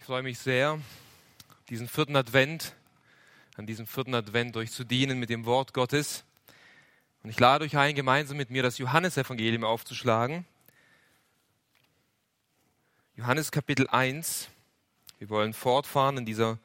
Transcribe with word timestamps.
Ich 0.00 0.06
freue 0.06 0.22
mich 0.22 0.38
sehr, 0.38 0.80
diesen 1.68 1.86
vierten 1.86 2.16
Advent, 2.16 2.74
an 3.56 3.66
diesem 3.66 3.86
vierten 3.86 4.14
Advent 4.14 4.56
euch 4.56 4.72
zu 4.72 4.82
dienen 4.82 5.20
mit 5.20 5.28
dem 5.28 5.44
Wort 5.44 5.74
Gottes. 5.74 6.24
Und 7.22 7.28
ich 7.28 7.38
lade 7.38 7.66
euch 7.66 7.76
ein, 7.76 7.94
gemeinsam 7.94 8.38
mit 8.38 8.48
mir 8.48 8.62
das 8.62 8.78
Johannesevangelium 8.78 9.62
aufzuschlagen. 9.62 10.46
Johannes 13.14 13.52
Kapitel 13.52 13.88
1. 13.88 14.48
Wir 15.18 15.28
wollen 15.28 15.52
fortfahren 15.52 16.16
in, 16.16 16.24
dieser, 16.24 16.58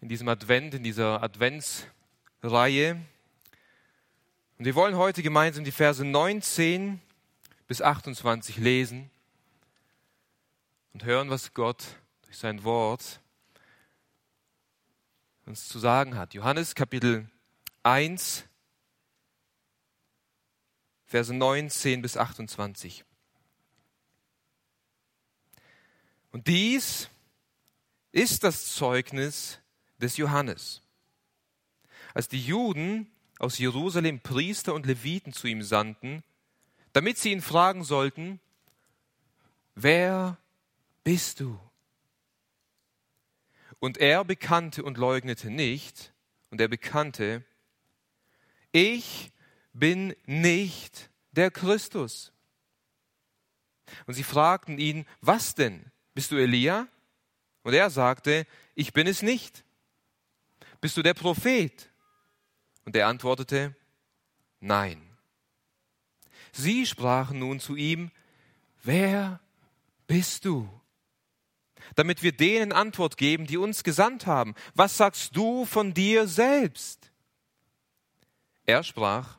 in 0.00 0.08
diesem 0.08 0.28
Advent, 0.28 0.72
in 0.72 0.82
dieser 0.82 1.22
Adventsreihe. 1.22 2.92
Und 4.58 4.64
wir 4.64 4.74
wollen 4.74 4.96
heute 4.96 5.22
gemeinsam 5.22 5.62
die 5.62 5.72
Verse 5.72 6.02
19 6.02 7.02
bis 7.66 7.82
28 7.82 8.56
lesen 8.56 9.10
und 10.92 11.04
hören, 11.04 11.30
was 11.30 11.54
Gott 11.54 11.84
durch 12.22 12.38
sein 12.38 12.64
Wort 12.64 13.20
uns 15.46 15.68
zu 15.68 15.78
sagen 15.78 16.16
hat. 16.16 16.34
Johannes 16.34 16.74
Kapitel 16.74 17.28
1, 17.82 18.44
Verse 21.06 21.32
19 21.32 22.02
bis 22.02 22.16
28. 22.18 23.04
Und 26.30 26.46
dies 26.46 27.08
ist 28.12 28.44
das 28.44 28.74
Zeugnis 28.74 29.58
des 29.98 30.18
Johannes. 30.18 30.82
Als 32.12 32.28
die 32.28 32.44
Juden 32.44 33.10
aus 33.38 33.58
Jerusalem 33.58 34.20
Priester 34.20 34.74
und 34.74 34.86
Leviten 34.86 35.32
zu 35.32 35.46
ihm 35.46 35.62
sandten, 35.62 36.22
damit 36.92 37.18
sie 37.18 37.32
ihn 37.32 37.40
fragen 37.42 37.84
sollten, 37.84 38.40
wer 39.74 40.36
bist 41.04 41.40
du? 41.40 41.58
Und 43.78 43.98
er 43.98 44.24
bekannte 44.24 44.82
und 44.82 44.98
leugnete 44.98 45.50
nicht, 45.50 46.12
und 46.50 46.60
er 46.60 46.68
bekannte, 46.68 47.44
ich 48.72 49.32
bin 49.72 50.14
nicht 50.24 51.10
der 51.32 51.50
Christus. 51.50 52.32
Und 54.06 54.14
sie 54.14 54.24
fragten 54.24 54.78
ihn, 54.78 55.06
was 55.20 55.54
denn? 55.54 55.90
Bist 56.14 56.30
du 56.32 56.36
Elia? 56.36 56.88
Und 57.62 57.74
er 57.74 57.90
sagte, 57.90 58.46
ich 58.74 58.92
bin 58.92 59.06
es 59.06 59.22
nicht. 59.22 59.64
Bist 60.80 60.96
du 60.96 61.02
der 61.02 61.14
Prophet? 61.14 61.90
Und 62.84 62.96
er 62.96 63.06
antwortete, 63.08 63.74
nein. 64.60 65.02
Sie 66.52 66.86
sprachen 66.86 67.38
nun 67.38 67.60
zu 67.60 67.76
ihm, 67.76 68.10
wer 68.82 69.40
bist 70.06 70.44
du? 70.44 70.68
Damit 71.94 72.22
wir 72.22 72.32
denen 72.32 72.72
Antwort 72.72 73.16
geben, 73.16 73.46
die 73.46 73.56
uns 73.56 73.84
gesandt 73.84 74.26
haben. 74.26 74.54
Was 74.74 74.96
sagst 74.96 75.36
du 75.36 75.64
von 75.64 75.94
dir 75.94 76.26
selbst? 76.26 77.10
Er 78.64 78.82
sprach, 78.82 79.38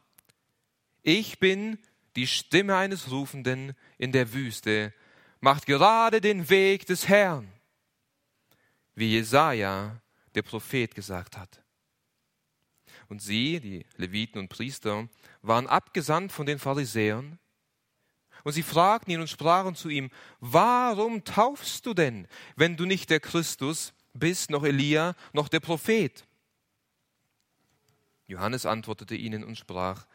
ich 1.04 1.40
bin 1.40 1.78
die 2.16 2.28
Stimme 2.28 2.76
eines 2.76 3.12
Rufenden 3.12 3.74
in 3.98 4.12
der 4.12 4.34
Wüste, 4.34 4.94
macht 5.40 5.66
gerade 5.66 6.22
den 6.22 6.50
Weg 6.50 6.86
des 6.86 7.08
Herrn, 7.08 7.48
wie 8.96 9.12
Jesaja, 9.14 10.02
der 10.36 10.42
Prophet, 10.42 10.96
gesagt 10.96 11.38
hat. 11.38 11.64
Und 13.08 13.22
sie, 13.22 13.60
die 13.60 13.86
Leviten 13.98 14.40
und 14.40 14.50
Priester, 14.50 15.08
waren 15.42 15.68
abgesandt 15.68 16.32
von 16.32 16.46
den 16.46 16.60
Pharisäern, 16.60 17.40
und 18.50 18.54
sie 18.54 18.64
fragten 18.64 19.14
ihn 19.14 19.22
und 19.22 19.30
sprachen 19.30 19.76
zu 19.76 19.90
ihm, 19.90 20.10
warum 20.40 21.24
taufst 21.24 21.86
du 21.86 21.94
denn, 21.94 22.28
wenn 22.56 22.78
du 22.78 22.86
nicht 22.86 23.12
der 23.12 23.20
Christus 23.20 23.94
bist, 24.14 24.50
noch 24.50 24.64
Elia, 24.64 25.14
noch 25.34 25.50
der 25.50 25.60
Prophet? 25.60 26.26
Johannes 28.26 28.66
antwortete 28.66 29.14
ihnen 29.14 29.44
und 29.44 29.56
sprach, 29.56 30.08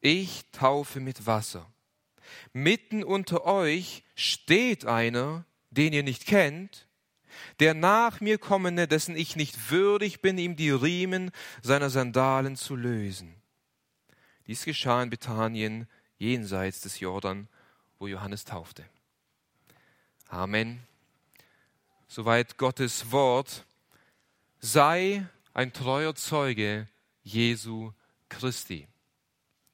ich 0.00 0.50
taufe 0.50 0.98
mit 0.98 1.24
Wasser. 1.24 1.70
Mitten 2.52 3.04
unter 3.04 3.44
euch 3.44 4.02
steht 4.16 4.84
einer, 4.84 5.44
den 5.70 5.92
ihr 5.92 6.02
nicht 6.02 6.26
kennt, 6.26 6.88
der 7.60 7.74
nach 7.74 8.20
mir 8.20 8.38
kommende, 8.38 8.88
dessen 8.88 9.14
ich 9.14 9.36
nicht 9.36 9.70
würdig 9.70 10.20
bin, 10.20 10.36
ihm 10.36 10.56
die 10.56 10.70
Riemen 10.70 11.30
seiner 11.62 11.90
Sandalen 11.90 12.56
zu 12.56 12.74
lösen. 12.74 13.36
Dies 14.48 14.64
geschah 14.64 15.00
in 15.00 15.10
Bethanien 15.10 15.86
jenseits 16.18 16.80
des 16.80 16.98
Jordan, 16.98 17.46
wo 17.98 18.06
Johannes 18.06 18.44
taufte. 18.44 18.84
Amen. 20.28 20.80
Soweit 22.06 22.58
Gottes 22.58 23.10
Wort. 23.12 23.64
Sei 24.60 25.26
ein 25.54 25.72
treuer 25.72 26.14
Zeuge 26.14 26.88
Jesu 27.22 27.92
Christi. 28.28 28.86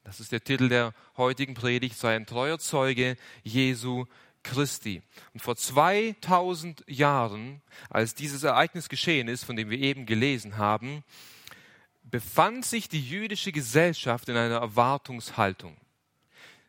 Das 0.03 0.19
ist 0.19 0.31
der 0.31 0.43
Titel 0.43 0.69
der 0.69 0.93
heutigen 1.17 1.55
Predigt. 1.55 1.97
Sei 1.97 2.15
ein 2.15 2.25
treuer 2.25 2.59
Zeuge 2.59 3.17
Jesu 3.43 4.05
Christi. 4.43 5.01
Und 5.33 5.41
vor 5.41 5.55
2000 5.55 6.83
Jahren, 6.87 7.61
als 7.89 8.13
dieses 8.13 8.43
Ereignis 8.43 8.89
geschehen 8.89 9.27
ist, 9.27 9.43
von 9.43 9.55
dem 9.55 9.69
wir 9.69 9.79
eben 9.79 10.05
gelesen 10.05 10.57
haben, 10.57 11.03
befand 12.03 12.65
sich 12.65 12.87
die 12.87 13.01
jüdische 13.01 13.51
Gesellschaft 13.51 14.29
in 14.29 14.37
einer 14.37 14.57
Erwartungshaltung. 14.57 15.75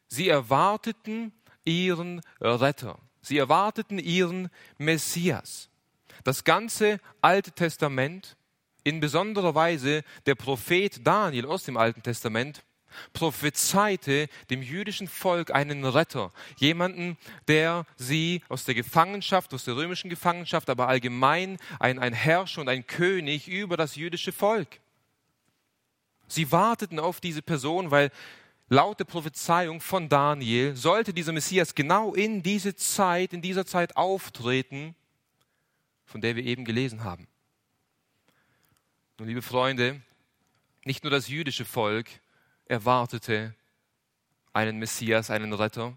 Sie 0.08 0.28
erwarteten 0.28 1.32
ihren 1.66 2.22
Retter. 2.40 2.98
Sie 3.20 3.36
erwarteten 3.36 3.98
ihren 3.98 4.48
Messias. 4.78 5.68
Das 6.24 6.44
ganze 6.44 6.98
Alte 7.20 7.52
Testament, 7.52 8.36
in 8.84 9.00
besonderer 9.00 9.54
Weise 9.54 10.02
der 10.26 10.36
Prophet 10.36 11.06
Daniel 11.06 11.46
aus 11.46 11.64
dem 11.64 11.76
Alten 11.76 12.02
Testament, 12.02 12.62
prophezeite 13.12 14.28
dem 14.50 14.62
jüdischen 14.62 15.08
Volk 15.08 15.50
einen 15.50 15.84
Retter, 15.84 16.32
jemanden, 16.56 17.18
der 17.48 17.84
sie 17.96 18.42
aus 18.48 18.64
der 18.64 18.74
Gefangenschaft, 18.74 19.52
aus 19.52 19.64
der 19.64 19.76
römischen 19.76 20.08
Gefangenschaft, 20.08 20.70
aber 20.70 20.88
allgemein 20.88 21.58
ein, 21.78 21.98
ein 21.98 22.12
Herrscher 22.12 22.60
und 22.60 22.68
ein 22.68 22.86
König 22.86 23.48
über 23.48 23.76
das 23.76 23.96
jüdische 23.96 24.32
Volk. 24.32 24.80
Sie 26.28 26.50
warteten 26.50 26.98
auf 26.98 27.20
diese 27.20 27.42
Person, 27.42 27.90
weil 27.90 28.10
laut 28.68 28.98
der 28.98 29.04
Prophezeiung 29.04 29.80
von 29.80 30.08
Daniel 30.08 30.74
sollte 30.74 31.12
dieser 31.12 31.32
Messias 31.32 31.74
genau 31.74 32.14
in 32.14 32.42
diese 32.42 32.74
Zeit, 32.74 33.32
in 33.32 33.42
dieser 33.42 33.66
Zeit 33.66 33.96
auftreten, 33.96 34.94
von 36.04 36.20
der 36.20 36.36
wir 36.36 36.44
eben 36.44 36.64
gelesen 36.64 37.04
haben. 37.04 37.26
Nun, 39.18 39.28
liebe 39.28 39.42
Freunde, 39.42 40.00
nicht 40.84 41.04
nur 41.04 41.10
das 41.10 41.28
jüdische 41.28 41.64
Volk 41.64 42.08
erwartete 42.66 43.54
einen 44.52 44.78
Messias, 44.78 45.30
einen 45.30 45.52
Retter. 45.52 45.96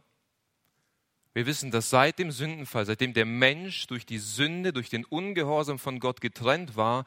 Wir 1.33 1.45
wissen, 1.45 1.71
dass 1.71 1.89
seit 1.89 2.19
dem 2.19 2.31
Sündenfall, 2.31 2.85
seitdem 2.85 3.13
der 3.13 3.25
Mensch 3.25 3.87
durch 3.87 4.05
die 4.05 4.17
Sünde, 4.17 4.73
durch 4.73 4.89
den 4.89 5.05
Ungehorsam 5.05 5.79
von 5.79 5.99
Gott 5.99 6.21
getrennt 6.21 6.75
war, 6.75 7.05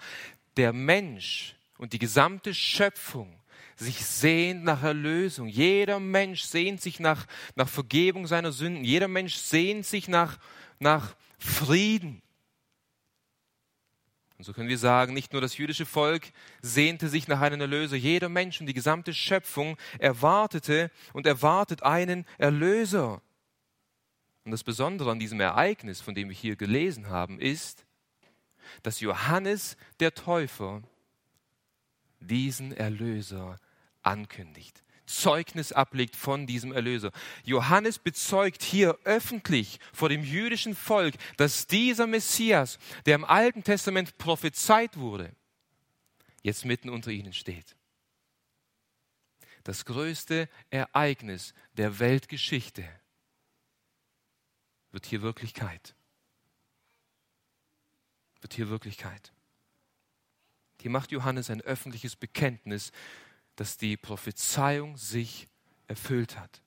der 0.57 0.73
Mensch 0.73 1.57
und 1.77 1.93
die 1.93 1.99
gesamte 1.99 2.55
Schöpfung 2.55 3.42
sich 3.77 4.05
sehnt 4.05 4.65
nach 4.65 4.83
Erlösung. 4.83 5.49
Jeder 5.49 6.01
Mensch 6.01 6.43
sehnt 6.43 6.81
sich 6.81 7.01
nach, 7.01 7.27
nach 7.55 7.69
Vergebung 7.69 8.27
seiner 8.27 8.53
Sünden. 8.53 8.85
Jeder 8.85 9.09
Mensch 9.09 9.37
sehnt 9.37 9.87
sich 9.87 10.09
nach, 10.09 10.39
nach 10.79 11.15
Frieden. 11.39 12.23
Und 14.39 14.45
so 14.45 14.53
können 14.53 14.69
wir 14.69 14.79
sagen, 14.79 15.15
nicht 15.15 15.33
nur 15.33 15.41
das 15.41 15.57
jüdische 15.57 15.87
Volk 15.87 16.33
sehnte 16.61 17.09
sich 17.09 17.29
nach 17.29 17.41
einem 17.41 17.61
Erlöser. 17.61 17.97
Jeder 17.97 18.29
Mensch 18.29 18.61
und 18.61 18.67
die 18.67 18.75
gesamte 18.75 19.15
Schöpfung 19.15 19.77
erwartete 20.01 20.91
und 21.13 21.27
erwartet 21.27 21.85
einen 21.85 22.27
Erlöser. 22.39 23.23
Und 24.45 24.51
das 24.51 24.65
Besondere 24.65 25.13
an 25.13 25.21
diesem 25.21 25.39
Ereignis, 25.39 26.01
von 26.01 26.15
dem 26.17 26.29
wir 26.29 26.35
hier 26.35 26.57
gelesen 26.57 27.09
haben, 27.09 27.39
ist, 27.39 27.87
dass 28.83 28.99
Johannes 28.99 29.77
der 30.01 30.15
Täufer 30.15 30.83
diesen 32.19 32.73
Erlöser 32.73 33.59
ankündigt. 34.03 34.83
Zeugnis 35.07 35.73
ablegt 35.73 36.17
von 36.17 36.47
diesem 36.47 36.73
Erlöser. 36.73 37.13
Johannes 37.45 37.99
bezeugt 37.99 38.63
hier 38.63 38.99
öffentlich 39.05 39.79
vor 39.93 40.09
dem 40.09 40.25
jüdischen 40.25 40.75
Volk, 40.75 41.17
dass 41.37 41.67
dieser 41.67 42.07
Messias, 42.07 42.79
der 43.05 43.17
im 43.17 43.25
Alten 43.25 43.65
Testament 43.65 44.17
prophezeit 44.19 44.97
wurde, 44.97 45.35
jetzt 46.43 46.65
mitten 46.65 46.89
unter 46.89 47.11
ihnen 47.11 47.33
steht. 47.33 47.77
Das 49.65 49.85
größte 49.85 50.49
Ereignis 50.71 51.55
der 51.75 51.99
Weltgeschichte 51.99 52.89
wird 54.91 55.07
hier 55.07 55.23
Wirklichkeit. 55.23 55.95
Wird 58.41 58.55
hier 58.55 58.69
Wirklichkeit. 58.69 59.33
Hier 60.81 60.91
macht 60.91 61.13
Johannes 61.13 61.49
ein 61.49 61.61
öffentliches 61.61 62.17
Bekenntnis, 62.17 62.91
dass 63.57 63.77
die 63.77 63.97
Prophezeiung 63.97 64.97
sich 64.97 65.49
erfüllt 65.89 66.39
hat. 66.39 66.63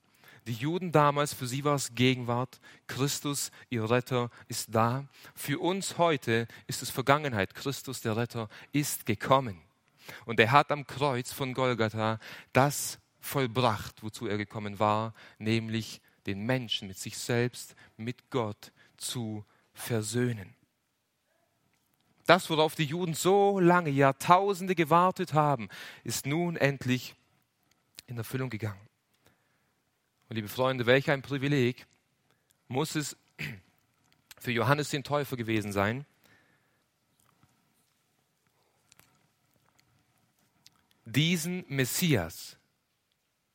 Die 0.47 0.53
Juden 0.53 0.91
damals, 0.91 1.33
für 1.33 1.47
sie 1.47 1.63
war 1.63 1.75
es 1.75 1.95
Gegenwart. 1.95 2.59
Christus, 2.85 3.51
ihr 3.69 3.89
Retter, 3.89 4.29
ist 4.47 4.73
da. 4.75 5.07
Für 5.33 5.59
uns 5.59 5.97
heute 5.97 6.47
ist 6.67 6.83
es 6.83 6.91
Vergangenheit. 6.91 7.55
Christus, 7.55 8.01
der 8.01 8.15
Retter, 8.15 8.47
ist 8.71 9.07
gekommen. 9.07 9.59
Und 10.25 10.39
er 10.39 10.51
hat 10.51 10.71
am 10.71 10.85
Kreuz 10.85 11.31
von 11.31 11.55
Golgatha 11.55 12.19
das 12.53 12.99
vollbracht, 13.19 14.03
wozu 14.03 14.27
er 14.27 14.38
gekommen 14.38 14.77
war, 14.77 15.15
nämlich 15.39 15.99
den 16.27 16.45
Menschen 16.45 16.88
mit 16.88 16.99
sich 16.99 17.17
selbst, 17.17 17.75
mit 17.97 18.29
Gott 18.29 18.71
zu 18.97 19.43
versöhnen. 19.73 20.55
Das, 22.25 22.50
worauf 22.50 22.74
die 22.75 22.86
Juden 22.86 23.13
so 23.13 23.60
lange, 23.60 23.92
Jahrtausende 23.92 24.74
gewartet 24.74 25.33
haben, 25.33 25.69
ist 26.04 26.25
nun 26.25 26.56
endlich 26.56 27.16
in 28.07 28.18
Erfüllung 28.18 28.50
gegangen. 28.50 28.81
Und 30.30 30.36
liebe 30.36 30.48
Freunde, 30.48 30.88
welch 30.88 31.10
ein 31.12 31.22
Privileg 31.22 31.86
muss 32.68 32.95
es 32.95 33.16
für 34.39 34.51
Johannes 34.51 34.89
den 34.89 35.04
Täufer 35.04 35.38
gewesen 35.38 35.72
sein, 35.72 36.06
diesen 41.06 41.63
Messias 41.68 42.57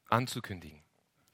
anzukündigen. 0.09 0.81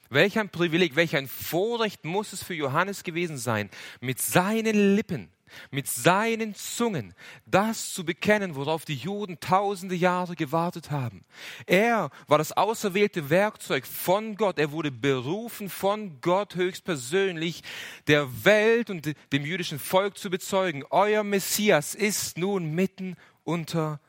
Welch 0.09 0.39
ein 0.39 0.49
Privileg, 0.49 0.97
welch 0.97 1.17
ein 1.17 1.29
Vorrecht 1.29 2.05
muss 2.05 2.33
es 2.33 2.43
für 2.43 2.55
Johannes 2.55 3.05
gewesen 3.05 3.37
sein, 3.37 3.69
mit 4.01 4.21
seinen 4.23 4.95
Lippen 4.95 5.31
mit 5.71 5.87
seinen 5.87 6.55
Zungen 6.55 7.15
das 7.47 7.93
zu 7.93 8.05
bekennen, 8.05 8.55
worauf 8.55 8.85
die 8.85 8.95
Juden 8.95 9.41
tausende 9.41 9.95
Jahre 9.95 10.37
gewartet 10.37 10.91
haben. 10.91 11.25
Er 11.67 12.11
war 12.27 12.39
das 12.39 12.53
auserwählte 12.53 13.31
Werkzeug 13.31 13.87
von 13.87 14.37
Gott. 14.37 14.59
Er 14.59 14.73
wurde 14.73 14.91
berufen 14.91 15.69
von 15.69 16.21
Gott 16.21 16.55
höchstpersönlich, 16.55 17.63
der 18.07 18.45
Welt 18.45 18.91
und 18.91 19.15
dem 19.33 19.45
jüdischen 19.45 19.79
Volk 19.79 20.19
zu 20.19 20.31
bezeugen. 20.31 20.85
Euer 20.91 21.25
Messias 21.25 21.95
ist 21.95 22.39
nun 22.39 22.75
mitten 22.75 23.17
unter 23.45 24.01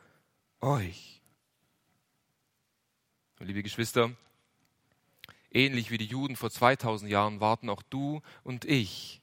euch. 0.61 1.21
Liebe 3.39 3.61
Geschwister, 3.61 4.11
ähnlich 5.51 5.91
wie 5.91 5.99
die 5.99 6.05
Juden 6.05 6.35
vor 6.35 6.49
2000 6.49 7.11
Jahren 7.11 7.39
warten 7.39 7.69
auch 7.69 7.83
du 7.83 8.21
und 8.43 8.65
ich 8.65 9.21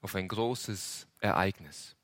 auf 0.00 0.14
ein 0.14 0.28
großes 0.28 1.06
Ereignis. 1.20 1.96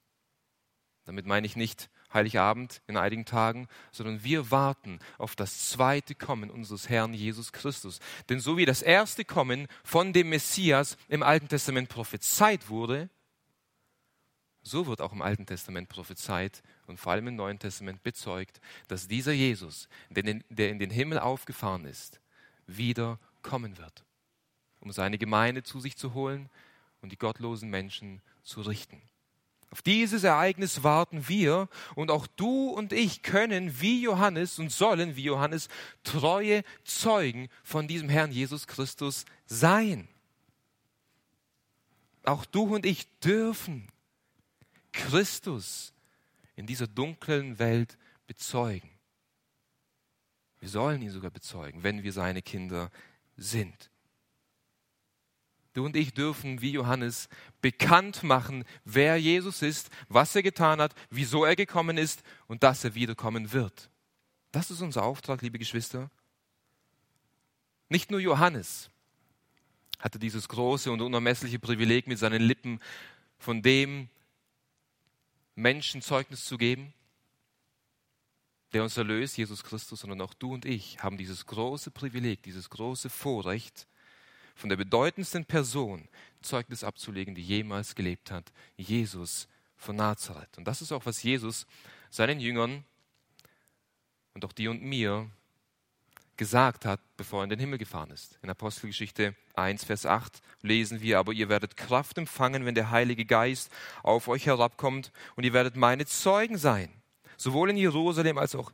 Damit 1.04 1.26
meine 1.26 1.46
ich 1.46 1.56
nicht 1.56 1.90
Heiligabend 2.12 2.80
in 2.86 2.96
einigen 2.96 3.24
Tagen, 3.24 3.68
sondern 3.90 4.22
wir 4.22 4.50
warten 4.50 5.00
auf 5.18 5.34
das 5.34 5.68
zweite 5.70 6.14
Kommen 6.14 6.48
unseres 6.48 6.88
Herrn 6.88 7.12
Jesus 7.12 7.52
Christus. 7.52 7.98
Denn 8.28 8.38
so 8.38 8.56
wie 8.56 8.64
das 8.64 8.82
erste 8.82 9.24
Kommen 9.24 9.66
von 9.82 10.12
dem 10.12 10.30
Messias 10.30 10.96
im 11.08 11.22
Alten 11.24 11.48
Testament 11.48 11.88
prophezeit 11.88 12.68
wurde, 12.68 13.10
so 14.62 14.86
wird 14.86 15.02
auch 15.02 15.12
im 15.12 15.22
Alten 15.22 15.44
Testament 15.44 15.88
prophezeit 15.88 16.62
und 16.86 16.98
vor 16.98 17.12
allem 17.12 17.28
im 17.28 17.36
Neuen 17.36 17.58
Testament 17.58 18.02
bezeugt, 18.02 18.60
dass 18.88 19.08
dieser 19.08 19.32
Jesus, 19.32 19.88
der 20.08 20.24
in 20.24 20.78
den 20.78 20.90
Himmel 20.90 21.18
aufgefahren 21.18 21.84
ist, 21.84 22.20
wieder 22.66 23.18
kommen 23.42 23.76
wird, 23.76 24.06
um 24.80 24.90
seine 24.90 25.18
Gemeinde 25.18 25.64
zu 25.64 25.80
sich 25.80 25.98
zu 25.98 26.14
holen, 26.14 26.48
und 27.04 27.10
die 27.10 27.18
gottlosen 27.18 27.68
Menschen 27.68 28.22
zu 28.42 28.62
richten. 28.62 29.02
Auf 29.70 29.82
dieses 29.82 30.24
Ereignis 30.24 30.82
warten 30.82 31.28
wir 31.28 31.68
und 31.94 32.10
auch 32.10 32.26
du 32.26 32.70
und 32.70 32.94
ich 32.94 33.22
können 33.22 33.78
wie 33.78 34.00
Johannes 34.00 34.58
und 34.58 34.72
sollen 34.72 35.14
wie 35.14 35.24
Johannes 35.24 35.68
treue 36.02 36.62
Zeugen 36.82 37.50
von 37.62 37.86
diesem 37.86 38.08
Herrn 38.08 38.32
Jesus 38.32 38.66
Christus 38.66 39.26
sein. 39.44 40.08
Auch 42.22 42.46
du 42.46 42.74
und 42.74 42.86
ich 42.86 43.06
dürfen 43.18 43.86
Christus 44.92 45.92
in 46.56 46.66
dieser 46.66 46.86
dunklen 46.86 47.58
Welt 47.58 47.98
bezeugen. 48.26 48.88
Wir 50.58 50.70
sollen 50.70 51.02
ihn 51.02 51.10
sogar 51.10 51.30
bezeugen, 51.30 51.82
wenn 51.82 52.02
wir 52.02 52.14
seine 52.14 52.40
Kinder 52.40 52.90
sind. 53.36 53.90
Du 55.74 55.84
und 55.84 55.96
ich 55.96 56.14
dürfen, 56.14 56.60
wie 56.60 56.70
Johannes, 56.70 57.28
bekannt 57.60 58.22
machen, 58.22 58.64
wer 58.84 59.16
Jesus 59.16 59.60
ist, 59.60 59.90
was 60.08 60.34
er 60.34 60.42
getan 60.42 60.80
hat, 60.80 60.94
wieso 61.10 61.44
er 61.44 61.56
gekommen 61.56 61.98
ist 61.98 62.22
und 62.46 62.62
dass 62.62 62.84
er 62.84 62.94
wiederkommen 62.94 63.52
wird. 63.52 63.90
Das 64.52 64.70
ist 64.70 64.80
unser 64.80 65.02
Auftrag, 65.02 65.42
liebe 65.42 65.58
Geschwister. 65.58 66.10
Nicht 67.88 68.12
nur 68.12 68.20
Johannes 68.20 68.88
hatte 69.98 70.20
dieses 70.20 70.48
große 70.48 70.92
und 70.92 71.00
unermessliche 71.00 71.58
Privileg, 71.58 72.06
mit 72.06 72.18
seinen 72.18 72.42
Lippen 72.42 72.78
von 73.38 73.60
dem 73.60 74.08
Menschen 75.56 76.02
Zeugnis 76.02 76.44
zu 76.44 76.56
geben, 76.56 76.92
der 78.72 78.84
uns 78.84 78.96
erlöst, 78.96 79.36
Jesus 79.36 79.64
Christus, 79.64 80.00
sondern 80.00 80.20
auch 80.20 80.34
du 80.34 80.52
und 80.52 80.64
ich 80.64 81.02
haben 81.02 81.18
dieses 81.18 81.46
große 81.46 81.90
Privileg, 81.90 82.42
dieses 82.42 82.70
große 82.70 83.10
Vorrecht, 83.10 83.88
von 84.54 84.68
der 84.68 84.76
bedeutendsten 84.76 85.44
Person 85.44 86.08
Zeugnis 86.42 86.84
abzulegen, 86.84 87.34
die 87.34 87.42
jemals 87.42 87.94
gelebt 87.94 88.30
hat, 88.30 88.52
Jesus 88.76 89.48
von 89.76 89.96
Nazareth. 89.96 90.56
Und 90.56 90.64
das 90.64 90.82
ist 90.82 90.92
auch, 90.92 91.06
was 91.06 91.22
Jesus 91.22 91.66
seinen 92.10 92.40
Jüngern 92.40 92.84
und 94.34 94.44
auch 94.44 94.52
dir 94.52 94.70
und 94.70 94.82
mir 94.82 95.28
gesagt 96.36 96.84
hat, 96.84 97.00
bevor 97.16 97.40
er 97.40 97.44
in 97.44 97.50
den 97.50 97.60
Himmel 97.60 97.78
gefahren 97.78 98.10
ist. 98.10 98.38
In 98.42 98.50
Apostelgeschichte 98.50 99.34
1, 99.54 99.84
Vers 99.84 100.04
8 100.04 100.40
lesen 100.62 101.00
wir, 101.00 101.18
aber 101.18 101.32
ihr 101.32 101.48
werdet 101.48 101.76
Kraft 101.76 102.18
empfangen, 102.18 102.64
wenn 102.64 102.74
der 102.74 102.90
Heilige 102.90 103.24
Geist 103.24 103.70
auf 104.02 104.28
euch 104.28 104.46
herabkommt 104.46 105.12
und 105.36 105.44
ihr 105.44 105.52
werdet 105.52 105.76
meine 105.76 106.06
Zeugen 106.06 106.58
sein, 106.58 106.90
sowohl 107.36 107.70
in 107.70 107.76
Jerusalem 107.76 108.38
als 108.38 108.54
auch 108.54 108.72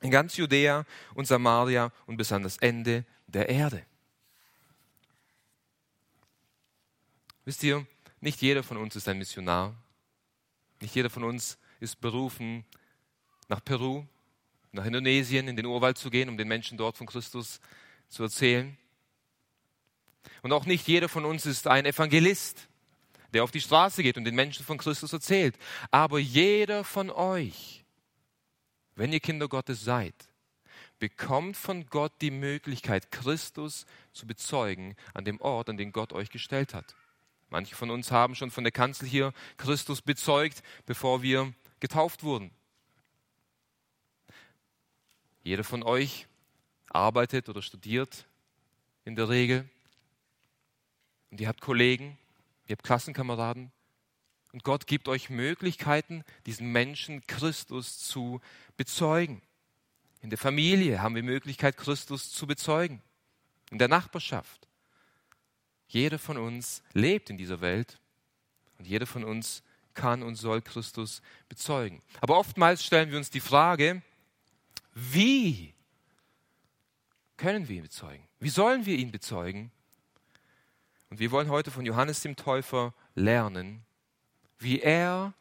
in 0.00 0.10
ganz 0.10 0.36
Judäa 0.36 0.84
und 1.14 1.26
Samaria 1.26 1.92
und 2.06 2.16
bis 2.16 2.32
an 2.32 2.42
das 2.42 2.56
Ende 2.58 3.04
der 3.26 3.48
Erde. 3.48 3.84
Wisst 7.44 7.62
ihr, 7.62 7.86
nicht 8.20 8.40
jeder 8.40 8.62
von 8.62 8.76
uns 8.76 8.96
ist 8.96 9.08
ein 9.08 9.18
Missionar. 9.18 9.74
Nicht 10.80 10.94
jeder 10.94 11.10
von 11.10 11.24
uns 11.24 11.58
ist 11.80 12.00
berufen, 12.00 12.64
nach 13.48 13.62
Peru, 13.62 14.06
nach 14.72 14.86
Indonesien, 14.86 15.48
in 15.48 15.56
den 15.56 15.66
Urwald 15.66 15.98
zu 15.98 16.10
gehen, 16.10 16.28
um 16.28 16.36
den 16.36 16.48
Menschen 16.48 16.78
dort 16.78 16.96
von 16.96 17.06
Christus 17.06 17.60
zu 18.08 18.22
erzählen. 18.22 18.76
Und 20.42 20.52
auch 20.52 20.66
nicht 20.66 20.86
jeder 20.86 21.08
von 21.08 21.24
uns 21.24 21.46
ist 21.46 21.66
ein 21.66 21.84
Evangelist, 21.84 22.68
der 23.32 23.44
auf 23.44 23.50
die 23.50 23.60
Straße 23.60 24.02
geht 24.02 24.16
und 24.16 24.24
den 24.24 24.34
Menschen 24.34 24.64
von 24.64 24.78
Christus 24.78 25.12
erzählt. 25.12 25.56
Aber 25.90 26.18
jeder 26.18 26.84
von 26.84 27.10
euch, 27.10 27.84
wenn 28.94 29.12
ihr 29.12 29.20
Kinder 29.20 29.48
Gottes 29.48 29.84
seid, 29.84 30.14
bekommt 30.98 31.56
von 31.56 31.86
Gott 31.86 32.12
die 32.20 32.30
Möglichkeit, 32.30 33.10
Christus 33.10 33.84
zu 34.12 34.26
bezeugen 34.26 34.96
an 35.12 35.24
dem 35.24 35.40
Ort, 35.40 35.68
an 35.68 35.76
den 35.76 35.92
Gott 35.92 36.12
euch 36.12 36.30
gestellt 36.30 36.72
hat. 36.72 36.94
Manche 37.54 37.76
von 37.76 37.88
uns 37.92 38.10
haben 38.10 38.34
schon 38.34 38.50
von 38.50 38.64
der 38.64 38.72
Kanzel 38.72 39.06
hier 39.06 39.32
Christus 39.58 40.02
bezeugt, 40.02 40.64
bevor 40.86 41.22
wir 41.22 41.54
getauft 41.78 42.24
wurden. 42.24 42.50
Jeder 45.44 45.62
von 45.62 45.84
euch 45.84 46.26
arbeitet 46.88 47.48
oder 47.48 47.62
studiert 47.62 48.26
in 49.04 49.14
der 49.14 49.28
Regel. 49.28 49.68
Und 51.30 51.40
ihr 51.40 51.46
habt 51.46 51.60
Kollegen, 51.60 52.18
ihr 52.66 52.72
habt 52.72 52.82
Klassenkameraden. 52.82 53.70
Und 54.52 54.64
Gott 54.64 54.88
gibt 54.88 55.06
euch 55.06 55.30
Möglichkeiten, 55.30 56.24
diesen 56.46 56.72
Menschen 56.72 57.24
Christus 57.28 58.00
zu 58.00 58.40
bezeugen. 58.76 59.42
In 60.22 60.30
der 60.30 60.40
Familie 60.40 61.02
haben 61.02 61.14
wir 61.14 61.22
Möglichkeit, 61.22 61.76
Christus 61.76 62.32
zu 62.32 62.48
bezeugen. 62.48 63.00
In 63.70 63.78
der 63.78 63.86
Nachbarschaft. 63.86 64.66
Jeder 65.94 66.18
von 66.18 66.36
uns 66.36 66.82
lebt 66.92 67.30
in 67.30 67.38
dieser 67.38 67.60
Welt 67.60 68.00
und 68.78 68.88
jeder 68.88 69.06
von 69.06 69.22
uns 69.22 69.62
kann 69.94 70.24
und 70.24 70.34
soll 70.34 70.60
Christus 70.60 71.22
bezeugen. 71.48 72.02
Aber 72.20 72.36
oftmals 72.36 72.84
stellen 72.84 73.12
wir 73.12 73.16
uns 73.16 73.30
die 73.30 73.38
Frage, 73.38 74.02
wie 74.92 75.72
können 77.36 77.68
wir 77.68 77.76
ihn 77.76 77.84
bezeugen? 77.84 78.26
Wie 78.40 78.48
sollen 78.48 78.86
wir 78.86 78.96
ihn 78.96 79.12
bezeugen? 79.12 79.70
Und 81.10 81.20
wir 81.20 81.30
wollen 81.30 81.48
heute 81.48 81.70
von 81.70 81.86
Johannes 81.86 82.22
dem 82.22 82.34
Täufer 82.34 82.92
lernen, 83.14 83.84
wie 84.58 84.80
er 84.80 85.32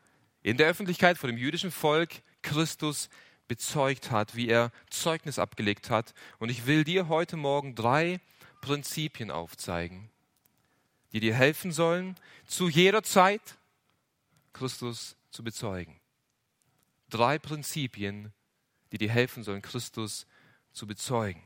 in 0.44 0.58
der 0.58 0.68
Öffentlichkeit 0.68 1.18
vor 1.18 1.30
dem 1.30 1.38
jüdischen 1.40 1.72
Volk 1.72 2.22
Christus 2.44 3.10
bezeugt 3.48 4.12
hat, 4.12 4.36
wie 4.36 4.50
er 4.50 4.72
Zeugnis 4.92 5.40
abgelegt 5.40 5.90
hat. 5.90 6.14
Und 6.38 6.50
ich 6.50 6.68
will 6.68 6.84
dir 6.84 7.08
heute 7.08 7.38
Morgen 7.38 7.74
drei 7.74 8.20
Prinzipien 8.62 9.32
aufzeigen, 9.32 10.12
die 11.14 11.20
dir 11.20 11.36
helfen 11.36 11.72
sollen, 11.72 12.16
zu 12.46 12.68
jeder 12.68 13.04
Zeit 13.04 13.58
Christus 14.52 15.16
zu 15.30 15.44
bezeugen. 15.44 16.00
Drei 17.10 17.40
Prinzipien, 17.40 18.34
die 18.92 18.98
dir 18.98 19.10
helfen 19.10 19.44
sollen, 19.44 19.62
Christus 19.62 20.26
zu 20.74 20.88
bezeugen. 20.88 21.44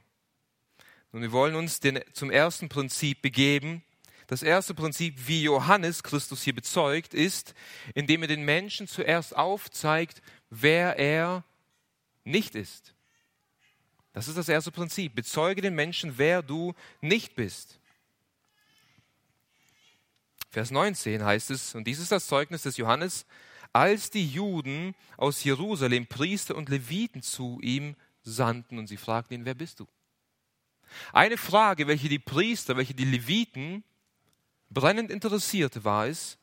Und 1.12 1.22
wir 1.22 1.32
wollen 1.32 1.56
uns 1.56 1.80
den, 1.80 2.00
zum 2.14 2.32
ersten 2.32 2.70
Prinzip 2.70 3.22
begeben. 3.22 3.84
Das 4.28 4.44
erste 4.44 4.74
Prinzip, 4.74 5.28
wie 5.28 5.44
Johannes 5.44 6.04
Christus 6.04 6.44
hier 6.44 6.56
bezeugt, 6.56 7.14
ist, 7.14 7.54
indem 7.96 8.24
er 8.24 8.28
den 8.28 8.44
Menschen 8.44 8.88
zuerst 8.88 9.36
aufzeigt, 9.36 10.22
wer 10.50 10.98
er 10.98 11.44
nicht 12.24 12.56
ist. 12.56 12.94
Das 14.14 14.28
ist 14.28 14.38
das 14.38 14.50
erste 14.50 14.72
Prinzip. 14.72 15.16
Bezeuge 15.16 15.62
den 15.62 15.76
Menschen, 15.76 16.18
wer 16.18 16.42
du 16.42 16.74
nicht 17.02 17.36
bist. 17.36 17.80
Vers 20.58 20.72
19 20.72 21.24
heißt 21.24 21.52
es, 21.52 21.76
und 21.76 21.86
dies 21.86 22.00
ist 22.00 22.12
das 22.12 22.26
Zeugnis 22.26 22.64
des 22.64 22.78
Johannes, 22.78 23.28
als 23.74 24.10
die 24.10 24.28
Juden 24.28 24.96
aus 25.16 25.44
Jerusalem 25.44 26.08
Priester 26.08 26.56
und 26.56 26.70
Leviten 26.70 27.22
zu 27.22 27.60
ihm 27.62 27.96
sandten 28.24 28.80
und 28.80 28.88
sie 28.88 28.98
fragten 28.98 29.36
ihn, 29.36 29.46
wer 29.46 29.54
bist 29.54 29.80
du? 29.80 29.88
Eine 31.14 31.38
Frage, 31.38 31.86
welche 31.86 32.10
die 32.10 32.18
Priester, 32.18 32.76
welche 32.76 32.96
die 32.96 33.06
Leviten 33.06 33.84
brennend 34.72 35.12
interessierte, 35.12 35.84
war 35.84 36.08
es, 36.08 36.40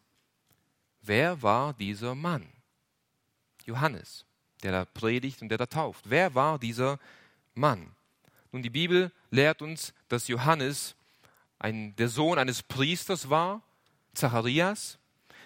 wer 1.02 1.42
war 1.42 1.74
dieser 1.74 2.14
Mann? 2.14 2.46
Johannes, 3.64 4.26
der 4.62 4.70
da 4.70 4.84
predigt 4.84 5.42
und 5.42 5.48
der 5.48 5.58
da 5.58 5.66
tauft. 5.66 6.08
Wer 6.08 6.36
war 6.36 6.60
dieser 6.60 7.00
Mann? 7.54 7.96
Nun, 8.52 8.62
die 8.62 8.70
Bibel 8.70 9.10
lehrt 9.32 9.60
uns, 9.60 9.92
dass 10.06 10.28
Johannes 10.28 10.94
ein, 11.58 11.96
der 11.96 12.08
Sohn 12.08 12.38
eines 12.38 12.62
Priesters 12.62 13.28
war 13.28 13.60
Zacharias. 14.14 14.98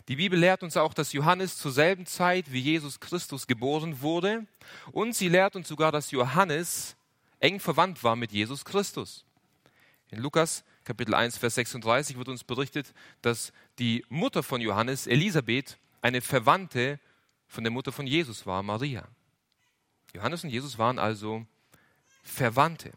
Die 0.08 0.16
Bibel 0.16 0.38
lehrt 0.38 0.62
uns 0.62 0.76
auch, 0.76 0.94
dass 0.94 1.12
Johannes 1.12 1.58
zur 1.58 1.72
selben 1.72 2.06
Zeit 2.06 2.52
wie 2.52 2.60
Jesus 2.60 3.00
Christus 3.00 3.46
geboren 3.46 4.00
wurde. 4.00 4.46
Und 4.92 5.14
sie 5.14 5.28
lehrt 5.28 5.56
uns 5.56 5.68
sogar, 5.68 5.92
dass 5.92 6.10
Johannes 6.10 6.96
eng 7.40 7.60
verwandt 7.60 8.02
war 8.04 8.16
mit 8.16 8.32
Jesus 8.32 8.64
Christus. 8.64 9.24
In 10.10 10.20
Lukas 10.20 10.64
Kapitel 10.84 11.14
1, 11.14 11.36
Vers 11.36 11.56
36 11.56 12.16
wird 12.16 12.28
uns 12.28 12.44
berichtet, 12.44 12.94
dass 13.20 13.52
die 13.78 14.06
Mutter 14.08 14.42
von 14.42 14.62
Johannes, 14.62 15.06
Elisabeth, 15.06 15.78
eine 16.00 16.22
Verwandte 16.22 16.98
von 17.46 17.62
der 17.62 17.70
Mutter 17.70 17.92
von 17.92 18.06
Jesus 18.06 18.46
war, 18.46 18.62
Maria. 18.62 19.06
Johannes 20.14 20.44
und 20.44 20.50
Jesus 20.50 20.78
waren 20.78 20.98
also 20.98 21.44
Verwandte. 22.22 22.92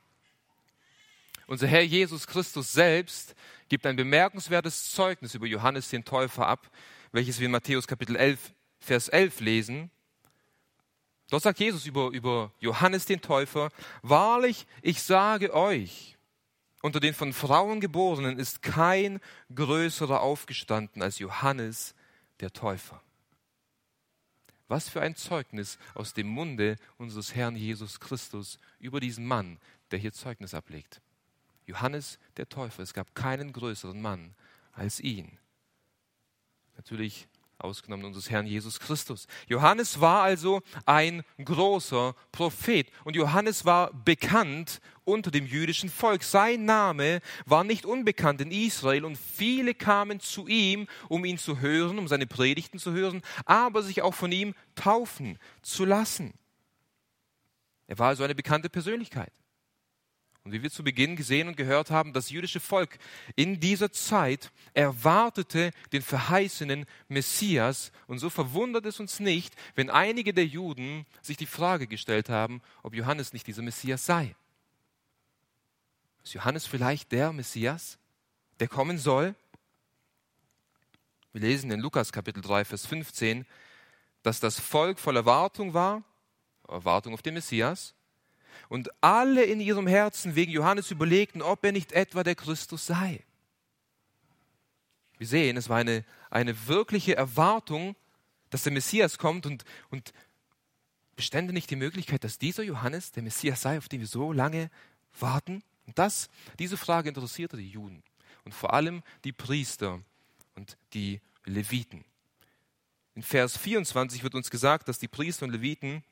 Unser 1.52 1.68
Herr 1.68 1.82
Jesus 1.82 2.28
Christus 2.28 2.72
selbst 2.72 3.36
gibt 3.68 3.86
ein 3.86 3.98
bemerkenswertes 3.98 4.90
Zeugnis 4.92 5.36
über 5.36 5.46
Johannes 5.46 5.90
den 5.90 6.06
Täufer 6.06 6.48
ab, 6.48 6.72
welches 7.12 7.40
wir 7.40 7.48
in 7.48 7.52
Matthäus 7.52 7.88
Kapitel 7.88 8.16
11, 8.16 8.54
Vers 8.80 9.10
11 9.10 9.42
lesen. 9.42 9.92
Dort 11.30 11.44
sagt 11.44 11.60
Jesus 11.60 11.86
über, 11.86 12.08
über 12.12 12.54
Johannes 12.62 13.06
den 13.06 13.20
Täufer, 13.20 13.70
wahrlich, 14.02 14.66
ich 14.82 15.04
sage 15.04 15.54
euch, 15.54 16.18
unter 16.82 17.02
den 17.02 17.14
von 17.14 17.34
Frauen 17.34 17.82
geborenen 17.82 18.40
ist 18.40 18.62
kein 18.62 19.20
größerer 19.54 20.22
aufgestanden 20.22 21.02
als 21.02 21.20
Johannes 21.20 21.96
der 22.40 22.54
Täufer. 22.54 23.04
Was 24.70 24.88
für 24.88 25.02
ein 25.02 25.18
Zeugnis 25.18 25.78
aus 25.96 26.14
dem 26.14 26.28
Munde 26.28 26.78
unseres 26.98 27.36
Herrn 27.36 27.58
Jesus 27.58 28.00
Christus 28.00 28.58
über 28.80 29.02
diesen 29.02 29.26
Mann, 29.26 29.60
der 29.92 30.00
hier 30.00 30.14
Zeugnis 30.14 30.54
ablegt. 30.54 31.02
Johannes 31.66 32.20
der 32.38 32.50
Täufer. 32.50 32.84
Es 32.84 32.94
gab 32.94 33.16
keinen 33.16 33.54
größeren 33.54 34.02
Mann 34.02 34.36
als 34.74 35.00
ihn. 35.00 35.38
Natürlich 36.76 37.28
ausgenommen 37.64 38.06
unseres 38.06 38.30
Herrn 38.30 38.48
Jesus 38.48 38.80
Christus. 38.80 39.28
Johannes 39.48 40.02
war 40.02 40.24
also 40.24 40.62
ein 40.86 41.24
großer 41.44 42.16
Prophet 42.32 42.88
und 43.04 43.16
Johannes 43.16 43.66
war 43.66 43.94
bekannt 43.94 44.82
unter 45.04 45.32
dem 45.32 45.46
jüdischen 45.46 45.90
Volk. 45.90 46.24
Sein 46.24 46.66
Name 46.66 47.22
war 47.46 47.64
nicht 47.64 47.86
unbekannt 47.86 48.42
in 48.42 48.52
Israel 48.52 49.06
und 49.06 49.18
viele 49.18 49.74
kamen 49.74 50.20
zu 50.20 50.48
ihm, 50.48 50.88
um 51.08 51.26
ihn 51.26 51.38
zu 51.38 51.60
hören, 51.60 52.00
um 52.00 52.08
seine 52.08 52.28
Predigten 52.28 52.80
zu 52.80 52.92
hören, 52.92 53.22
aber 53.46 53.84
sich 53.84 54.02
auch 54.02 54.16
von 54.16 54.32
ihm 54.32 54.56
taufen 54.76 55.38
zu 55.62 55.86
lassen. 55.86 56.34
Er 57.88 58.00
war 58.00 58.08
also 58.08 58.24
eine 58.24 58.36
bekannte 58.36 58.70
Persönlichkeit. 58.70 59.34
Und 60.44 60.54
wie 60.54 60.64
wir 60.64 60.72
zu 60.72 60.84
Beginn 60.84 61.16
gesehen 61.16 61.48
und 61.48 61.56
gehört 61.56 61.92
haben, 61.92 62.14
das 62.14 62.32
jüdische 62.32 62.60
Volk 62.60 62.98
in 63.36 63.60
dieser 63.60 63.92
Zeit 63.92 64.52
erwartete 64.74 65.72
den 65.92 66.02
verheißenen 66.02 66.88
Messias. 67.08 67.92
Und 68.08 68.18
so 68.18 68.30
verwundert 68.32 68.88
es 68.88 69.00
uns 69.00 69.20
nicht, 69.20 69.54
wenn 69.76 69.92
einige 69.92 70.34
der 70.34 70.48
Juden 70.48 71.06
sich 71.22 71.38
die 71.38 71.46
Frage 71.46 71.86
gestellt 71.86 72.30
haben, 72.30 72.62
ob 72.82 72.96
Johannes 72.96 73.34
nicht 73.34 73.46
dieser 73.46 73.62
Messias 73.62 74.06
sei. 74.06 74.36
Ist 76.24 76.34
Johannes 76.34 76.66
vielleicht 76.66 77.12
der 77.12 77.34
Messias, 77.34 78.00
der 78.60 78.68
kommen 78.68 78.98
soll? 78.98 79.36
Wir 81.34 81.42
lesen 81.42 81.72
in 81.72 81.80
Lukas 81.80 82.12
Kapitel 82.12 82.42
3, 82.42 82.66
Vers 82.66 82.88
15, 82.88 83.46
dass 84.24 84.40
das 84.40 84.60
Volk 84.60 85.00
voll 85.00 85.16
Erwartung 85.16 85.74
war, 85.76 86.04
Erwartung 86.68 87.14
auf 87.14 87.22
den 87.22 87.36
Messias, 87.36 87.94
und 88.70 88.90
alle 89.02 89.44
in 89.44 89.60
ihrem 89.60 89.88
Herzen 89.88 90.36
wegen 90.36 90.52
Johannes 90.52 90.92
überlegten, 90.92 91.42
ob 91.42 91.64
er 91.64 91.72
nicht 91.72 91.92
etwa 91.92 92.24
der 92.24 92.36
Christus 92.36 92.86
sei. 92.86 93.24
Wir 95.18 95.28
sehen, 95.28 95.58
es 95.58 95.70
war 95.70 95.78
eine, 95.78 96.04
eine 96.30 96.68
wirkliche 96.68 97.16
Erwartung, 97.16 97.96
dass 98.50 98.64
der 98.64 98.72
Messias 98.72 99.18
kommt 99.18 99.46
und, 99.46 99.64
und 99.90 100.14
bestände 101.16 101.54
nicht 101.54 101.70
die 101.70 101.76
Möglichkeit, 101.76 102.24
dass 102.24 102.40
dieser 102.40 102.64
Johannes 102.64 103.12
der 103.12 103.24
Messias 103.24 103.62
sei, 103.62 103.78
auf 103.78 103.88
den 103.88 104.00
wir 104.00 104.08
so 104.08 104.32
lange 104.34 104.70
warten? 105.20 105.64
Und 105.86 106.00
das, 106.00 106.30
diese 106.58 106.78
Frage 106.78 107.10
interessierte 107.10 107.58
die 107.58 107.70
Juden 107.70 108.04
und 108.44 108.54
vor 108.54 108.74
allem 108.74 109.04
die 109.24 109.32
Priester 109.32 110.02
und 110.56 110.78
die 110.94 111.22
Leviten. 111.46 112.04
In 113.16 113.24
Vers 113.24 113.58
24 113.58 114.24
wird 114.24 114.36
uns 114.36 114.50
gesagt, 114.50 114.88
dass 114.88 115.00
die 115.00 115.08
Priester 115.08 115.46
und 115.46 115.52
Leviten 115.52 116.04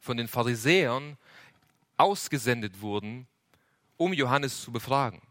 von 0.00 0.16
den 0.16 0.28
Pharisäern 0.28 1.16
ausgesendet 1.96 2.80
wurden, 2.80 3.26
um 3.96 4.12
Johannes 4.12 4.62
zu 4.62 4.72
befragen. 4.72 5.22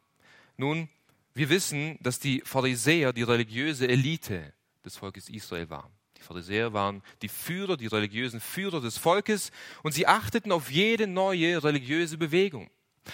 Nun, 0.58 0.90
wir 1.34 1.50
wissen, 1.50 1.98
dass 2.02 2.20
die 2.20 2.42
Pharisäer 2.46 3.14
die 3.14 3.24
religiöse 3.24 3.88
Elite 3.88 4.54
des 4.84 4.98
Volkes 4.98 5.30
Israel 5.30 5.70
waren. 5.70 5.92
Die 6.18 6.22
Pharisäer 6.22 6.74
waren 6.74 7.04
die 7.22 7.30
Führer, 7.30 7.78
die 7.78 7.88
religiösen 7.88 8.40
Führer 8.40 8.82
des 8.82 8.98
Volkes 8.98 9.52
und 9.84 9.92
sie 9.92 10.08
achteten 10.08 10.52
auf 10.52 10.72
jede 10.72 11.08
neue 11.08 11.64
religiöse 11.64 12.18
Bewegung. 12.18 12.70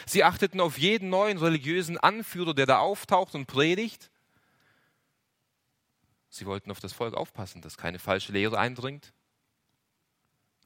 Sie 0.05 0.23
achteten 0.23 0.61
auf 0.61 0.77
jeden 0.77 1.09
neuen 1.09 1.37
religiösen 1.37 1.97
Anführer, 1.97 2.53
der 2.53 2.65
da 2.65 2.79
auftaucht 2.79 3.35
und 3.35 3.47
predigt. 3.47 4.09
Sie 6.29 6.45
wollten 6.45 6.71
auf 6.71 6.79
das 6.79 6.93
Volk 6.93 7.13
aufpassen, 7.13 7.61
dass 7.61 7.77
keine 7.77 7.99
falsche 7.99 8.31
Lehre 8.31 8.57
eindringt. 8.57 9.13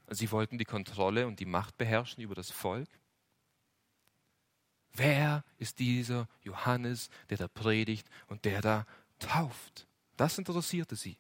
Sie 0.10 0.32
wollten 0.32 0.58
die 0.58 0.66
Kontrolle 0.66 1.28
und 1.28 1.40
die 1.40 1.46
Macht 1.46 1.78
beherrschen 1.78 2.24
über 2.24 2.36
das 2.36 2.52
Volk. 2.52 2.90
Wer 4.94 5.44
ist 5.58 5.80
dieser 5.80 6.28
Johannes, 6.42 7.10
der 7.30 7.38
da 7.38 7.48
predigt 7.48 8.08
und 8.28 8.46
der 8.46 8.62
da 8.62 8.86
tauft? 9.20 9.88
Das 10.16 10.38
interessierte 10.38 10.96
sie. 10.96 11.18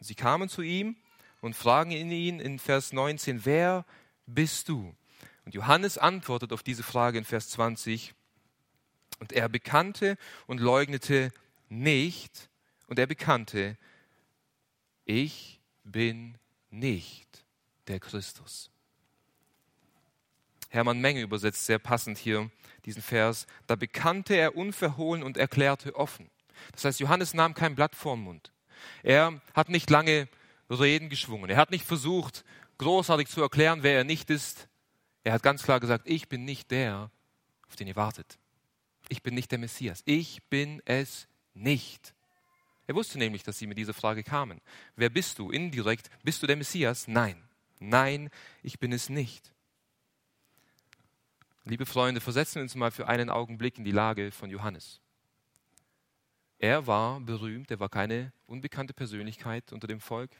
Sie 0.00 0.14
kamen 0.14 0.48
zu 0.48 0.62
ihm 0.62 0.96
und 1.40 1.54
fragen 1.54 1.90
ihn 1.90 2.40
in 2.40 2.58
Vers 2.58 2.92
19, 2.92 3.44
wer 3.44 3.84
bist 4.26 4.68
du? 4.68 4.94
Und 5.44 5.54
Johannes 5.54 5.98
antwortet 5.98 6.52
auf 6.52 6.62
diese 6.62 6.82
Frage 6.82 7.18
in 7.18 7.24
Vers 7.24 7.50
20, 7.50 8.14
und 9.20 9.32
er 9.32 9.48
bekannte 9.48 10.16
und 10.46 10.60
leugnete 10.60 11.32
nicht, 11.68 12.48
und 12.86 12.98
er 12.98 13.06
bekannte, 13.06 13.76
ich 15.04 15.60
bin 15.84 16.38
nicht 16.70 17.43
der 17.88 18.00
Christus. 18.00 18.70
Hermann 20.68 21.00
Menge 21.00 21.20
übersetzt 21.20 21.66
sehr 21.66 21.78
passend 21.78 22.18
hier 22.18 22.50
diesen 22.84 23.02
Vers. 23.02 23.46
Da 23.66 23.76
bekannte 23.76 24.34
er 24.34 24.56
unverhohlen 24.56 25.22
und 25.22 25.36
erklärte 25.36 25.94
offen. 25.94 26.30
Das 26.72 26.84
heißt, 26.84 27.00
Johannes 27.00 27.34
nahm 27.34 27.54
kein 27.54 27.74
Blatt 27.74 27.94
vorm 27.94 28.22
Mund. 28.22 28.52
Er 29.02 29.40
hat 29.54 29.68
nicht 29.68 29.88
lange 29.90 30.28
Reden 30.68 31.08
geschwungen. 31.08 31.50
Er 31.50 31.56
hat 31.56 31.70
nicht 31.70 31.84
versucht, 31.84 32.44
großartig 32.78 33.28
zu 33.28 33.40
erklären, 33.40 33.82
wer 33.82 33.98
er 33.98 34.04
nicht 34.04 34.30
ist. 34.30 34.68
Er 35.22 35.32
hat 35.32 35.42
ganz 35.42 35.62
klar 35.62 35.80
gesagt, 35.80 36.08
ich 36.08 36.28
bin 36.28 36.44
nicht 36.44 36.70
der, 36.70 37.10
auf 37.68 37.76
den 37.76 37.86
ihr 37.86 37.96
wartet. 37.96 38.38
Ich 39.08 39.22
bin 39.22 39.34
nicht 39.34 39.50
der 39.50 39.58
Messias. 39.58 40.02
Ich 40.06 40.42
bin 40.44 40.82
es 40.84 41.28
nicht. 41.54 42.14
Er 42.86 42.94
wusste 42.94 43.18
nämlich, 43.18 43.42
dass 43.42 43.58
sie 43.58 43.66
mit 43.66 43.78
dieser 43.78 43.94
Frage 43.94 44.22
kamen. 44.22 44.60
Wer 44.96 45.08
bist 45.08 45.38
du? 45.38 45.50
Indirekt, 45.50 46.10
bist 46.22 46.42
du 46.42 46.46
der 46.46 46.56
Messias? 46.56 47.08
Nein. 47.08 47.42
Nein, 47.78 48.30
ich 48.62 48.78
bin 48.78 48.92
es 48.92 49.08
nicht. 49.08 49.52
Liebe 51.64 51.86
Freunde, 51.86 52.20
versetzen 52.20 52.56
wir 52.56 52.62
uns 52.62 52.74
mal 52.74 52.90
für 52.90 53.08
einen 53.08 53.30
Augenblick 53.30 53.78
in 53.78 53.84
die 53.84 53.90
Lage 53.90 54.30
von 54.30 54.50
Johannes. 54.50 55.00
Er 56.58 56.86
war 56.86 57.20
berühmt, 57.20 57.70
er 57.70 57.80
war 57.80 57.88
keine 57.88 58.32
unbekannte 58.46 58.94
Persönlichkeit 58.94 59.72
unter 59.72 59.86
dem 59.86 60.00
Volk. 60.00 60.30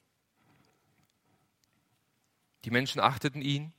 Die 2.64 2.70
Menschen 2.70 3.00
achteten 3.00 3.42
ihn. 3.42 3.72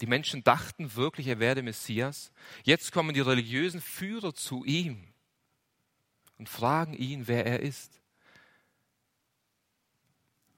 Die 0.00 0.06
Menschen 0.06 0.44
dachten 0.44 0.94
wirklich, 0.94 1.26
er 1.26 1.38
werde 1.38 1.62
Messias. 1.62 2.30
Jetzt 2.64 2.92
kommen 2.92 3.14
die 3.14 3.20
religiösen 3.20 3.80
Führer 3.80 4.34
zu 4.34 4.64
ihm 4.64 5.02
und 6.38 6.48
fragen 6.48 6.92
ihn, 6.92 7.26
wer 7.28 7.46
er 7.46 7.60
ist. 7.60 8.00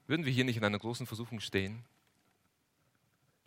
Würden 0.07 0.25
wir 0.25 0.33
hier 0.33 0.43
nicht 0.43 0.57
in 0.57 0.65
einer 0.65 0.79
großen 0.79 1.07
Versuchung 1.07 1.39
stehen? 1.39 1.85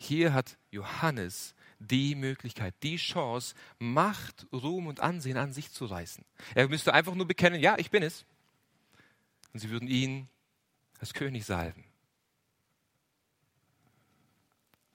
Hier 0.03 0.33
hat 0.33 0.57
Johannes 0.69 1.55
die 1.79 2.13
Möglichkeit, 2.15 2.75
die 2.83 2.97
Chance, 2.97 3.55
Macht, 3.79 4.45
Ruhm 4.51 4.87
und 4.87 4.99
Ansehen 4.99 5.37
an 5.37 5.53
sich 5.53 5.71
zu 5.71 5.85
reißen. 5.85 6.25
Er 6.55 6.67
müsste 6.67 6.93
einfach 6.93 7.15
nur 7.15 7.25
bekennen, 7.25 7.61
ja, 7.61 7.77
ich 7.77 7.89
bin 7.89 8.03
es. 8.03 8.25
Und 9.53 9.61
sie 9.61 9.69
würden 9.69 9.87
ihn 9.87 10.27
als 10.99 11.13
König 11.13 11.45
salben. 11.45 11.85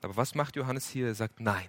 Aber 0.03 0.15
was 0.17 0.35
macht 0.35 0.57
Johannes 0.57 0.91
hier? 0.91 1.07
Er 1.07 1.15
sagt, 1.15 1.41
nein, 1.41 1.69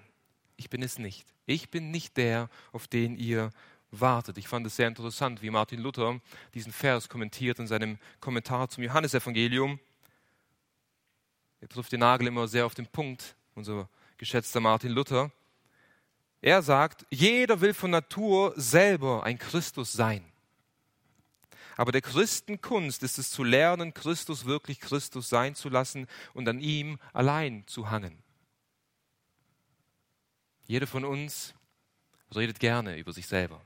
ich 0.57 0.69
bin 0.69 0.83
es 0.83 0.99
nicht. 0.99 1.25
Ich 1.45 1.69
bin 1.69 1.91
nicht 1.91 2.17
der, 2.17 2.49
auf 2.73 2.89
den 2.89 3.15
ihr 3.15 3.51
wartet. 3.89 4.37
Ich 4.37 4.49
fand 4.49 4.67
es 4.67 4.75
sehr 4.75 4.89
interessant, 4.89 5.41
wie 5.41 5.49
Martin 5.49 5.79
Luther 5.79 6.19
diesen 6.53 6.73
Vers 6.73 7.07
kommentiert 7.07 7.57
in 7.59 7.67
seinem 7.67 7.99
Kommentar 8.19 8.67
zum 8.67 8.83
Johannesevangelium. 8.83 9.79
Er 11.61 11.67
trifft 11.67 11.91
den 11.91 11.99
Nagel 11.99 12.27
immer 12.27 12.47
sehr 12.47 12.65
auf 12.65 12.73
den 12.73 12.87
Punkt, 12.87 13.35
unser 13.55 13.89
geschätzter 14.17 14.59
Martin 14.59 14.91
Luther. 14.91 15.31
Er 16.41 16.61
sagt, 16.61 17.05
jeder 17.09 17.59
will 17.59 17.73
von 17.73 17.91
Natur 17.91 18.53
selber 18.55 19.23
ein 19.23 19.37
Christus 19.37 19.91
sein. 19.91 20.23
Aber 21.75 21.91
der 21.91 22.01
Christenkunst 22.01 23.03
ist 23.03 23.19
es 23.19 23.29
zu 23.29 23.43
lernen, 23.43 23.93
Christus 23.93 24.45
wirklich 24.45 24.79
Christus 24.79 25.29
sein 25.29 25.55
zu 25.55 25.69
lassen 25.69 26.07
und 26.33 26.47
an 26.47 26.59
ihm 26.59 26.99
allein 27.13 27.65
zu 27.67 27.89
hangen. 27.89 28.21
Jeder 30.65 30.87
von 30.87 31.05
uns 31.05 31.53
redet 32.35 32.59
gerne 32.59 32.97
über 32.97 33.13
sich 33.13 33.27
selber. 33.27 33.61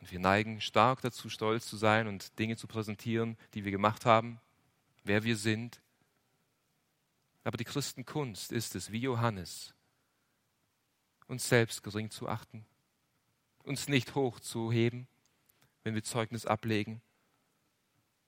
Und 0.00 0.12
wir 0.12 0.18
neigen 0.18 0.60
stark 0.60 1.00
dazu, 1.02 1.28
stolz 1.28 1.66
zu 1.66 1.76
sein 1.76 2.06
und 2.06 2.38
Dinge 2.38 2.56
zu 2.56 2.66
präsentieren, 2.66 3.36
die 3.54 3.64
wir 3.64 3.72
gemacht 3.72 4.06
haben, 4.06 4.40
wer 5.02 5.24
wir 5.24 5.36
sind. 5.36 5.80
Aber 7.44 7.58
die 7.58 7.64
Christenkunst 7.64 8.52
ist 8.52 8.74
es, 8.74 8.90
wie 8.90 9.00
Johannes, 9.00 9.74
uns 11.26 11.48
selbst 11.48 11.82
gering 11.82 12.10
zu 12.10 12.28
achten, 12.28 12.66
uns 13.62 13.88
nicht 13.88 14.14
hoch 14.14 14.40
zu 14.40 14.72
heben, 14.72 15.06
wenn 15.84 15.94
wir 15.94 16.02
Zeugnis 16.02 16.46
ablegen. 16.46 17.02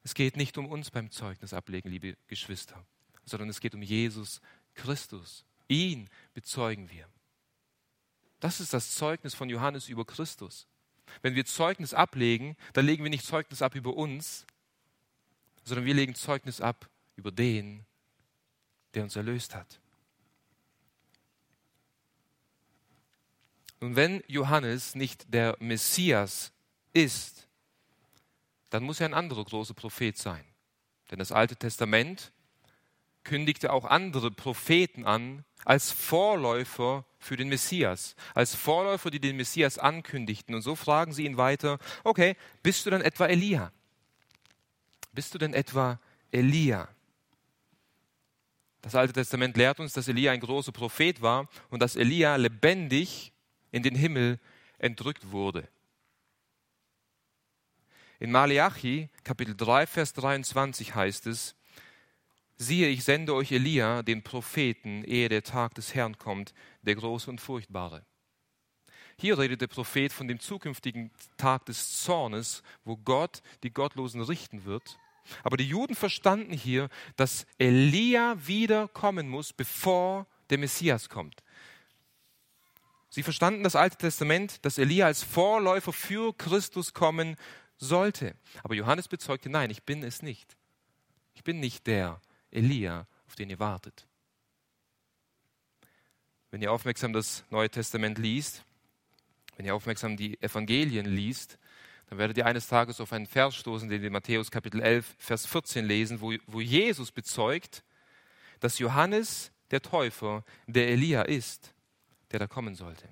Es 0.02 0.14
geht 0.14 0.36
nicht 0.36 0.56
um 0.58 0.66
uns 0.66 0.90
beim 0.90 1.10
Zeugnis 1.10 1.52
ablegen, 1.52 1.88
liebe 1.88 2.16
Geschwister, 2.26 2.86
sondern 3.24 3.48
es 3.48 3.60
geht 3.60 3.74
um 3.74 3.82
Jesus 3.82 4.40
Christus. 4.74 5.44
Ihn 5.68 6.08
bezeugen 6.34 6.90
wir. 6.90 7.08
Das 8.40 8.60
ist 8.60 8.72
das 8.72 8.94
Zeugnis 8.94 9.34
von 9.34 9.48
Johannes 9.48 9.88
über 9.88 10.04
Christus. 10.04 10.68
Wenn 11.22 11.34
wir 11.34 11.46
Zeugnis 11.46 11.94
ablegen, 11.94 12.56
dann 12.74 12.84
legen 12.84 13.02
wir 13.02 13.10
nicht 13.10 13.24
Zeugnis 13.24 13.62
ab 13.62 13.74
über 13.74 13.96
uns, 13.96 14.46
sondern 15.64 15.86
wir 15.86 15.94
legen 15.94 16.14
Zeugnis 16.14 16.60
ab 16.60 16.88
über 17.16 17.32
den, 17.32 17.86
der 18.96 19.04
uns 19.04 19.14
erlöst 19.14 19.54
hat. 19.54 19.78
Nun, 23.80 23.94
wenn 23.94 24.24
Johannes 24.26 24.94
nicht 24.94 25.32
der 25.32 25.56
Messias 25.60 26.52
ist, 26.92 27.46
dann 28.70 28.82
muss 28.82 29.00
er 29.00 29.06
ein 29.06 29.14
anderer 29.14 29.44
großer 29.44 29.74
Prophet 29.74 30.16
sein. 30.16 30.44
Denn 31.10 31.18
das 31.18 31.30
Alte 31.30 31.56
Testament 31.56 32.32
kündigte 33.22 33.72
auch 33.72 33.84
andere 33.84 34.30
Propheten 34.30 35.04
an 35.04 35.44
als 35.64 35.90
Vorläufer 35.92 37.04
für 37.18 37.36
den 37.36 37.48
Messias, 37.48 38.16
als 38.34 38.54
Vorläufer, 38.54 39.10
die 39.10 39.20
den 39.20 39.36
Messias 39.36 39.78
ankündigten. 39.78 40.54
Und 40.54 40.62
so 40.62 40.74
fragen 40.74 41.12
sie 41.12 41.26
ihn 41.26 41.36
weiter, 41.36 41.78
okay, 42.02 42.36
bist 42.62 42.86
du 42.86 42.90
denn 42.90 43.02
etwa 43.02 43.26
Elia? 43.26 43.72
Bist 45.12 45.34
du 45.34 45.38
denn 45.38 45.52
etwa 45.52 46.00
Elia? 46.30 46.88
Das 48.86 48.94
Alte 48.94 49.14
Testament 49.14 49.56
lehrt 49.56 49.80
uns, 49.80 49.94
dass 49.94 50.06
Elia 50.06 50.30
ein 50.30 50.38
großer 50.38 50.70
Prophet 50.70 51.20
war 51.20 51.48
und 51.70 51.82
dass 51.82 51.96
Elia 51.96 52.36
lebendig 52.36 53.32
in 53.72 53.82
den 53.82 53.96
Himmel 53.96 54.38
entrückt 54.78 55.32
wurde. 55.32 55.66
In 58.20 58.30
Malachi 58.30 59.08
Kapitel 59.24 59.56
3, 59.56 59.88
Vers 59.88 60.12
23 60.12 60.94
heißt 60.94 61.26
es, 61.26 61.56
siehe, 62.58 62.86
ich 62.86 63.02
sende 63.02 63.34
euch 63.34 63.50
Elia, 63.50 64.04
den 64.04 64.22
Propheten, 64.22 65.02
ehe 65.02 65.28
der 65.28 65.42
Tag 65.42 65.74
des 65.74 65.96
Herrn 65.96 66.16
kommt, 66.16 66.54
der 66.82 66.94
große 66.94 67.28
und 67.28 67.40
furchtbare. 67.40 68.06
Hier 69.18 69.36
redet 69.36 69.62
der 69.62 69.66
Prophet 69.66 70.12
von 70.12 70.28
dem 70.28 70.38
zukünftigen 70.38 71.10
Tag 71.38 71.66
des 71.66 72.04
Zornes, 72.04 72.62
wo 72.84 72.96
Gott 72.96 73.42
die 73.64 73.72
Gottlosen 73.72 74.22
richten 74.22 74.64
wird. 74.64 74.96
Aber 75.42 75.56
die 75.56 75.68
Juden 75.68 75.94
verstanden 75.94 76.52
hier, 76.52 76.88
dass 77.16 77.46
Elia 77.58 78.36
wieder 78.46 78.88
kommen 78.88 79.28
muss, 79.28 79.52
bevor 79.52 80.26
der 80.50 80.58
Messias 80.58 81.08
kommt. 81.08 81.42
Sie 83.08 83.22
verstanden 83.22 83.62
das 83.62 83.76
Alte 83.76 83.96
Testament, 83.96 84.64
dass 84.64 84.78
Elia 84.78 85.06
als 85.06 85.22
Vorläufer 85.22 85.92
für 85.92 86.36
Christus 86.36 86.92
kommen 86.92 87.36
sollte. 87.78 88.36
Aber 88.62 88.74
Johannes 88.74 89.08
bezeugte, 89.08 89.48
nein, 89.48 89.70
ich 89.70 89.84
bin 89.84 90.02
es 90.02 90.22
nicht. 90.22 90.56
Ich 91.34 91.44
bin 91.44 91.60
nicht 91.60 91.86
der 91.86 92.20
Elia, 92.50 93.06
auf 93.26 93.34
den 93.34 93.50
ihr 93.50 93.58
wartet. 93.58 94.06
Wenn 96.50 96.62
ihr 96.62 96.72
aufmerksam 96.72 97.12
das 97.12 97.44
Neue 97.50 97.70
Testament 97.70 98.18
liest, 98.18 98.64
wenn 99.56 99.66
ihr 99.66 99.74
aufmerksam 99.74 100.16
die 100.16 100.40
Evangelien 100.42 101.06
liest, 101.06 101.58
dann 102.06 102.18
werdet 102.18 102.36
ihr 102.36 102.46
eines 102.46 102.68
Tages 102.68 103.00
auf 103.00 103.12
einen 103.12 103.26
Vers 103.26 103.56
stoßen, 103.56 103.88
den 103.88 104.00
wir 104.00 104.06
in 104.06 104.12
Matthäus 104.12 104.50
Kapitel 104.50 104.80
11, 104.80 105.16
Vers 105.18 105.46
14 105.46 105.84
lesen, 105.84 106.20
wo, 106.20 106.32
wo 106.46 106.60
Jesus 106.60 107.10
bezeugt, 107.10 107.82
dass 108.60 108.78
Johannes 108.78 109.52
der 109.70 109.82
Täufer 109.82 110.44
der 110.66 110.88
Elia 110.88 111.22
ist, 111.22 111.74
der 112.30 112.38
da 112.38 112.46
kommen 112.46 112.76
sollte. 112.76 113.08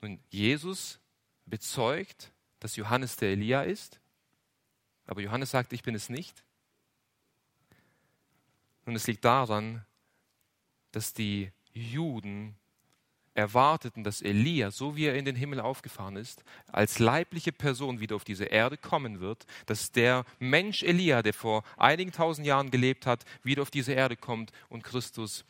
Nun, 0.00 0.20
Jesus 0.30 1.00
bezeugt, 1.46 2.32
dass 2.60 2.76
Johannes 2.76 3.16
der 3.16 3.30
Elia 3.30 3.62
ist, 3.62 4.00
aber 5.06 5.20
Johannes 5.20 5.50
sagt, 5.50 5.72
ich 5.72 5.82
bin 5.82 5.94
es 5.94 6.08
nicht. 6.08 6.44
Und 8.84 8.94
es 8.94 9.06
liegt 9.06 9.24
daran, 9.24 9.84
dass 10.92 11.12
die 11.12 11.50
Juden 11.72 12.56
erwarteten, 13.34 14.04
dass 14.04 14.20
Elia, 14.20 14.70
so 14.70 14.96
wie 14.96 15.06
er 15.06 15.14
in 15.14 15.24
den 15.24 15.36
Himmel 15.36 15.60
aufgefahren 15.60 16.16
ist, 16.16 16.44
als 16.66 16.98
leibliche 16.98 17.52
Person 17.52 18.00
wieder 18.00 18.16
auf 18.16 18.24
diese 18.24 18.44
Erde 18.44 18.76
kommen 18.76 19.20
wird, 19.20 19.46
dass 19.66 19.92
der 19.92 20.24
Mensch 20.38 20.82
Elia, 20.82 21.22
der 21.22 21.34
vor 21.34 21.64
einigen 21.76 22.12
tausend 22.12 22.46
Jahren 22.46 22.70
gelebt 22.70 23.06
hat, 23.06 23.24
wieder 23.42 23.62
auf 23.62 23.70
diese 23.70 23.92
Erde 23.92 24.16
kommt 24.16 24.52
und 24.68 24.84
Christus 24.84 25.44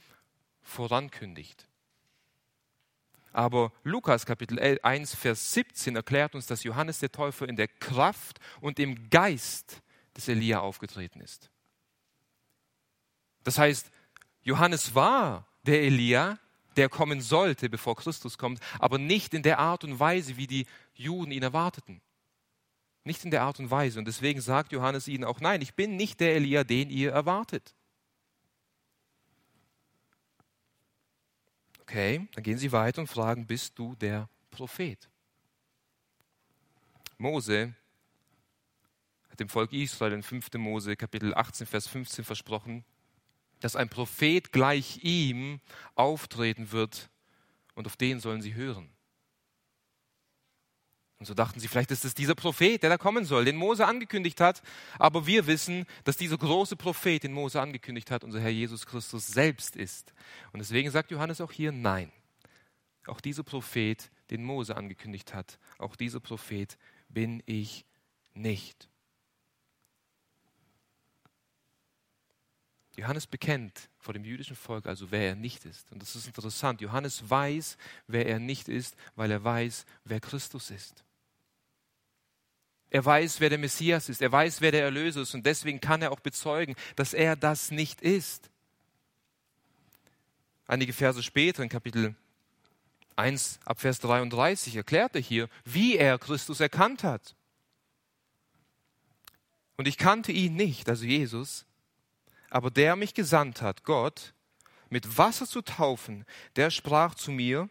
vorankündigt. 0.62 1.66
Aber 3.32 3.72
Lukas 3.82 4.26
Kapitel 4.26 4.78
1, 4.82 5.14
Vers 5.14 5.52
17 5.54 5.96
erklärt 5.96 6.34
uns, 6.34 6.46
dass 6.46 6.64
Johannes 6.64 6.98
der 6.98 7.10
Täufer 7.10 7.48
in 7.48 7.56
der 7.56 7.68
Kraft 7.68 8.38
und 8.60 8.78
im 8.78 9.08
Geist 9.08 9.82
des 10.14 10.28
Elia 10.28 10.60
aufgetreten 10.60 11.20
ist. 11.20 11.50
Das 13.42 13.58
heißt, 13.58 13.90
Johannes 14.42 14.94
war 14.94 15.46
der 15.62 15.82
Elia, 15.82 16.38
der 16.76 16.88
kommen 16.88 17.20
sollte, 17.20 17.68
bevor 17.68 17.96
Christus 17.96 18.38
kommt, 18.38 18.60
aber 18.78 18.98
nicht 18.98 19.34
in 19.34 19.42
der 19.42 19.58
Art 19.58 19.84
und 19.84 19.98
Weise, 19.98 20.36
wie 20.36 20.46
die 20.46 20.66
Juden 20.94 21.32
ihn 21.32 21.42
erwarteten. 21.42 22.00
Nicht 23.04 23.24
in 23.24 23.30
der 23.30 23.42
Art 23.42 23.58
und 23.58 23.70
Weise. 23.70 23.98
Und 23.98 24.06
deswegen 24.06 24.40
sagt 24.40 24.72
Johannes 24.72 25.08
ihnen 25.08 25.24
auch, 25.24 25.40
nein, 25.40 25.60
ich 25.60 25.74
bin 25.74 25.96
nicht 25.96 26.20
der 26.20 26.36
Elia, 26.36 26.62
den 26.64 26.88
ihr 26.88 27.12
erwartet. 27.12 27.74
Okay, 31.80 32.28
dann 32.34 32.44
gehen 32.44 32.58
sie 32.58 32.72
weiter 32.72 33.00
und 33.00 33.08
fragen, 33.08 33.46
bist 33.46 33.78
du 33.78 33.94
der 33.96 34.28
Prophet? 34.50 35.10
Mose 37.18 37.74
hat 39.28 39.40
dem 39.40 39.48
Volk 39.48 39.72
Israel 39.72 40.12
in 40.12 40.22
5. 40.22 40.52
Mose 40.54 40.96
Kapitel 40.96 41.34
18, 41.34 41.66
Vers 41.66 41.88
15 41.88 42.24
versprochen, 42.24 42.84
dass 43.62 43.76
ein 43.76 43.88
Prophet 43.88 44.52
gleich 44.52 45.00
ihm 45.02 45.60
auftreten 45.94 46.72
wird 46.72 47.08
und 47.74 47.86
auf 47.86 47.96
den 47.96 48.20
sollen 48.20 48.42
sie 48.42 48.54
hören. 48.54 48.88
Und 51.22 51.26
so 51.26 51.34
dachten 51.34 51.60
sie, 51.60 51.68
vielleicht 51.68 51.92
ist 51.92 52.04
es 52.04 52.14
dieser 52.14 52.34
Prophet, 52.34 52.82
der 52.82 52.90
da 52.90 52.98
kommen 52.98 53.24
soll, 53.24 53.44
den 53.44 53.54
Mose 53.54 53.86
angekündigt 53.86 54.40
hat. 54.40 54.60
Aber 54.98 55.24
wir 55.24 55.46
wissen, 55.46 55.86
dass 56.02 56.16
dieser 56.16 56.36
große 56.36 56.74
Prophet, 56.74 57.22
den 57.22 57.32
Mose 57.32 57.60
angekündigt 57.60 58.10
hat, 58.10 58.24
unser 58.24 58.40
Herr 58.40 58.50
Jesus 58.50 58.86
Christus 58.86 59.28
selbst 59.28 59.76
ist. 59.76 60.12
Und 60.52 60.58
deswegen 60.58 60.90
sagt 60.90 61.12
Johannes 61.12 61.40
auch 61.40 61.52
hier, 61.52 61.70
nein. 61.70 62.10
Auch 63.06 63.20
dieser 63.20 63.44
Prophet, 63.44 64.10
den 64.30 64.42
Mose 64.42 64.76
angekündigt 64.76 65.32
hat, 65.32 65.60
auch 65.78 65.94
dieser 65.94 66.18
Prophet 66.18 66.76
bin 67.08 67.40
ich 67.46 67.84
nicht. 68.34 68.88
Johannes 72.96 73.26
bekennt 73.26 73.88
vor 73.98 74.12
dem 74.12 74.24
jüdischen 74.24 74.56
Volk 74.56 74.86
also, 74.86 75.10
wer 75.10 75.28
er 75.28 75.34
nicht 75.34 75.64
ist. 75.64 75.90
Und 75.92 76.02
das 76.02 76.14
ist 76.14 76.26
interessant. 76.26 76.80
Johannes 76.80 77.28
weiß, 77.28 77.78
wer 78.06 78.26
er 78.26 78.38
nicht 78.38 78.68
ist, 78.68 78.96
weil 79.16 79.30
er 79.30 79.42
weiß, 79.42 79.86
wer 80.04 80.20
Christus 80.20 80.70
ist. 80.70 81.04
Er 82.90 83.02
weiß, 83.02 83.40
wer 83.40 83.48
der 83.48 83.58
Messias 83.58 84.10
ist. 84.10 84.20
Er 84.20 84.30
weiß, 84.30 84.60
wer 84.60 84.70
der 84.70 84.84
Erlöser 84.84 85.22
ist. 85.22 85.34
Und 85.34 85.46
deswegen 85.46 85.80
kann 85.80 86.02
er 86.02 86.12
auch 86.12 86.20
bezeugen, 86.20 86.74
dass 86.94 87.14
er 87.14 87.36
das 87.36 87.70
nicht 87.70 88.02
ist. 88.02 88.50
Einige 90.66 90.92
Verse 90.92 91.22
später, 91.22 91.62
in 91.62 91.70
Kapitel 91.70 92.14
1 93.16 93.60
ab 93.64 93.80
Vers 93.80 94.00
33, 94.00 94.76
erklärt 94.76 95.14
er 95.14 95.22
hier, 95.22 95.48
wie 95.64 95.96
er 95.96 96.18
Christus 96.18 96.60
erkannt 96.60 97.02
hat. 97.02 97.34
Und 99.76 99.88
ich 99.88 99.96
kannte 99.96 100.32
ihn 100.32 100.54
nicht, 100.54 100.88
also 100.90 101.06
Jesus, 101.06 101.64
aber 102.52 102.70
der 102.70 102.96
mich 102.96 103.14
gesandt 103.14 103.62
hat, 103.62 103.82
Gott, 103.82 104.34
mit 104.90 105.16
Wasser 105.16 105.46
zu 105.46 105.62
taufen, 105.62 106.26
der 106.56 106.70
sprach 106.70 107.14
zu 107.14 107.30
mir, 107.30 107.70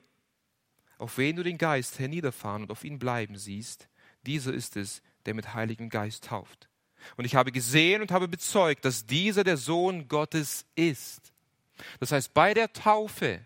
auf 0.98 1.20
wen 1.20 1.36
du 1.36 1.44
den 1.44 1.60
Geist 1.60 2.00
herniederfahren 2.00 2.63
und 2.63 2.72
auf 2.72 2.84
ihn 2.84 2.98
bleiben 2.98 3.38
siehst, 3.38 3.88
dieser 4.24 4.52
ist 4.52 4.76
es, 4.78 5.04
der 5.28 5.36
mit 5.36 5.54
Heiligem 5.54 5.89
Geist 5.89 6.24
tauft. 6.24 6.67
Und 7.15 7.26
ich 7.26 7.36
habe 7.36 7.52
gesehen 7.52 8.02
und 8.02 8.10
habe 8.10 8.28
bezeugt, 8.28 8.84
dass 8.84 9.06
dieser 9.06 9.44
der 9.44 9.58
Sohn 9.58 10.08
Gottes 10.08 10.65
ist. 10.74 11.32
Das 12.00 12.12
heißt, 12.12 12.34
bei 12.34 12.56
der 12.56 12.74
Taufe, 12.74 13.46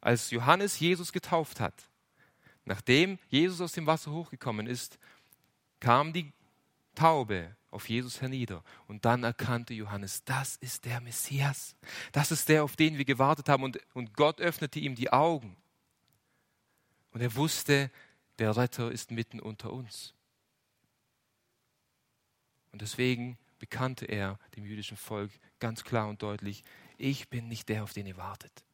als 0.00 0.32
Johannes 0.32 0.80
Jesus 0.80 1.12
getauft 1.12 1.60
hat, 1.60 1.88
nachdem 2.64 3.20
Jesus 3.28 3.60
aus 3.60 3.72
dem 3.72 3.86
Wasser 3.86 4.10
hochgekommen 4.10 4.66
ist, 4.66 4.98
kam 5.78 6.12
die 6.12 6.32
Taube 6.96 7.54
auf 7.74 7.88
Jesus 7.88 8.20
hernieder. 8.20 8.62
Und 8.86 9.04
dann 9.04 9.24
erkannte 9.24 9.74
Johannes, 9.74 10.24
das 10.24 10.56
ist 10.56 10.84
der 10.84 11.00
Messias. 11.00 11.76
Das 12.12 12.30
ist 12.30 12.48
der, 12.48 12.64
auf 12.64 12.76
den 12.76 12.98
wir 12.98 13.04
gewartet 13.04 13.48
haben. 13.48 13.62
Und, 13.62 13.78
und 13.94 14.14
Gott 14.14 14.40
öffnete 14.40 14.78
ihm 14.78 14.94
die 14.94 15.12
Augen. 15.12 15.56
Und 17.10 17.20
er 17.20 17.34
wusste, 17.34 17.90
der 18.38 18.56
Retter 18.56 18.90
ist 18.90 19.10
mitten 19.10 19.40
unter 19.40 19.72
uns. 19.72 20.14
Und 22.72 22.82
deswegen 22.82 23.38
bekannte 23.58 24.06
er 24.06 24.38
dem 24.56 24.64
jüdischen 24.64 24.96
Volk 24.96 25.30
ganz 25.60 25.84
klar 25.84 26.08
und 26.08 26.22
deutlich, 26.22 26.64
ich 26.98 27.28
bin 27.28 27.48
nicht 27.48 27.68
der, 27.68 27.84
auf 27.84 27.92
den 27.92 28.06
ihr 28.06 28.16
wartet. 28.16 28.64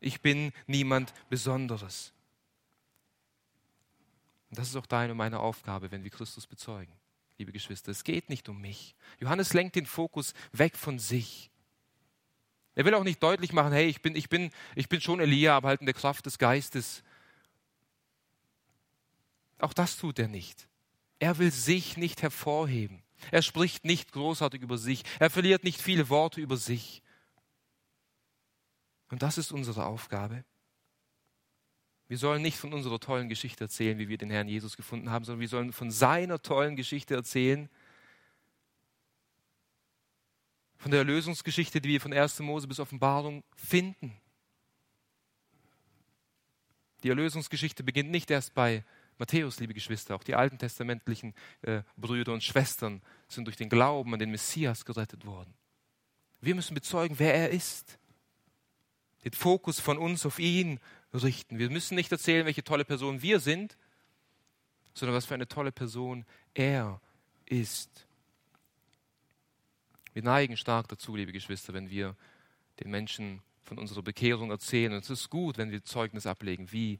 Ich 0.00 0.20
bin 0.20 0.52
niemand 0.66 1.12
Besonderes. 1.28 2.12
Und 4.50 4.58
das 4.58 4.68
ist 4.68 4.76
auch 4.76 4.86
deine 4.86 5.12
und 5.12 5.18
meine 5.18 5.38
Aufgabe, 5.38 5.90
wenn 5.90 6.02
wir 6.02 6.10
Christus 6.10 6.46
bezeugen, 6.46 6.92
liebe 7.40 7.52
Geschwister. 7.52 7.90
Es 7.90 8.04
geht 8.04 8.28
nicht 8.28 8.48
um 8.50 8.60
mich. 8.60 8.94
Johannes 9.18 9.54
lenkt 9.54 9.74
den 9.74 9.86
Fokus 9.86 10.34
weg 10.52 10.76
von 10.76 10.98
sich. 10.98 11.50
Er 12.74 12.84
will 12.84 12.94
auch 12.94 13.02
nicht 13.02 13.22
deutlich 13.22 13.52
machen, 13.52 13.72
hey, 13.72 13.88
ich 13.88 14.02
bin, 14.02 14.14
ich 14.14 14.28
bin, 14.28 14.50
ich 14.74 14.88
bin 14.90 15.00
schon 15.00 15.20
Elia, 15.20 15.56
aber 15.56 15.68
halt 15.68 15.80
in 15.80 15.86
der 15.86 15.94
Kraft 15.94 16.26
des 16.26 16.38
Geistes. 16.38 17.02
Auch 19.58 19.72
das 19.72 19.96
tut 19.96 20.18
er 20.18 20.28
nicht. 20.28 20.68
Er 21.18 21.38
will 21.38 21.50
sich 21.50 21.96
nicht 21.96 22.22
hervorheben. 22.22 23.02
Er 23.30 23.42
spricht 23.42 23.84
nicht 23.86 24.12
großartig 24.12 24.60
über 24.60 24.76
sich. 24.76 25.02
Er 25.18 25.30
verliert 25.30 25.64
nicht 25.64 25.80
viele 25.80 26.10
Worte 26.10 26.42
über 26.42 26.58
sich. 26.58 27.02
Und 29.08 29.22
das 29.22 29.38
ist 29.38 29.50
unsere 29.50 29.86
Aufgabe. 29.86 30.44
Wir 32.10 32.18
sollen 32.18 32.42
nicht 32.42 32.58
von 32.58 32.72
unserer 32.72 32.98
tollen 32.98 33.28
Geschichte 33.28 33.62
erzählen, 33.62 33.96
wie 34.00 34.08
wir 34.08 34.18
den 34.18 34.30
Herrn 34.30 34.48
Jesus 34.48 34.76
gefunden 34.76 35.10
haben, 35.10 35.24
sondern 35.24 35.42
wir 35.42 35.48
sollen 35.48 35.72
von 35.72 35.92
seiner 35.92 36.42
tollen 36.42 36.74
Geschichte 36.74 37.14
erzählen. 37.14 37.68
Von 40.76 40.90
der 40.90 40.98
Erlösungsgeschichte, 40.98 41.80
die 41.80 41.88
wir 41.88 42.00
von 42.00 42.12
1. 42.12 42.40
Mose 42.40 42.66
bis 42.66 42.80
Offenbarung 42.80 43.44
finden. 43.54 44.12
Die 47.04 47.10
Erlösungsgeschichte 47.10 47.84
beginnt 47.84 48.10
nicht 48.10 48.28
erst 48.32 48.54
bei 48.54 48.84
Matthäus, 49.18 49.60
liebe 49.60 49.72
Geschwister, 49.72 50.16
auch 50.16 50.24
die 50.24 50.34
alten 50.34 50.58
testamentlichen 50.58 51.32
äh, 51.62 51.82
Brüder 51.96 52.32
und 52.32 52.42
Schwestern 52.42 53.02
sind 53.28 53.44
durch 53.44 53.56
den 53.56 53.68
Glauben 53.68 54.12
an 54.12 54.18
den 54.18 54.32
Messias 54.32 54.84
gerettet 54.84 55.26
worden. 55.26 55.54
Wir 56.40 56.56
müssen 56.56 56.74
bezeugen, 56.74 57.20
wer 57.20 57.34
er 57.34 57.50
ist. 57.50 58.00
Den 59.22 59.32
Fokus 59.32 59.78
von 59.78 59.96
uns 59.96 60.26
auf 60.26 60.40
ihn 60.40 60.80
richten. 61.12 61.58
Wir 61.58 61.70
müssen 61.70 61.94
nicht 61.94 62.12
erzählen, 62.12 62.46
welche 62.46 62.64
tolle 62.64 62.84
Person 62.84 63.22
wir 63.22 63.40
sind, 63.40 63.76
sondern 64.94 65.16
was 65.16 65.26
für 65.26 65.34
eine 65.34 65.48
tolle 65.48 65.72
Person 65.72 66.24
er 66.54 67.00
ist. 67.46 68.06
Wir 70.12 70.22
neigen 70.22 70.56
stark 70.56 70.88
dazu, 70.88 71.14
liebe 71.16 71.32
Geschwister, 71.32 71.72
wenn 71.72 71.90
wir 71.90 72.16
den 72.80 72.90
Menschen 72.90 73.42
von 73.62 73.78
unserer 73.78 74.02
Bekehrung 74.02 74.50
erzählen. 74.50 74.92
Und 74.92 75.04
es 75.04 75.10
ist 75.10 75.30
gut, 75.30 75.58
wenn 75.58 75.70
wir 75.70 75.84
Zeugnis 75.84 76.26
ablegen, 76.26 76.72
wie 76.72 76.98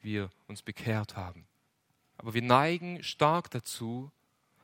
wir 0.00 0.30
uns 0.46 0.62
bekehrt 0.62 1.16
haben. 1.16 1.46
Aber 2.18 2.34
wir 2.34 2.42
neigen 2.42 3.02
stark 3.02 3.50
dazu, 3.50 4.10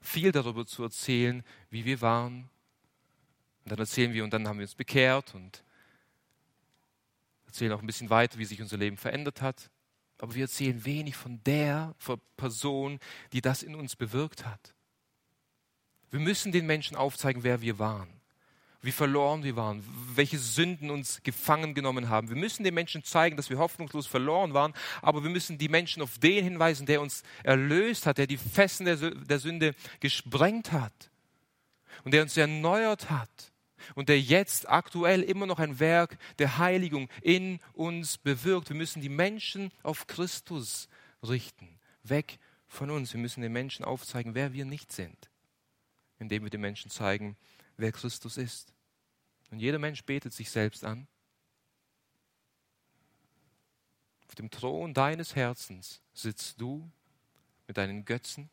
viel 0.00 0.30
darüber 0.30 0.66
zu 0.66 0.84
erzählen, 0.84 1.42
wie 1.70 1.84
wir 1.84 2.00
waren. 2.00 2.48
Und 3.64 3.72
dann 3.72 3.78
erzählen 3.80 4.12
wir, 4.12 4.22
und 4.24 4.32
dann 4.32 4.46
haben 4.46 4.58
wir 4.58 4.64
uns 4.64 4.76
bekehrt 4.76 5.34
und 5.34 5.64
erzählen 7.48 7.72
auch 7.72 7.80
ein 7.80 7.86
bisschen 7.86 8.10
weiter, 8.10 8.38
wie 8.38 8.44
sich 8.44 8.62
unser 8.62 8.76
Leben 8.76 8.96
verändert 8.96 9.42
hat. 9.42 9.70
Aber 10.18 10.34
wir 10.34 10.42
erzählen 10.42 10.84
wenig 10.84 11.16
von 11.16 11.42
der 11.44 11.94
Person, 12.36 12.98
die 13.32 13.40
das 13.40 13.62
in 13.62 13.74
uns 13.74 13.96
bewirkt 13.96 14.46
hat. 14.46 14.74
Wir 16.10 16.20
müssen 16.20 16.52
den 16.52 16.66
Menschen 16.66 16.96
aufzeigen, 16.96 17.42
wer 17.42 17.60
wir 17.60 17.78
waren 17.78 18.18
wie 18.80 18.92
verloren 18.92 19.42
wir 19.42 19.56
waren, 19.56 19.84
welche 20.14 20.38
Sünden 20.38 20.90
uns 20.90 21.22
gefangen 21.24 21.74
genommen 21.74 22.08
haben. 22.08 22.28
Wir 22.28 22.36
müssen 22.36 22.62
den 22.62 22.74
Menschen 22.74 23.02
zeigen, 23.02 23.36
dass 23.36 23.50
wir 23.50 23.58
hoffnungslos 23.58 24.06
verloren 24.06 24.54
waren, 24.54 24.72
aber 25.02 25.24
wir 25.24 25.30
müssen 25.30 25.58
die 25.58 25.68
Menschen 25.68 26.00
auf 26.00 26.18
den 26.18 26.44
hinweisen, 26.44 26.86
der 26.86 27.00
uns 27.00 27.24
erlöst 27.42 28.06
hat, 28.06 28.18
der 28.18 28.28
die 28.28 28.36
Fessen 28.36 28.84
der 28.84 29.38
Sünde 29.40 29.74
gesprengt 29.98 30.70
hat 30.70 31.10
und 32.04 32.14
der 32.14 32.22
uns 32.22 32.36
erneuert 32.36 33.10
hat 33.10 33.52
und 33.94 34.08
der 34.08 34.20
jetzt 34.20 34.68
aktuell 34.68 35.22
immer 35.22 35.46
noch 35.46 35.58
ein 35.58 35.80
Werk 35.80 36.18
der 36.38 36.58
Heiligung 36.58 37.08
in 37.22 37.60
uns 37.72 38.18
bewirkt. 38.18 38.68
Wir 38.68 38.76
müssen 38.76 39.00
die 39.00 39.08
Menschen 39.08 39.72
auf 39.82 40.06
Christus 40.06 40.88
richten, 41.22 41.78
weg 42.02 42.38
von 42.66 42.90
uns. 42.90 43.12
Wir 43.12 43.20
müssen 43.20 43.40
den 43.40 43.52
Menschen 43.52 43.84
aufzeigen, 43.84 44.34
wer 44.34 44.52
wir 44.52 44.64
nicht 44.64 44.92
sind, 44.92 45.30
indem 46.18 46.44
wir 46.44 46.50
den 46.50 46.60
Menschen 46.60 46.90
zeigen, 46.90 47.36
wer 47.76 47.92
Christus 47.92 48.36
ist. 48.36 48.72
Und 49.50 49.60
jeder 49.60 49.78
Mensch 49.78 50.04
betet 50.04 50.32
sich 50.32 50.50
selbst 50.50 50.84
an. 50.84 51.06
Auf 54.28 54.34
dem 54.34 54.50
Thron 54.50 54.92
deines 54.92 55.34
Herzens 55.34 56.02
sitzt 56.12 56.60
du 56.60 56.90
mit 57.66 57.78
deinen 57.78 58.04
Götzen 58.04 58.50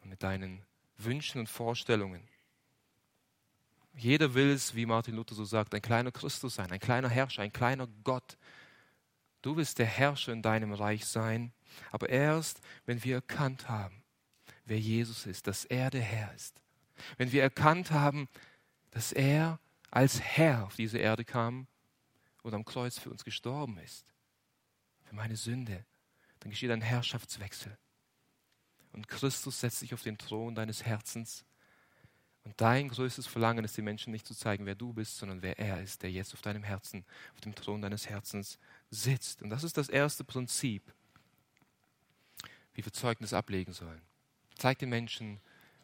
und 0.00 0.10
mit 0.10 0.22
deinen 0.22 0.62
Wünschen 0.98 1.40
und 1.40 1.48
Vorstellungen. 1.48 2.26
Jeder 3.96 4.34
will 4.34 4.50
es, 4.50 4.74
wie 4.74 4.86
Martin 4.86 5.14
Luther 5.14 5.34
so 5.34 5.44
sagt, 5.44 5.74
ein 5.74 5.82
kleiner 5.82 6.10
Christus 6.10 6.56
sein, 6.56 6.70
ein 6.72 6.80
kleiner 6.80 7.08
Herrscher, 7.08 7.42
ein 7.42 7.52
kleiner 7.52 7.86
Gott. 8.02 8.36
Du 9.42 9.56
willst 9.56 9.78
der 9.78 9.86
Herrscher 9.86 10.32
in 10.32 10.42
deinem 10.42 10.72
Reich 10.72 11.06
sein, 11.06 11.52
aber 11.90 12.08
erst, 12.08 12.60
wenn 12.86 13.02
wir 13.04 13.16
erkannt 13.16 13.68
haben, 13.68 14.02
wer 14.64 14.78
Jesus 14.78 15.26
ist, 15.26 15.46
dass 15.46 15.64
er 15.64 15.90
der 15.90 16.02
Herr 16.02 16.34
ist, 16.34 16.60
wenn 17.18 17.32
wir 17.32 17.42
erkannt 17.42 17.90
haben, 17.90 18.28
dass 18.90 19.12
er 19.12 19.60
als 19.90 20.20
Herr 20.20 20.64
auf 20.64 20.76
diese 20.76 20.98
Erde 20.98 21.24
kam 21.24 21.66
und 22.42 22.54
am 22.54 22.64
Kreuz 22.64 22.98
für 22.98 23.10
uns 23.10 23.24
gestorben 23.24 23.78
ist, 23.78 24.06
für 25.04 25.14
meine 25.14 25.36
Sünde, 25.36 25.84
dann 26.40 26.50
geschieht 26.50 26.70
ein 26.70 26.80
Herrschaftswechsel. 26.80 27.76
Und 28.92 29.08
Christus 29.08 29.60
setzt 29.60 29.80
sich 29.80 29.94
auf 29.94 30.02
den 30.02 30.18
Thron 30.18 30.54
deines 30.54 30.84
Herzens. 30.84 31.44
Und 32.44 32.60
dein 32.60 32.88
größtes 32.88 33.26
Verlangen 33.26 33.64
ist, 33.64 33.76
den 33.76 33.86
Menschen 33.86 34.10
nicht 34.12 34.26
zu 34.26 34.34
zeigen, 34.34 34.66
wer 34.66 34.74
du 34.74 34.92
bist, 34.92 35.16
sondern 35.16 35.40
wer 35.40 35.58
er 35.58 35.82
ist, 35.82 36.02
der 36.02 36.12
jetzt 36.12 36.34
auf 36.34 36.42
deinem 36.42 36.62
Herzen, 36.62 37.04
auf 37.34 37.40
dem 37.40 37.54
Thron 37.54 37.80
deines 37.80 38.08
Herzens 38.08 38.58
sitzt. 38.90 39.42
Und 39.42 39.48
das 39.48 39.64
ist 39.64 39.78
das 39.78 39.88
erste 39.88 40.24
Prinzip, 40.24 40.82
wie 42.74 42.84
wir 42.84 42.92
Zeugnis 42.92 43.32
ablegen 43.32 43.72
sollen. 43.72 44.02
Zeig 44.56 44.78
den 44.78 44.90
Menschen, 44.90 45.40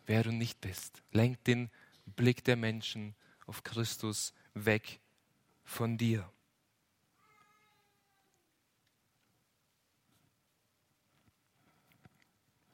wer 0.07 0.23
du 0.23 0.33
nicht 0.33 0.61
bist. 0.61 1.03
Lenk 1.13 1.43
den 1.45 1.71
Blick 2.05 2.45
der 2.45 2.57
Menschen 2.57 3.15
auf 3.47 3.65
Christus 3.65 4.35
weg 4.55 5.01
von 5.65 5.97
dir. 5.97 6.31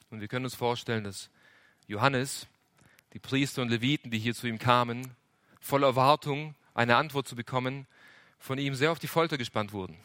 Und 0.09 0.21
wir 0.21 0.27
können 0.27 0.45
uns 0.45 0.55
vorstellen, 0.55 1.03
dass 1.03 1.29
Johannes, 1.87 2.47
die 3.17 3.19
Priester 3.19 3.63
und 3.63 3.69
Leviten, 3.69 4.11
die 4.11 4.19
hier 4.19 4.35
zu 4.35 4.45
ihm 4.45 4.59
kamen, 4.59 5.15
voller 5.59 5.87
Erwartung, 5.87 6.53
eine 6.75 6.97
Antwort 6.97 7.27
zu 7.27 7.35
bekommen, 7.35 7.87
von 8.37 8.59
ihm 8.59 8.75
sehr 8.75 8.91
auf 8.91 8.99
die 8.99 9.07
Folter 9.07 9.39
gespannt 9.39 9.73
wurden. 9.73 9.97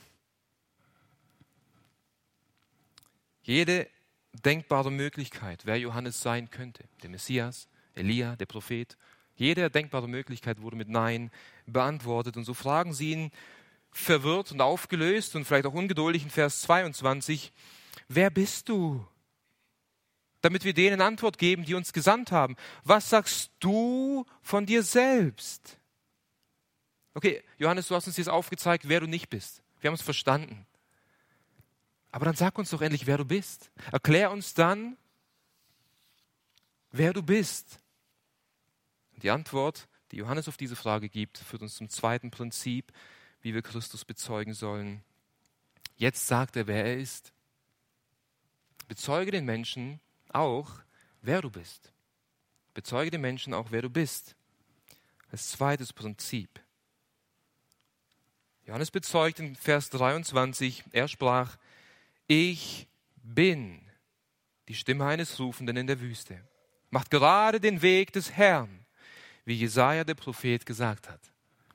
Jede 3.42 3.86
denkbare 4.32 4.90
Möglichkeit, 4.90 5.66
wer 5.66 5.78
Johannes 5.78 6.22
sein 6.22 6.48
könnte. 6.48 6.84
Der 7.02 7.10
Messias, 7.10 7.68
Elia, 7.94 8.34
der 8.36 8.46
Prophet, 8.46 8.96
Jede 9.36 9.68
denkbare 9.68 10.08
Möglichkeit 10.08 10.62
wurde 10.62 10.76
mit 10.76 10.88
Nein 10.88 11.30
beantwortet. 11.66 12.38
Und 12.38 12.44
so 12.44 12.54
fragen 12.54 12.94
sie 12.94 13.12
ihn 13.12 13.30
verwirrt 13.90 14.52
und 14.52 14.62
aufgelöst 14.62 15.36
und 15.36 15.44
vielleicht 15.44 15.66
auch 15.66 15.74
ungeduldig 15.74 16.22
in 16.22 16.30
Vers 16.30 16.62
22, 16.62 17.52
wer 18.08 18.30
bist 18.30 18.70
du? 18.70 19.06
Damit 20.42 20.64
wir 20.64 20.74
denen 20.74 21.00
Antwort 21.00 21.38
geben, 21.38 21.64
die 21.64 21.74
uns 21.74 21.92
gesandt 21.92 22.30
haben. 22.32 22.56
Was 22.84 23.08
sagst 23.08 23.50
du 23.60 24.26
von 24.42 24.66
dir 24.66 24.82
selbst? 24.82 25.78
Okay, 27.14 27.42
Johannes, 27.58 27.88
du 27.88 27.94
hast 27.94 28.06
uns 28.06 28.16
jetzt 28.16 28.28
aufgezeigt, 28.28 28.88
wer 28.88 29.00
du 29.00 29.06
nicht 29.06 29.30
bist. 29.30 29.62
Wir 29.80 29.88
haben 29.88 29.94
es 29.94 30.02
verstanden. 30.02 30.66
Aber 32.10 32.26
dann 32.26 32.36
sag 32.36 32.58
uns 32.58 32.70
doch 32.70 32.82
endlich, 32.82 33.06
wer 33.06 33.18
du 33.18 33.24
bist. 33.24 33.70
Erklär 33.90 34.30
uns 34.30 34.54
dann, 34.54 34.96
wer 36.90 37.12
du 37.12 37.22
bist. 37.22 37.78
Die 39.22 39.30
Antwort, 39.30 39.88
die 40.10 40.16
Johannes 40.16 40.48
auf 40.48 40.56
diese 40.56 40.76
Frage 40.76 41.08
gibt, 41.08 41.38
führt 41.38 41.62
uns 41.62 41.76
zum 41.76 41.88
zweiten 41.88 42.30
Prinzip, 42.30 42.92
wie 43.40 43.54
wir 43.54 43.62
Christus 43.62 44.04
bezeugen 44.04 44.54
sollen. 44.54 45.02
Jetzt 45.96 46.26
sagt 46.26 46.56
er, 46.56 46.66
wer 46.66 46.84
er 46.84 46.98
ist. 46.98 47.32
Bezeuge 48.88 49.30
den 49.30 49.44
Menschen 49.44 50.00
auch, 50.34 50.70
wer 51.20 51.42
du 51.42 51.50
bist. 51.50 51.92
Bezeuge 52.74 53.10
den 53.10 53.20
Menschen 53.20 53.54
auch, 53.54 53.70
wer 53.70 53.82
du 53.82 53.90
bist. 53.90 54.34
Als 55.30 55.50
zweites 55.50 55.92
Prinzip. 55.92 56.60
Johannes 58.66 58.90
bezeugt 58.90 59.40
in 59.40 59.56
Vers 59.56 59.90
23, 59.90 60.84
er 60.92 61.08
sprach, 61.08 61.56
ich 62.26 62.86
bin 63.22 63.80
die 64.68 64.74
Stimme 64.74 65.06
eines 65.06 65.38
Rufenden 65.38 65.76
in 65.76 65.86
der 65.86 66.00
Wüste. 66.00 66.40
Macht 66.90 67.10
gerade 67.10 67.60
den 67.60 67.82
Weg 67.82 68.12
des 68.12 68.32
Herrn, 68.32 68.86
wie 69.44 69.54
Jesaja 69.54 70.04
der 70.04 70.14
Prophet 70.14 70.64
gesagt 70.64 71.08
hat. 71.08 71.20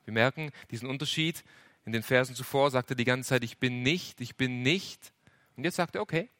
Wir 0.04 0.14
merken 0.14 0.50
diesen 0.70 0.88
Unterschied. 0.88 1.44
In 1.84 1.92
den 1.92 2.02
Versen 2.02 2.34
zuvor 2.34 2.70
sagte 2.70 2.94
er 2.94 2.96
die 2.96 3.04
ganze 3.04 3.28
Zeit, 3.30 3.44
ich 3.44 3.58
bin 3.58 3.82
nicht, 3.82 4.20
ich 4.20 4.36
bin 4.36 4.62
nicht. 4.62 5.12
Und 5.56 5.64
jetzt 5.64 5.76
sagt 5.76 5.96
er, 5.96 6.02
okay, 6.02 6.30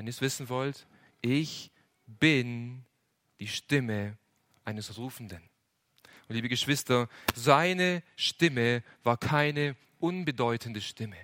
wenn 0.00 0.06
ihr 0.06 0.12
es 0.12 0.22
wissen 0.22 0.48
wollt, 0.48 0.86
ich 1.20 1.70
bin 2.06 2.86
die 3.38 3.48
Stimme 3.48 4.16
eines 4.64 4.96
Rufenden. 4.96 5.42
Und 6.26 6.34
liebe 6.34 6.48
Geschwister, 6.48 7.06
seine 7.34 8.02
Stimme 8.16 8.82
war 9.02 9.18
keine 9.18 9.76
unbedeutende 9.98 10.80
Stimme. 10.80 11.18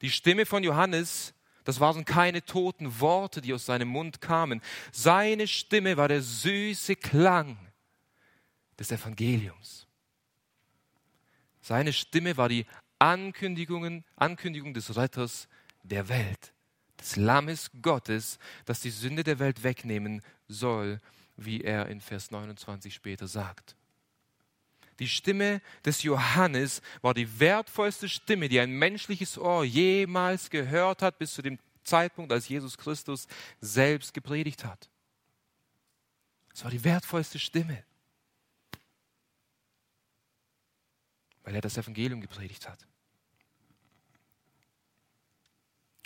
Die 0.00 0.08
Stimme 0.08 0.46
von 0.46 0.64
Johannes, 0.64 1.34
das 1.64 1.78
waren 1.78 2.06
keine 2.06 2.42
toten 2.42 3.00
Worte, 3.00 3.42
die 3.42 3.52
aus 3.52 3.66
seinem 3.66 3.88
Mund 3.88 4.22
kamen. 4.22 4.62
Seine 4.90 5.46
Stimme 5.46 5.98
war 5.98 6.08
der 6.08 6.22
süße 6.22 6.96
Klang 6.96 7.58
des 8.78 8.92
Evangeliums. 8.92 9.86
Seine 11.60 11.92
Stimme 11.92 12.38
war 12.38 12.48
die 12.48 12.64
Ankündigung 12.98 14.02
des 14.72 14.96
Retters 14.96 15.48
der 15.82 16.08
Welt, 16.08 16.54
des 17.00 17.16
Lammes 17.16 17.70
Gottes, 17.82 18.38
das 18.64 18.80
die 18.80 18.90
Sünde 18.90 19.24
der 19.24 19.38
Welt 19.38 19.62
wegnehmen 19.62 20.22
soll, 20.48 21.00
wie 21.36 21.62
er 21.62 21.88
in 21.88 22.00
Vers 22.00 22.30
29 22.30 22.94
später 22.94 23.26
sagt. 23.26 23.74
Die 24.98 25.08
Stimme 25.08 25.62
des 25.84 26.02
Johannes 26.02 26.82
war 27.00 27.14
die 27.14 27.40
wertvollste 27.40 28.08
Stimme, 28.08 28.50
die 28.50 28.60
ein 28.60 28.72
menschliches 28.72 29.38
Ohr 29.38 29.64
jemals 29.64 30.50
gehört 30.50 31.00
hat, 31.00 31.18
bis 31.18 31.32
zu 31.32 31.40
dem 31.40 31.58
Zeitpunkt, 31.84 32.30
als 32.30 32.48
Jesus 32.48 32.76
Christus 32.76 33.26
selbst 33.60 34.12
gepredigt 34.12 34.64
hat. 34.64 34.90
Es 36.52 36.62
war 36.64 36.70
die 36.70 36.84
wertvollste 36.84 37.38
Stimme, 37.38 37.82
weil 41.44 41.54
er 41.54 41.62
das 41.62 41.78
Evangelium 41.78 42.20
gepredigt 42.20 42.68
hat. 42.68 42.86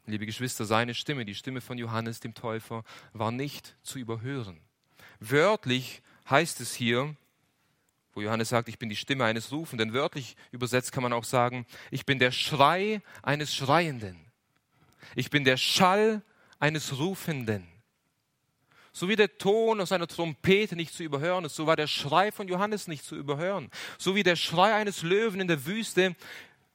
Liebe 0.07 0.27
Geschwister, 0.27 0.67
seine 0.67 0.95
Stimme, 0.95 1.25
die 1.25 1.35
Stimme 1.35 1.63
von 1.63 1.79
Johannes 1.79 2.21
dem 2.21 2.35
Täufer, 2.35 2.85
war 3.15 3.31
nicht 3.31 3.75
zu 3.83 3.99
überhören. 3.99 4.61
Wörtlich 5.19 6.03
heißt 6.29 6.61
es 6.61 6.75
hier, 6.75 7.17
wo 8.13 8.21
Johannes 8.21 8.51
sagt, 8.51 8.69
ich 8.69 8.79
bin 8.79 8.91
die 8.91 8.97
Stimme 8.97 9.25
eines 9.25 9.51
Rufenden. 9.51 9.95
Wörtlich 9.95 10.37
übersetzt 10.53 10.93
kann 10.93 11.03
man 11.03 11.15
auch 11.15 11.25
sagen, 11.25 11.67
ich 11.91 12.05
bin 12.05 12.19
der 12.19 12.33
Schrei 12.33 13.01
eines 13.23 13.55
Schreienden. 13.55 14.19
Ich 15.17 15.31
bin 15.31 15.45
der 15.45 15.57
Schall 15.57 16.23
eines 16.59 16.99
Rufenden. 16.99 17.67
So 18.93 19.09
wie 19.09 19.17
der 19.17 19.39
Ton 19.39 19.81
aus 19.81 19.91
einer 19.91 20.07
Trompete 20.07 20.77
nicht 20.77 20.95
zu 20.95 21.03
überhören 21.03 21.47
ist, 21.47 21.57
so 21.57 21.67
war 21.67 21.77
der 21.77 21.89
Schrei 21.89 22.31
von 22.31 22.47
Johannes 22.47 22.87
nicht 22.89 23.05
zu 23.05 23.17
überhören. 23.17 23.71
So 23.99 24.15
wie 24.15 24.23
der 24.23 24.37
Schrei 24.37 24.75
eines 24.75 25.03
Löwen 25.03 25.41
in 25.41 25.49
der 25.49 25.67
Wüste 25.67 26.15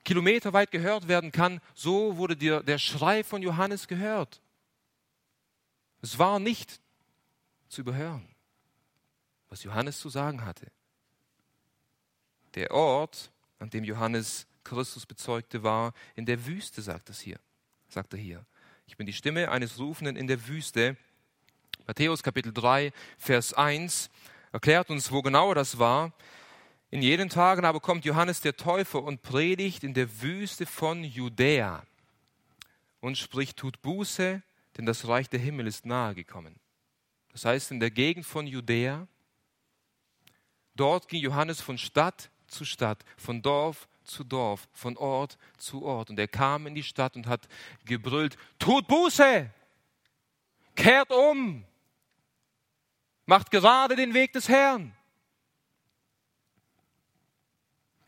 kilometerweit 0.03 0.71
gehört 0.71 1.07
werden 1.07 1.31
kann, 1.31 1.61
so 1.73 2.17
wurde 2.17 2.35
dir 2.35 2.61
der 2.61 2.77
Schrei 2.77 3.23
von 3.23 3.41
Johannes 3.41 3.87
gehört. 3.87 4.41
Es 6.01 6.17
war 6.17 6.39
nicht 6.39 6.79
zu 7.67 7.81
überhören, 7.81 8.27
was 9.49 9.63
Johannes 9.63 9.99
zu 9.99 10.09
sagen 10.09 10.45
hatte. 10.45 10.71
Der 12.55 12.71
Ort, 12.71 13.31
an 13.59 13.69
dem 13.69 13.83
Johannes 13.83 14.47
Christus 14.63 15.05
bezeugte, 15.05 15.63
war 15.63 15.93
in 16.15 16.25
der 16.25 16.45
Wüste, 16.45 16.81
sagt 16.81 17.09
es 17.09 17.19
hier. 17.19 17.39
Sagt 17.87 18.13
er 18.13 18.19
hier. 18.19 18.45
Ich 18.87 18.97
bin 18.97 19.05
die 19.05 19.13
Stimme 19.13 19.51
eines 19.51 19.77
Rufenden 19.77 20.15
in 20.15 20.27
der 20.27 20.47
Wüste. 20.47 20.97
Matthäus 21.85 22.23
Kapitel 22.23 22.53
3, 22.53 22.91
Vers 23.17 23.53
1 23.53 24.09
erklärt 24.51 24.89
uns, 24.89 25.11
wo 25.11 25.21
genau 25.21 25.53
das 25.53 25.77
war. 25.77 26.13
In 26.91 27.01
jenen 27.03 27.29
Tagen 27.29 27.65
aber 27.65 27.79
kommt 27.79 28.03
Johannes 28.05 28.41
der 28.41 28.57
Täufer 28.57 29.03
und 29.03 29.21
predigt 29.21 29.83
in 29.83 29.93
der 29.93 30.21
Wüste 30.21 30.65
von 30.65 31.03
Judäa 31.03 31.83
und 32.99 33.17
spricht, 33.17 33.57
tut 33.57 33.81
Buße, 33.81 34.41
denn 34.77 34.85
das 34.85 35.07
Reich 35.07 35.29
der 35.29 35.39
Himmel 35.39 35.67
ist 35.67 35.85
nahe 35.85 36.15
gekommen. 36.15 36.55
Das 37.31 37.45
heißt, 37.45 37.71
in 37.71 37.79
der 37.79 37.91
Gegend 37.91 38.25
von 38.25 38.47
Judäa, 38.47 39.07
dort 40.75 41.07
ging 41.07 41.21
Johannes 41.21 41.61
von 41.61 41.77
Stadt 41.77 42.31
zu 42.47 42.65
Stadt, 42.65 43.05
von 43.17 43.43
Dorf 43.43 43.87
zu 44.03 44.23
Dorf, 44.23 44.67
von 44.73 44.97
Ort 44.97 45.37
zu 45.57 45.83
Ort. 45.83 46.09
Und 46.09 46.17
er 46.17 46.27
kam 46.27 46.65
in 46.65 46.73
die 46.73 46.83
Stadt 46.83 47.15
und 47.15 47.27
hat 47.27 47.47
gebrüllt, 47.85 48.35
tut 48.57 48.87
Buße, 48.87 49.49
kehrt 50.75 51.11
um, 51.11 51.63
macht 53.27 53.51
gerade 53.51 53.95
den 53.95 54.15
Weg 54.15 54.33
des 54.33 54.49
Herrn. 54.49 54.95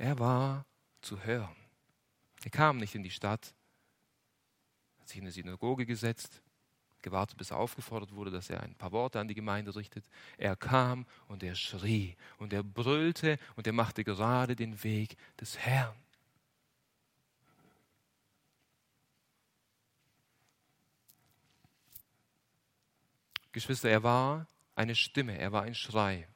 Er 0.02 0.18
war 0.18 0.66
zu 1.02 1.24
hören. 1.24 1.56
Er 2.44 2.50
kam 2.50 2.78
nicht 2.78 2.96
in 2.96 3.04
die 3.04 3.12
Stadt, 3.12 3.54
hat 5.00 5.08
sich 5.08 5.20
in 5.20 5.26
eine 5.26 5.32
Synagoge 5.32 5.86
gesetzt, 5.86 6.42
gewartet, 7.04 7.38
bis 7.38 7.52
er 7.52 7.58
aufgefordert 7.58 8.12
wurde, 8.12 8.32
dass 8.32 8.50
er 8.50 8.64
ein 8.64 8.74
paar 8.74 8.92
Worte 8.94 9.20
an 9.20 9.28
die 9.28 9.36
Gemeinde 9.36 9.76
richtet. 9.76 10.04
Er 10.40 10.56
kam 10.56 11.06
und 11.28 11.44
er 11.44 11.54
schrie 11.54 12.18
und 12.40 12.52
er 12.52 12.64
brüllte 12.64 13.38
und 13.56 13.68
er 13.68 13.74
machte 13.74 14.04
gerade 14.04 14.56
den 14.56 14.84
Weg 14.84 15.18
des 15.40 15.60
Herrn. 15.60 15.96
Geschwister, 23.52 23.92
er 23.92 24.02
war 24.02 24.48
eine 24.74 24.96
Stimme, 24.96 25.38
er 25.38 25.52
war 25.52 25.62
ein 25.62 25.76
Schrei. 25.76 26.28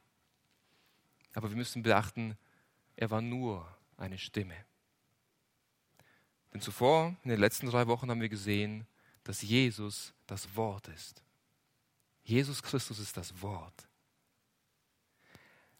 Aber 1.33 1.49
wir 1.49 1.57
müssen 1.57 1.81
beachten, 1.81 2.37
er 2.95 3.11
war 3.11 3.21
nur 3.21 3.67
eine 3.97 4.17
Stimme. 4.17 4.55
Denn 6.53 6.61
zuvor, 6.61 7.15
in 7.23 7.29
den 7.29 7.39
letzten 7.39 7.67
drei 7.67 7.87
Wochen, 7.87 8.09
haben 8.09 8.21
wir 8.21 8.29
gesehen, 8.29 8.87
dass 9.23 9.41
Jesus 9.41 10.13
das 10.27 10.55
Wort 10.55 10.87
ist. 10.87 11.23
Jesus 12.23 12.63
Christus 12.63 12.99
ist 12.99 13.17
das 13.17 13.41
Wort. 13.41 13.87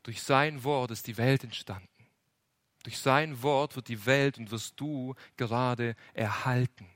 Durch 0.03 0.21
sein 0.21 0.63
Wort 0.63 0.91
ist 0.91 1.07
die 1.07 1.17
Welt 1.17 1.43
entstanden. 1.43 1.89
Durch 2.83 2.99
sein 2.99 3.41
Wort 3.41 3.75
wird 3.75 3.87
die 3.87 4.05
Welt 4.05 4.37
und 4.37 4.51
wirst 4.51 4.79
du 4.79 5.15
gerade 5.37 5.95
erhalten. 6.13 6.87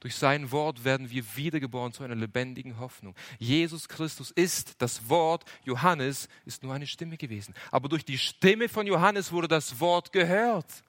Durch 0.00 0.14
sein 0.14 0.50
Wort 0.50 0.84
werden 0.84 1.10
wir 1.10 1.24
wiedergeboren 1.36 1.92
zu 1.92 2.04
einer 2.04 2.14
lebendigen 2.14 2.78
Hoffnung. 2.78 3.14
Jesus 3.38 3.88
Christus 3.88 4.30
ist 4.30 4.80
das 4.80 5.08
Wort. 5.08 5.44
Johannes 5.64 6.28
ist 6.44 6.62
nur 6.62 6.74
eine 6.74 6.86
Stimme 6.86 7.16
gewesen. 7.16 7.54
Aber 7.70 7.88
durch 7.88 8.04
die 8.04 8.18
Stimme 8.18 8.68
von 8.68 8.86
Johannes 8.86 9.32
wurde 9.32 9.48
das 9.48 9.80
Wort 9.80 10.12
gehört. 10.12 10.82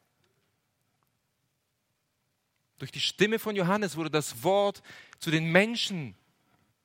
Durch 2.77 2.91
die 2.91 2.99
Stimme 2.99 3.39
von 3.39 3.55
Johannes 3.55 3.95
wurde 3.95 4.11
das 4.11 4.43
Wort 4.43 4.83
zu 5.19 5.31
den 5.31 5.51
Menschen 5.51 6.15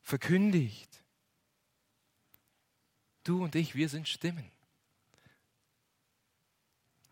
verkündigt. 0.01 1.03
Du 3.25 3.45
und 3.45 3.55
ich, 3.55 3.75
wir 3.75 3.89
sind 3.89 4.09
Stimmen. 4.09 4.51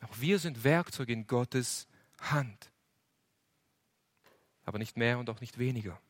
Auch 0.01 0.19
wir 0.19 0.39
sind 0.39 0.65
Werkzeuge 0.65 1.13
in 1.13 1.27
Gottes 1.27 1.87
Hand. 2.19 2.70
Aber 4.71 4.79
nicht 4.79 4.97
mehr 4.97 5.19
und 5.19 5.29
auch 5.29 5.41
nicht 5.41 5.59
weniger. 5.59 6.01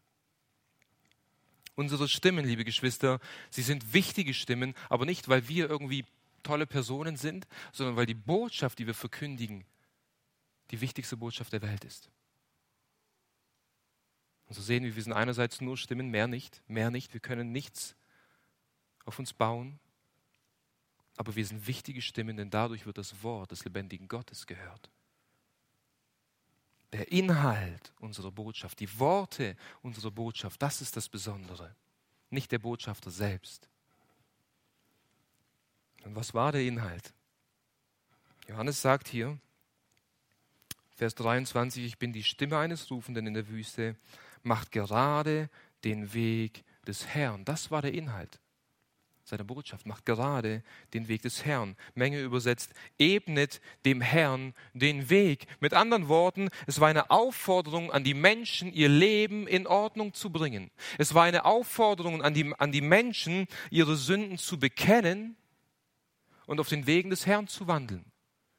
Unsere 1.77 2.11
Stimmen, 2.11 2.45
liebe 2.45 2.67
Geschwister, 2.67 3.19
sie 3.49 3.63
sind 3.63 3.95
wichtige 3.95 4.35
Stimmen, 4.35 4.75
aber 4.91 5.07
nicht, 5.07 5.31
weil 5.31 5.49
wir 5.49 5.71
irgendwie 5.71 6.05
tolle 6.43 6.67
Personen 6.67 7.17
sind, 7.17 7.49
sondern 7.73 7.97
weil 7.97 8.05
die 8.05 8.13
Botschaft, 8.13 8.79
die 8.79 8.87
wir 8.87 8.93
verkündigen, 8.93 9.65
die 10.73 10.83
wichtigste 10.83 11.17
Botschaft 11.17 11.55
der 11.55 11.63
Welt 11.63 11.85
ist. 11.85 12.11
Und 14.45 14.57
so 14.57 14.61
sehen 14.61 14.85
wir, 14.85 14.95
wir 14.95 15.03
sind 15.03 15.15
einerseits 15.15 15.63
nur 15.63 15.79
Stimmen, 15.79 16.11
mehr 16.11 16.27
nicht, 16.27 16.61
mehr 16.69 16.91
nicht. 16.91 17.15
Wir 17.15 17.21
können 17.21 17.53
nichts 17.53 17.97
auf 19.07 19.19
uns 19.19 19.33
bauen, 19.33 19.81
aber 21.17 21.35
wir 21.35 21.47
sind 21.47 21.67
wichtige 21.67 22.03
Stimmen, 22.03 22.37
denn 22.37 22.51
dadurch 22.51 22.85
wird 22.85 22.99
das 22.99 23.23
Wort 23.23 23.53
des 23.53 23.65
lebendigen 23.65 24.07
Gottes 24.07 24.47
gehört. 24.47 24.91
Der 26.93 27.13
Inhalt 27.13 27.93
unserer 28.01 28.33
Botschaft, 28.33 28.81
die 28.81 28.99
Worte 28.99 29.57
unserer 29.83 30.11
Botschaft, 30.11 30.61
das 30.61 30.81
ist 30.81 30.97
das 30.97 31.09
Besondere, 31.09 31.75
nicht 32.31 32.51
der 32.51 32.59
Botschafter 32.59 33.11
selbst. 33.11 33.69
Und 36.05 36.17
was 36.17 36.35
war 36.35 36.51
der 36.53 36.63
Inhalt? 36.63 37.13
Johannes 38.49 38.83
sagt 38.83 39.07
hier, 39.07 39.39
Vers 40.97 41.15
23, 41.15 41.85
ich 41.85 41.99
bin 41.99 42.13
die 42.13 42.25
Stimme 42.25 42.59
eines 42.59 42.91
Rufenden 42.91 43.27
in 43.27 43.35
der 43.35 43.49
Wüste, 43.49 43.97
macht 44.43 44.73
gerade 44.73 45.49
den 45.85 46.13
Weg 46.13 46.65
des 46.87 47.07
Herrn. 47.07 47.45
Das 47.45 47.71
war 47.71 47.83
der 47.83 47.95
Inhalt 47.95 48.40
seiner 49.31 49.45
Botschaft, 49.45 49.87
macht 49.87 50.05
gerade 50.05 50.63
den 50.93 51.09
Weg 51.09 51.23
des 51.23 51.45
Herrn. 51.45 51.77
Menge 51.95 52.21
übersetzt, 52.21 52.75
ebnet 52.99 53.61
dem 53.85 54.01
Herrn 54.01 54.55
den 54.75 55.09
Weg. 55.09 55.47
Mit 55.61 55.73
anderen 55.73 56.09
Worten, 56.09 56.51
es 56.67 56.81
war 56.81 56.89
eine 56.89 57.11
Aufforderung 57.11 57.91
an 57.91 58.05
die 58.05 58.15
Menschen, 58.15 58.73
ihr 58.73 58.89
Leben 58.89 59.47
in 59.47 59.67
Ordnung 59.67 60.13
zu 60.13 60.31
bringen. 60.31 60.71
Es 60.99 61.15
war 61.15 61.25
eine 61.25 61.45
Aufforderung 61.45 62.23
an 62.23 62.35
die, 62.35 62.53
an 62.59 62.73
die 62.73 62.83
Menschen, 62.83 63.47
ihre 63.71 63.97
Sünden 63.97 64.37
zu 64.37 64.59
bekennen 64.59 65.37
und 66.47 66.61
auf 66.61 66.69
den 66.69 66.87
Wegen 66.87 67.11
des 67.11 67.27
Herrn 67.27 67.49
zu 67.49 67.67
wandeln. 67.67 68.05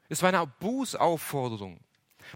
Es 0.10 0.22
war 0.22 0.30
eine 0.34 0.48
Bußaufforderung. 0.60 1.80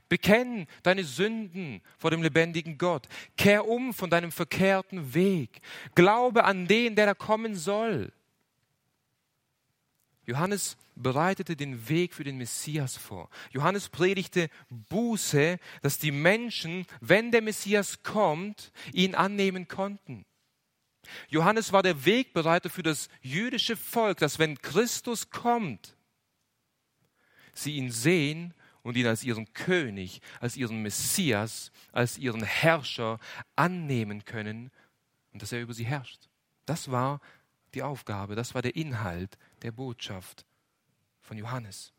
Bekenn 0.09 0.67
deine 0.83 1.03
Sünden 1.03 1.81
vor 1.97 2.11
dem 2.11 2.21
lebendigen 2.21 2.77
Gott. 2.77 3.07
Kehr 3.37 3.67
um 3.67 3.93
von 3.93 4.09
deinem 4.09 4.31
verkehrten 4.31 5.13
Weg. 5.13 5.61
Glaube 5.93 6.43
an 6.43 6.67
den, 6.67 6.95
der 6.95 7.05
da 7.05 7.13
kommen 7.13 7.55
soll. 7.55 8.11
Johannes 10.25 10.77
bereitete 10.95 11.55
den 11.55 11.87
Weg 11.87 12.13
für 12.13 12.23
den 12.23 12.37
Messias 12.37 12.97
vor. 12.97 13.29
Johannes 13.51 13.89
predigte 13.89 14.49
Buße, 14.69 15.59
dass 15.81 15.99
die 15.99 16.11
Menschen, 16.11 16.85
wenn 17.01 17.31
der 17.31 17.41
Messias 17.41 18.01
kommt, 18.03 18.71
ihn 18.93 19.15
annehmen 19.15 19.67
konnten. 19.67 20.25
Johannes 21.29 21.71
war 21.71 21.83
der 21.83 22.05
Wegbereiter 22.05 22.69
für 22.69 22.83
das 22.83 23.09
jüdische 23.21 23.75
Volk, 23.77 24.17
dass 24.17 24.39
wenn 24.39 24.59
Christus 24.61 25.29
kommt, 25.29 25.95
sie 27.53 27.75
ihn 27.75 27.91
sehen 27.91 28.53
und 28.81 28.97
ihn 28.97 29.07
als 29.07 29.23
ihren 29.23 29.53
König, 29.53 30.21
als 30.39 30.57
ihren 30.57 30.81
Messias, 30.81 31.71
als 31.91 32.17
ihren 32.17 32.43
Herrscher 32.43 33.19
annehmen 33.55 34.25
können 34.25 34.71
und 35.33 35.41
dass 35.41 35.51
er 35.51 35.61
über 35.61 35.73
sie 35.73 35.85
herrscht. 35.85 36.29
Das 36.65 36.89
war 36.91 37.21
die 37.73 37.83
Aufgabe, 37.83 38.35
das 38.35 38.55
war 38.55 38.61
der 38.61 38.75
Inhalt 38.75 39.37
der 39.65 39.71
Botschaft 39.71 40.45
von 41.21 41.37
Johannes. 41.37 41.91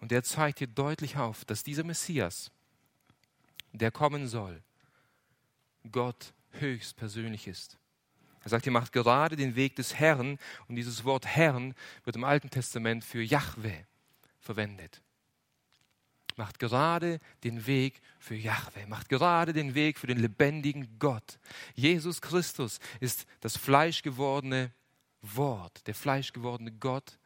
Und 0.00 0.12
er 0.12 0.22
zeigt 0.22 0.58
hier 0.58 0.66
deutlich 0.66 1.18
auf, 1.18 1.44
dass 1.44 1.62
dieser 1.62 1.84
Messias, 1.84 2.50
der 3.72 3.90
kommen 3.90 4.26
soll, 4.26 4.62
Gott 5.92 6.32
höchstpersönlich 6.52 7.46
ist. 7.46 7.76
Er 8.42 8.48
sagt, 8.48 8.64
ihr 8.64 8.72
macht 8.72 8.92
gerade 8.92 9.36
den 9.36 9.56
Weg 9.56 9.76
des 9.76 9.96
Herrn 9.96 10.38
und 10.68 10.76
dieses 10.76 11.04
Wort 11.04 11.26
Herrn 11.26 11.74
wird 12.04 12.16
im 12.16 12.24
Alten 12.24 12.48
Testament 12.48 13.04
für 13.04 13.22
Yahweh 13.22 13.84
verwendet. 14.38 15.02
Macht 16.36 16.58
gerade 16.58 17.20
den 17.44 17.66
Weg 17.66 18.00
für 18.18 18.36
Yahweh, 18.36 18.86
macht 18.86 19.10
gerade 19.10 19.52
den 19.52 19.74
Weg 19.74 19.98
für 19.98 20.06
den 20.06 20.18
lebendigen 20.18 20.98
Gott. 20.98 21.38
Jesus 21.74 22.22
Christus 22.22 22.78
ist 23.00 23.26
das 23.40 23.58
fleischgewordene 23.58 24.72
Wort, 25.22 25.86
der 25.86 25.94
fleischgewordene 25.94 26.72
Gott. 26.72 27.18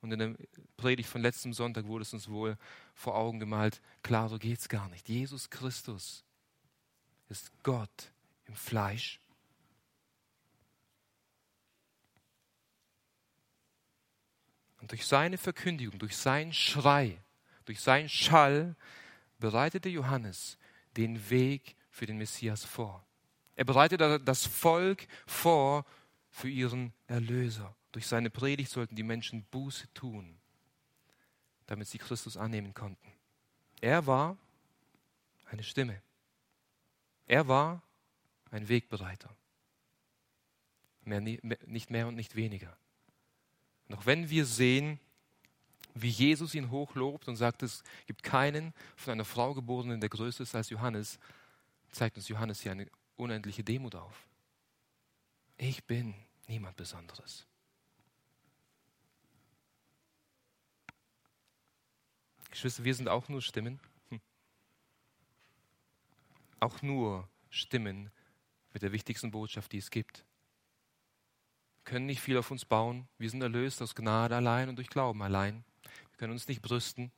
Und 0.00 0.12
in 0.12 0.18
der 0.18 0.34
Predigt 0.76 1.08
von 1.08 1.20
letztem 1.20 1.52
Sonntag 1.52 1.86
wurde 1.86 2.02
es 2.02 2.12
uns 2.12 2.28
wohl 2.28 2.56
vor 2.94 3.16
Augen 3.16 3.38
gemalt, 3.38 3.82
klarer 4.02 4.38
geht 4.38 4.58
es 4.58 4.68
gar 4.68 4.88
nicht. 4.88 5.08
Jesus 5.08 5.50
Christus 5.50 6.24
ist 7.28 7.50
Gott 7.62 8.12
im 8.46 8.54
Fleisch. 8.54 9.20
Und 14.80 14.90
durch 14.90 15.06
seine 15.06 15.36
Verkündigung, 15.36 15.98
durch 15.98 16.16
seinen 16.16 16.52
Schrei, 16.52 17.22
durch 17.66 17.80
seinen 17.80 18.08
Schall 18.08 18.74
bereitete 19.38 19.88
Johannes 19.88 20.58
den 20.96 21.30
Weg 21.30 21.76
für 21.90 22.06
den 22.06 22.18
Messias 22.18 22.64
vor. 22.64 23.04
Er 23.56 23.64
bereitete 23.64 24.18
das 24.20 24.46
Volk 24.46 25.06
vor 25.26 25.84
für 26.30 26.48
ihren 26.48 26.92
Erlöser. 27.06 27.74
Durch 27.92 28.06
seine 28.06 28.30
Predigt 28.30 28.70
sollten 28.70 28.94
die 28.94 29.02
Menschen 29.02 29.44
Buße 29.50 29.92
tun, 29.94 30.38
damit 31.66 31.88
sie 31.88 31.98
Christus 31.98 32.36
annehmen 32.36 32.72
konnten. 32.74 33.12
Er 33.80 34.06
war 34.06 34.36
eine 35.46 35.62
Stimme. 35.62 36.00
Er 37.26 37.48
war 37.48 37.82
ein 38.50 38.68
Wegbereiter. 38.68 39.34
Mehr, 41.04 41.20
nicht 41.20 41.90
mehr 41.90 42.06
und 42.06 42.14
nicht 42.14 42.36
weniger. 42.36 42.76
Noch 43.88 44.06
wenn 44.06 44.30
wir 44.30 44.46
sehen, 44.46 45.00
wie 45.94 46.08
Jesus 46.08 46.54
ihn 46.54 46.70
hochlobt 46.70 47.26
und 47.26 47.36
sagt, 47.36 47.62
es 47.62 47.82
gibt 48.06 48.22
keinen 48.22 48.72
von 48.94 49.12
einer 49.12 49.24
Frau 49.24 49.54
geborenen, 49.54 50.00
der 50.00 50.08
größer 50.08 50.44
ist 50.44 50.54
als 50.54 50.70
Johannes, 50.70 51.18
zeigt 51.90 52.16
uns 52.16 52.28
Johannes 52.28 52.60
hier 52.60 52.72
eine 52.72 52.88
unendliche 53.16 53.64
Demut 53.64 53.96
auf. 53.96 54.29
Ich 55.62 55.84
bin 55.84 56.14
niemand 56.48 56.74
Besonderes. 56.78 57.46
Geschwister, 62.50 62.82
wir 62.82 62.94
sind 62.94 63.10
auch 63.10 63.28
nur 63.28 63.42
Stimmen. 63.42 63.78
Hm. 64.08 64.22
Auch 66.60 66.80
nur 66.80 67.28
Stimmen 67.50 68.10
mit 68.72 68.80
der 68.80 68.92
wichtigsten 68.92 69.30
Botschaft, 69.30 69.72
die 69.72 69.76
es 69.76 69.90
gibt. 69.90 70.24
Wir 71.76 71.84
können 71.84 72.06
nicht 72.06 72.22
viel 72.22 72.38
auf 72.38 72.50
uns 72.50 72.64
bauen. 72.64 73.06
Wir 73.18 73.28
sind 73.28 73.42
erlöst 73.42 73.82
aus 73.82 73.94
Gnade 73.94 74.34
allein 74.36 74.70
und 74.70 74.76
durch 74.76 74.88
Glauben 74.88 75.22
allein. 75.22 75.62
Wir 75.82 76.16
können 76.16 76.32
uns 76.32 76.48
nicht 76.48 76.62
brüsten. 76.62 77.12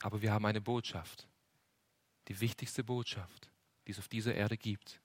Aber 0.00 0.20
wir 0.20 0.32
haben 0.32 0.46
eine 0.46 0.60
Botschaft. 0.60 1.28
Die 2.26 2.40
wichtigste 2.40 2.82
Botschaft, 2.82 3.52
die 3.86 3.92
es 3.92 3.98
auf 3.98 4.08
dieser 4.08 4.34
Erde 4.34 4.56
gibt. 4.56 5.00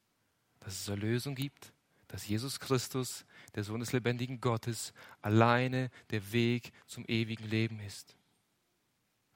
Dass 0.59 0.79
es 0.79 0.87
Erlösung 0.87 1.35
gibt, 1.35 1.73
dass 2.07 2.27
Jesus 2.27 2.59
Christus, 2.59 3.25
der 3.55 3.63
Sohn 3.63 3.79
des 3.79 3.93
lebendigen 3.93 4.41
Gottes, 4.41 4.93
alleine 5.21 5.89
der 6.09 6.31
Weg 6.33 6.71
zum 6.85 7.05
ewigen 7.07 7.47
Leben 7.47 7.79
ist. 7.79 8.15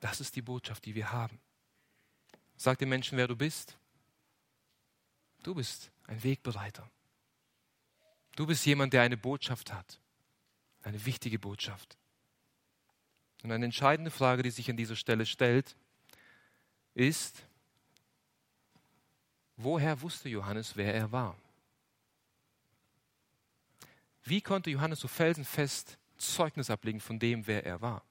Das 0.01 0.19
ist 0.19 0.35
die 0.35 0.41
Botschaft, 0.41 0.85
die 0.85 0.93
wir 0.93 1.11
haben. 1.11 1.39
Sag 2.57 2.77
den 2.79 2.89
Menschen, 2.89 3.17
wer 3.17 3.27
du 3.27 3.35
bist. 3.35 3.77
Du 5.43 5.55
bist 5.55 5.91
ein 6.07 6.21
Wegbereiter. 6.23 6.89
Du 8.35 8.45
bist 8.45 8.65
jemand, 8.65 8.93
der 8.93 9.03
eine 9.03 9.17
Botschaft 9.17 9.73
hat. 9.73 9.99
Eine 10.83 11.05
wichtige 11.05 11.39
Botschaft. 11.39 11.97
Und 13.43 13.51
eine 13.51 13.65
entscheidende 13.65 14.11
Frage, 14.11 14.43
die 14.43 14.51
sich 14.51 14.69
an 14.69 14.77
dieser 14.77 14.95
Stelle 14.95 15.25
stellt, 15.25 15.75
ist, 16.93 17.43
woher 19.57 20.01
wusste 20.01 20.29
Johannes, 20.29 20.75
wer 20.75 20.93
er 20.93 21.11
war? 21.11 21.35
Wie 24.23 24.41
konnte 24.41 24.69
Johannes 24.69 24.99
so 24.99 25.07
felsenfest 25.07 25.97
Zeugnis 26.17 26.69
ablegen 26.69 26.99
von 26.99 27.19
dem, 27.19 27.45
wer 27.47 27.65
er 27.65 27.81
war? 27.81 28.03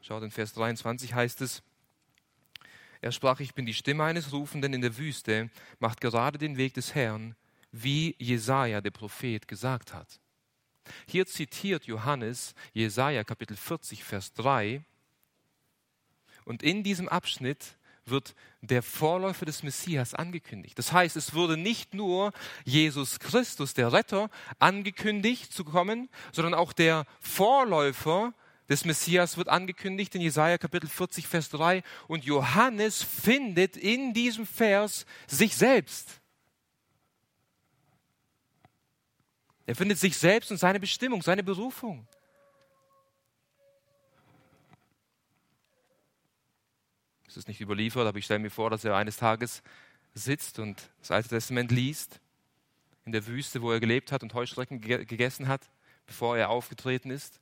Schaut 0.00 0.22
in 0.22 0.30
Vers 0.30 0.54
23 0.54 1.14
heißt 1.14 1.40
es, 1.42 1.62
er 3.00 3.12
sprach, 3.12 3.40
ich 3.40 3.54
bin 3.54 3.66
die 3.66 3.74
Stimme 3.74 4.04
eines 4.04 4.32
Rufenden 4.32 4.72
in 4.72 4.80
der 4.80 4.96
Wüste, 4.96 5.50
macht 5.78 6.00
gerade 6.00 6.38
den 6.38 6.56
Weg 6.56 6.72
des 6.72 6.94
Herrn, 6.94 7.36
wie 7.70 8.16
Jesaja, 8.18 8.80
der 8.80 8.92
Prophet, 8.92 9.46
gesagt 9.46 9.92
hat. 9.92 10.20
Hier 11.06 11.26
zitiert 11.26 11.84
Johannes 11.84 12.54
Jesaja 12.72 13.24
Kapitel 13.24 13.56
40, 13.56 14.04
Vers 14.04 14.32
3. 14.32 14.82
Und 16.44 16.62
in 16.62 16.82
diesem 16.82 17.08
Abschnitt 17.08 17.76
wird 18.10 18.34
der 18.60 18.82
Vorläufer 18.82 19.46
des 19.46 19.62
Messias 19.62 20.14
angekündigt. 20.14 20.78
Das 20.78 20.92
heißt, 20.92 21.16
es 21.16 21.34
wurde 21.34 21.56
nicht 21.56 21.94
nur 21.94 22.32
Jesus 22.64 23.18
Christus, 23.18 23.74
der 23.74 23.92
Retter, 23.92 24.30
angekündigt 24.58 25.52
zu 25.52 25.64
kommen, 25.64 26.08
sondern 26.32 26.54
auch 26.54 26.72
der 26.72 27.06
Vorläufer 27.20 28.32
des 28.68 28.84
Messias 28.84 29.36
wird 29.36 29.48
angekündigt 29.48 30.14
in 30.14 30.22
Jesaja 30.22 30.58
Kapitel 30.58 30.88
40, 30.88 31.26
Vers 31.26 31.50
3. 31.50 31.82
Und 32.08 32.24
Johannes 32.24 33.02
findet 33.02 33.76
in 33.76 34.14
diesem 34.14 34.46
Vers 34.46 35.04
sich 35.26 35.54
selbst. 35.54 36.20
Er 39.66 39.76
findet 39.76 39.98
sich 39.98 40.16
selbst 40.16 40.50
und 40.50 40.58
seine 40.58 40.80
Bestimmung, 40.80 41.22
seine 41.22 41.42
Berufung. 41.42 42.06
Es 47.34 47.38
ist 47.38 47.48
nicht 47.48 47.60
überliefert, 47.60 48.06
aber 48.06 48.16
ich 48.16 48.26
stelle 48.26 48.38
mir 48.38 48.50
vor, 48.50 48.70
dass 48.70 48.84
er 48.84 48.94
eines 48.94 49.16
Tages 49.16 49.64
sitzt 50.14 50.60
und 50.60 50.88
das 51.00 51.10
Alte 51.10 51.30
Testament 51.30 51.72
liest, 51.72 52.20
in 53.04 53.10
der 53.10 53.26
Wüste, 53.26 53.60
wo 53.60 53.72
er 53.72 53.80
gelebt 53.80 54.12
hat 54.12 54.22
und 54.22 54.34
Heuschrecken 54.34 54.80
gegessen 54.80 55.48
hat, 55.48 55.68
bevor 56.06 56.38
er 56.38 56.48
aufgetreten 56.48 57.10
ist. 57.10 57.40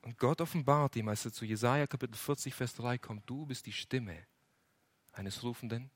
Und 0.00 0.16
Gott 0.16 0.40
offenbart 0.40 0.96
ihm, 0.96 1.08
als 1.08 1.26
er 1.26 1.32
zu 1.34 1.44
Jesaja 1.44 1.86
Kapitel 1.86 2.16
40, 2.16 2.54
Vers 2.54 2.74
3 2.76 2.96
kommt: 2.96 3.28
Du 3.28 3.44
bist 3.44 3.66
die 3.66 3.72
Stimme 3.72 4.16
eines 5.12 5.42
Rufenden. 5.42 5.90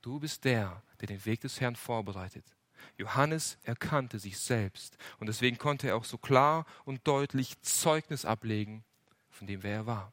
Du 0.00 0.18
bist 0.18 0.46
der, 0.46 0.82
der 1.02 1.08
den 1.08 1.22
Weg 1.26 1.42
des 1.42 1.60
Herrn 1.60 1.76
vorbereitet. 1.76 2.46
Johannes 2.96 3.58
erkannte 3.64 4.18
sich 4.18 4.38
selbst 4.38 4.96
und 5.18 5.26
deswegen 5.26 5.58
konnte 5.58 5.88
er 5.88 5.96
auch 5.96 6.04
so 6.04 6.16
klar 6.16 6.64
und 6.86 7.06
deutlich 7.06 7.60
Zeugnis 7.60 8.24
ablegen 8.24 8.82
von 9.28 9.46
dem, 9.46 9.62
wer 9.62 9.74
er 9.74 9.86
war. 9.86 10.12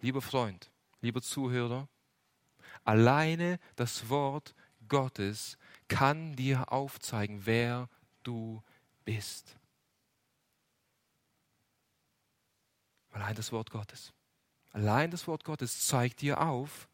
Lieber 0.00 0.22
Freund, 0.22 0.70
lieber 1.06 1.22
Zuhörer, 1.22 1.88
alleine 2.84 3.58
das 3.76 4.08
Wort 4.08 4.54
Gottes 4.88 5.56
kann 5.88 6.36
dir 6.36 6.72
aufzeigen, 6.72 7.46
wer 7.46 7.88
du 8.22 8.62
bist. 9.04 9.56
Allein 13.10 13.34
das 13.34 13.50
Wort 13.52 13.70
Gottes. 13.70 14.12
Allein 14.72 15.10
das 15.10 15.26
Wort 15.26 15.42
Gottes 15.44 15.86
zeigt 15.86 16.20
dir 16.20 16.40
auf, 16.40 16.88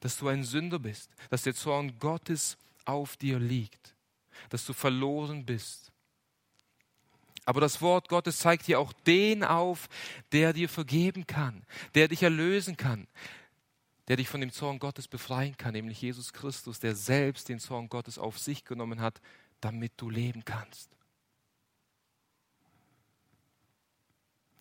dass 0.00 0.16
du 0.16 0.28
ein 0.28 0.44
Sünder 0.44 0.78
bist, 0.78 1.10
dass 1.30 1.42
der 1.42 1.54
Zorn 1.54 1.98
Gottes 1.98 2.56
auf 2.84 3.16
dir 3.16 3.38
liegt, 3.38 3.94
dass 4.48 4.64
du 4.64 4.72
verloren 4.72 5.44
bist. 5.44 5.92
Aber 7.46 7.60
das 7.60 7.80
Wort 7.80 8.08
Gottes 8.08 8.38
zeigt 8.38 8.66
dir 8.66 8.80
auch 8.80 8.92
den 8.92 9.44
auf, 9.44 9.88
der 10.32 10.52
dir 10.52 10.68
vergeben 10.68 11.26
kann, 11.26 11.64
der 11.94 12.08
dich 12.08 12.24
erlösen 12.24 12.76
kann, 12.76 13.06
der 14.08 14.16
dich 14.16 14.28
von 14.28 14.40
dem 14.40 14.52
Zorn 14.52 14.80
Gottes 14.80 15.06
befreien 15.06 15.56
kann, 15.56 15.72
nämlich 15.72 16.02
Jesus 16.02 16.32
Christus, 16.32 16.80
der 16.80 16.96
selbst 16.96 17.48
den 17.48 17.60
Zorn 17.60 17.88
Gottes 17.88 18.18
auf 18.18 18.38
sich 18.38 18.64
genommen 18.64 19.00
hat, 19.00 19.20
damit 19.60 19.92
du 19.96 20.10
leben 20.10 20.44
kannst. 20.44 20.90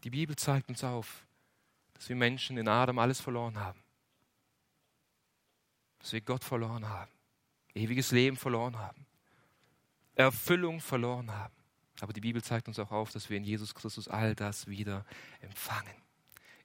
Die 0.03 0.11
Bibel 0.11 0.35
zeigt 0.35 0.69
uns 0.69 0.83
auf, 0.83 1.25
dass 1.95 2.07
wir 2.07 2.15
Menschen 2.15 2.57
in 2.57 2.67
Adam 2.67 2.99
alles 2.99 3.19
verloren 3.19 3.59
haben. 3.59 3.81
Dass 5.97 6.13
wir 6.13 6.21
Gott 6.21 6.43
verloren 6.43 6.87
haben, 6.87 7.11
ewiges 7.73 8.11
Leben 8.11 8.37
verloren 8.37 8.77
haben, 8.77 9.07
Erfüllung 10.13 10.81
verloren 10.81 11.31
haben. 11.31 11.54
Aber 12.01 12.13
die 12.13 12.21
Bibel 12.21 12.43
zeigt 12.43 12.67
uns 12.67 12.79
auch 12.79 12.91
auf, 12.91 13.11
dass 13.11 13.29
wir 13.29 13.37
in 13.37 13.43
Jesus 13.43 13.73
Christus 13.73 14.07
all 14.07 14.35
das 14.35 14.67
wieder 14.67 15.05
empfangen. 15.41 15.95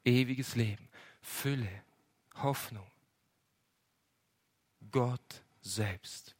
Ewiges 0.04 0.56
Leben, 0.56 0.88
Fülle, 1.20 1.82
Hoffnung. 2.36 2.86
Gott 4.90 5.42
selbst. 5.60 6.34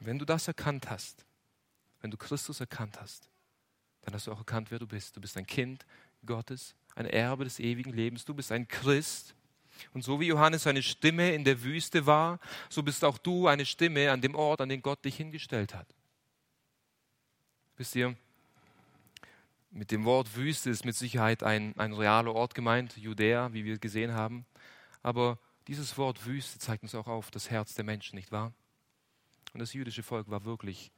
Wenn 0.00 0.18
du 0.18 0.24
das 0.24 0.46
erkannt 0.46 0.90
hast, 0.90 1.24
wenn 2.00 2.10
du 2.10 2.16
Christus 2.16 2.60
erkannt 2.60 3.00
hast, 3.00 3.28
dann 4.02 4.14
hast 4.14 4.26
du 4.26 4.32
auch 4.32 4.38
erkannt, 4.38 4.70
wer 4.70 4.78
du 4.78 4.86
bist. 4.86 5.16
Du 5.16 5.20
bist 5.20 5.36
ein 5.36 5.46
Kind 5.46 5.86
Gottes, 6.24 6.74
ein 6.94 7.06
Erbe 7.06 7.44
des 7.44 7.58
ewigen 7.58 7.92
Lebens. 7.92 8.24
Du 8.24 8.34
bist 8.34 8.52
ein 8.52 8.68
Christ. 8.68 9.34
Und 9.92 10.02
so 10.02 10.20
wie 10.20 10.26
Johannes 10.26 10.66
eine 10.66 10.82
Stimme 10.82 11.32
in 11.34 11.44
der 11.44 11.62
Wüste 11.62 12.06
war, 12.06 12.38
so 12.68 12.82
bist 12.82 13.04
auch 13.04 13.18
du 13.18 13.46
eine 13.46 13.66
Stimme 13.66 14.10
an 14.10 14.20
dem 14.20 14.34
Ort, 14.34 14.60
an 14.60 14.68
den 14.68 14.82
Gott 14.82 15.04
dich 15.04 15.16
hingestellt 15.16 15.74
hat. 15.74 15.86
Wisst 17.76 17.94
ihr, 17.94 18.16
mit 19.70 19.90
dem 19.90 20.04
Wort 20.04 20.34
Wüste 20.36 20.70
ist 20.70 20.84
mit 20.84 20.96
Sicherheit 20.96 21.42
ein, 21.42 21.76
ein 21.76 21.92
realer 21.92 22.34
Ort 22.34 22.54
gemeint, 22.54 22.96
Judäa, 22.96 23.52
wie 23.52 23.64
wir 23.64 23.78
gesehen 23.78 24.12
haben. 24.12 24.46
Aber 25.02 25.38
dieses 25.66 25.98
Wort 25.98 26.24
Wüste 26.24 26.58
zeigt 26.58 26.82
uns 26.82 26.94
auch 26.94 27.06
auf 27.06 27.30
das 27.30 27.50
Herz 27.50 27.74
der 27.74 27.84
Menschen, 27.84 28.16
nicht 28.16 28.32
wahr? 28.32 28.54
Und 29.52 29.60
das 29.60 29.72
jüdische 29.72 30.02
Volk 30.02 30.30
war 30.30 30.44
wirklich, 30.44 30.90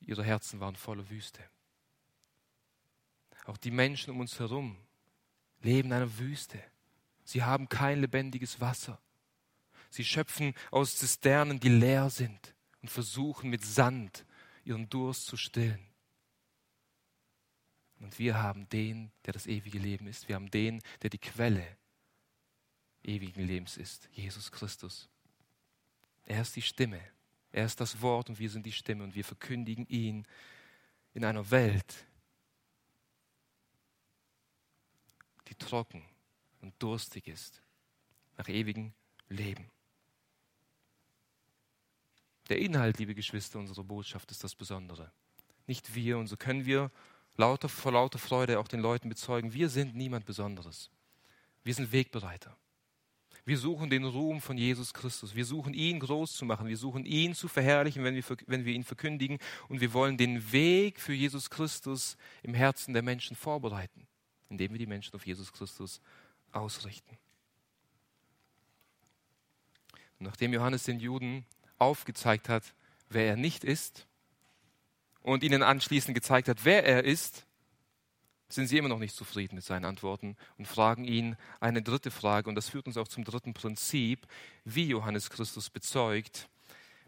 ihre 0.00 0.24
Herzen 0.24 0.60
waren 0.60 0.76
voller 0.76 1.08
Wüste. 1.08 1.40
Auch 3.46 3.56
die 3.56 3.70
Menschen 3.70 4.10
um 4.10 4.20
uns 4.20 4.38
herum 4.38 4.76
leben 5.62 5.88
in 5.88 5.94
einer 5.94 6.18
Wüste. 6.18 6.62
Sie 7.24 7.42
haben 7.42 7.68
kein 7.68 8.00
lebendiges 8.00 8.60
Wasser. 8.60 9.00
Sie 9.90 10.04
schöpfen 10.04 10.54
aus 10.70 10.96
Zisternen, 10.96 11.60
die 11.60 11.68
leer 11.68 12.10
sind 12.10 12.54
und 12.80 12.90
versuchen 12.90 13.50
mit 13.50 13.64
Sand 13.64 14.24
ihren 14.64 14.88
Durst 14.88 15.26
zu 15.26 15.36
stillen. 15.36 15.86
Und 18.00 18.18
wir 18.18 18.42
haben 18.42 18.68
den, 18.70 19.12
der 19.26 19.32
das 19.32 19.46
ewige 19.46 19.78
Leben 19.78 20.06
ist. 20.06 20.28
Wir 20.28 20.34
haben 20.34 20.50
den, 20.50 20.82
der 21.02 21.10
die 21.10 21.18
Quelle 21.18 21.76
ewigen 23.04 23.44
Lebens 23.44 23.76
ist, 23.76 24.08
Jesus 24.12 24.50
Christus. 24.50 25.08
Er 26.24 26.42
ist 26.42 26.56
die 26.56 26.62
Stimme. 26.62 27.00
Er 27.52 27.66
ist 27.66 27.80
das 27.80 28.00
Wort 28.00 28.30
und 28.30 28.38
wir 28.38 28.48
sind 28.48 28.64
die 28.64 28.72
Stimme 28.72 29.04
und 29.04 29.14
wir 29.14 29.24
verkündigen 29.24 29.86
ihn 29.86 30.26
in 31.12 31.24
einer 31.24 31.50
Welt, 31.50 32.06
die 35.48 35.54
trocken 35.54 36.02
und 36.62 36.74
durstig 36.78 37.28
ist 37.28 37.60
nach 38.38 38.48
ewigem 38.48 38.92
Leben. 39.28 39.70
Der 42.48 42.58
Inhalt, 42.58 42.98
liebe 42.98 43.14
Geschwister, 43.14 43.58
unserer 43.58 43.84
Botschaft 43.84 44.30
ist 44.30 44.42
das 44.42 44.54
Besondere. 44.54 45.12
Nicht 45.66 45.94
wir, 45.94 46.18
und 46.18 46.26
so 46.26 46.36
können 46.36 46.64
wir 46.64 46.90
lauter, 47.36 47.68
vor 47.68 47.92
lauter 47.92 48.18
Freude 48.18 48.58
auch 48.58 48.68
den 48.68 48.80
Leuten 48.80 49.08
bezeugen, 49.08 49.52
wir 49.52 49.68
sind 49.68 49.94
niemand 49.94 50.24
Besonderes. 50.24 50.90
Wir 51.62 51.74
sind 51.74 51.92
Wegbereiter. 51.92 52.56
Wir 53.44 53.58
suchen 53.58 53.90
den 53.90 54.04
Ruhm 54.04 54.40
von 54.40 54.56
Jesus 54.56 54.94
Christus. 54.94 55.34
Wir 55.34 55.44
suchen 55.44 55.74
ihn 55.74 55.98
groß 55.98 56.34
zu 56.34 56.44
machen. 56.44 56.68
Wir 56.68 56.76
suchen 56.76 57.04
ihn 57.04 57.34
zu 57.34 57.48
verherrlichen, 57.48 58.04
wenn 58.04 58.14
wir, 58.14 58.24
wenn 58.46 58.64
wir 58.64 58.72
ihn 58.72 58.84
verkündigen. 58.84 59.38
Und 59.68 59.80
wir 59.80 59.92
wollen 59.92 60.16
den 60.16 60.52
Weg 60.52 61.00
für 61.00 61.12
Jesus 61.12 61.50
Christus 61.50 62.16
im 62.42 62.54
Herzen 62.54 62.92
der 62.92 63.02
Menschen 63.02 63.36
vorbereiten 63.36 64.06
indem 64.52 64.72
wir 64.72 64.78
die 64.78 64.86
Menschen 64.86 65.14
auf 65.14 65.26
Jesus 65.26 65.50
Christus 65.52 66.00
ausrichten. 66.52 67.18
Und 70.18 70.26
nachdem 70.26 70.52
Johannes 70.52 70.84
den 70.84 71.00
Juden 71.00 71.44
aufgezeigt 71.78 72.48
hat, 72.48 72.74
wer 73.08 73.26
er 73.26 73.36
nicht 73.36 73.64
ist, 73.64 74.06
und 75.20 75.44
ihnen 75.44 75.62
anschließend 75.62 76.14
gezeigt 76.16 76.48
hat, 76.48 76.64
wer 76.64 76.84
er 76.84 77.04
ist, 77.04 77.46
sind 78.48 78.66
sie 78.66 78.76
immer 78.76 78.88
noch 78.88 78.98
nicht 78.98 79.14
zufrieden 79.14 79.54
mit 79.54 79.64
seinen 79.64 79.84
Antworten 79.84 80.36
und 80.58 80.66
fragen 80.66 81.04
ihn 81.04 81.36
eine 81.60 81.80
dritte 81.80 82.10
Frage. 82.10 82.48
Und 82.48 82.56
das 82.56 82.68
führt 82.68 82.86
uns 82.86 82.96
auch 82.96 83.08
zum 83.08 83.24
dritten 83.24 83.54
Prinzip, 83.54 84.26
wie 84.64 84.88
Johannes 84.88 85.30
Christus 85.30 85.70
bezeugt. 85.70 86.48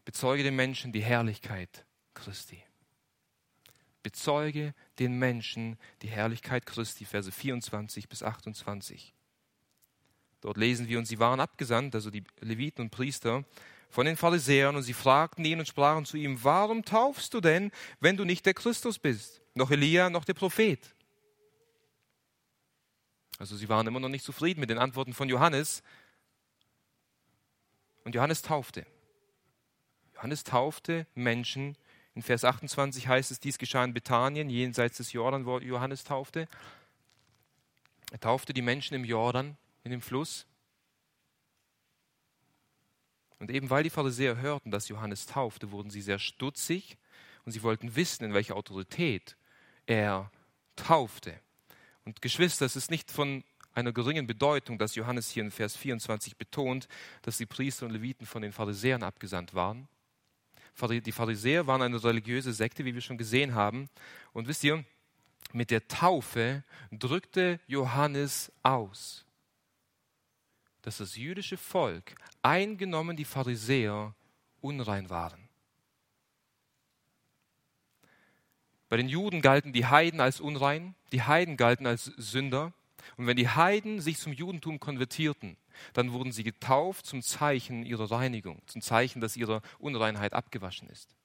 Bezeuge 0.05 0.45
den 0.45 0.55
Menschen 0.55 0.93
die 0.93 1.03
Herrlichkeit 1.03 1.85
Christi 2.15 2.63
bezeuge 4.05 4.75
den 5.01 5.19
Menschen 5.19 5.77
die 6.03 6.09
Herrlichkeit 6.09 6.67
Christi, 6.67 7.05
Verse 7.05 7.33
24 7.33 8.09
bis 8.09 8.23
28. 8.23 9.13
Dort 10.45 10.59
lesen 10.59 10.89
wir, 10.89 10.99
und 10.99 11.07
sie 11.07 11.19
waren 11.19 11.41
abgesandt, 11.41 11.95
also 11.95 12.11
die 12.11 12.23
Leviten 12.41 12.83
und 12.83 12.91
Priester, 12.91 13.45
von 13.89 14.05
den 14.05 14.15
Pharisäern, 14.15 14.77
und 14.77 14.83
sie 14.83 14.93
fragten 14.93 15.43
ihn 15.43 15.59
und 15.59 15.67
sprachen 15.67 16.05
zu 16.05 16.19
ihm, 16.19 16.45
warum 16.45 16.85
taufst 16.85 17.33
du 17.33 17.41
denn, 17.41 17.73
wenn 17.99 18.19
du 18.19 18.27
nicht 18.27 18.45
der 18.45 18.53
Christus 18.53 18.99
bist, 18.99 19.41
noch 19.55 19.71
Elia, 19.71 20.11
noch 20.11 20.27
der 20.27 20.35
Prophet? 20.35 20.81
Also 23.39 23.57
sie 23.57 23.71
waren 23.71 23.87
immer 23.87 24.01
noch 24.01 24.11
nicht 24.11 24.23
zufrieden 24.23 24.61
mit 24.61 24.69
den 24.69 24.77
Antworten 24.77 25.15
von 25.15 25.31
Johannes. 25.31 25.83
Und 28.05 28.15
Johannes 28.15 28.43
taufte. 28.43 28.85
Johannes 30.13 30.45
taufte 30.45 31.07
Menschen 31.15 31.75
in 32.15 32.21
Vers 32.21 32.45
28 32.45 33.09
heißt 33.09 33.31
es, 33.31 33.41
dies 33.41 33.57
geschah 33.57 33.83
in 33.83 33.95
Bethanien, 33.95 34.51
jenseits 34.51 34.99
des 34.99 35.15
Jordan, 35.15 35.47
wo 35.47 35.59
Johannes 35.59 36.05
taufte. 36.05 36.49
Er 38.13 38.21
taufte 38.21 38.53
die 38.53 38.63
Menschen 38.63 38.93
im 38.93 39.05
Jordan, 39.05 39.57
in 39.85 39.91
dem 39.91 40.01
Fluss. 40.01 40.47
Und 43.39 43.51
eben 43.51 43.71
weil 43.71 43.83
die 43.83 43.91
Pharisäer 43.91 44.39
hörten, 44.39 44.71
dass 44.71 44.89
Johannes 44.89 45.27
taufte, 45.27 45.71
wurden 45.71 45.91
sie 45.91 46.01
sehr 46.01 46.19
stutzig 46.19 46.97
und 47.45 47.53
sie 47.53 47.63
wollten 47.63 47.95
wissen, 47.95 48.25
in 48.25 48.35
welcher 48.35 48.57
Autorität 48.57 49.37
er 49.87 50.31
taufte. 50.77 51.39
Und 52.05 52.23
Geschwister, 52.23 52.67
es 52.67 52.77
ist 52.77 52.91
nicht 52.91 53.11
von 53.11 53.45
einer 53.75 53.93
geringen 53.93 54.27
Bedeutung, 54.27 54.79
dass 54.79 54.95
Johannes 54.95 55.31
hier 55.31 55.43
in 55.43 55.51
Vers 55.51 55.77
24 55.77 56.37
betont, 56.37 56.89
dass 57.23 57.39
die 57.39 57.47
Priester 57.47 57.87
und 57.87 57.93
Leviten 57.93 58.27
von 58.27 58.43
den 58.43 58.53
Pharisäern 58.53 59.03
abgesandt 59.03 59.55
waren, 59.55 59.89
Die 60.81 61.13
Pharisäer 61.13 61.67
waren 61.67 61.83
eine 61.83 62.03
religiöse 62.03 62.53
Sekte, 62.53 62.85
wie 62.85 62.95
wir 62.95 63.01
schon 63.01 63.19
gesehen 63.19 63.55
haben. 63.55 63.89
Und 64.33 64.49
wisst 64.49 64.65
ihr, 64.65 64.85
mit 65.53 65.71
der 65.71 65.87
Taufe 65.87 66.65
drückte 66.91 67.61
Johannes 67.67 68.51
aus, 68.63 69.24
dass 70.85 70.99
das 70.99 71.17
jüdische 71.17 71.57
Volk, 71.57 72.15
eingenommen 72.43 73.17
die 73.17 73.25
Pharisäer, 73.25 74.15
unrein 74.61 75.09
waren. 75.09 75.49
Bei 78.91 78.99
den 78.99 79.09
Juden 79.09 79.41
galten 79.41 79.73
die 79.73 79.87
Heiden 79.87 80.21
als 80.21 80.41
unrein, 80.41 80.95
die 81.11 81.23
Heiden 81.23 81.57
galten 81.57 81.87
als 81.87 82.05
Sünder. 82.05 82.75
Und 83.17 83.27
wenn 83.27 83.37
die 83.37 83.49
Heiden 83.49 84.01
sich 84.01 84.19
zum 84.19 84.35
Judentum 84.35 84.79
konvertierten, 84.79 85.57
dann 85.95 86.13
wurden 86.13 86.33
sie 86.33 86.45
getauft 86.45 87.07
zum 87.07 87.23
Zeichen 87.23 87.85
ihrer 87.85 88.11
Reinigung, 88.11 88.61
zum 88.67 88.83
Zeichen, 88.83 89.23
dass 89.23 89.37
ihre 89.39 89.63
Unreinheit 89.79 90.35
abgewaschen 90.35 90.89
ist. 90.91 91.17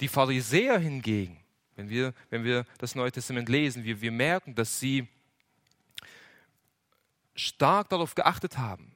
Die 0.00 0.08
Pharisäer 0.08 0.78
hingegen, 0.78 1.42
wenn 1.74 1.88
wir, 1.88 2.12
wenn 2.28 2.44
wir 2.44 2.66
das 2.78 2.94
Neue 2.94 3.12
Testament 3.12 3.48
lesen, 3.48 3.84
wir, 3.84 4.02
wir 4.02 4.12
merken, 4.12 4.54
dass 4.54 4.78
sie 4.78 5.08
stark 7.46 7.88
darauf 7.88 8.14
geachtet 8.14 8.58
haben, 8.58 8.94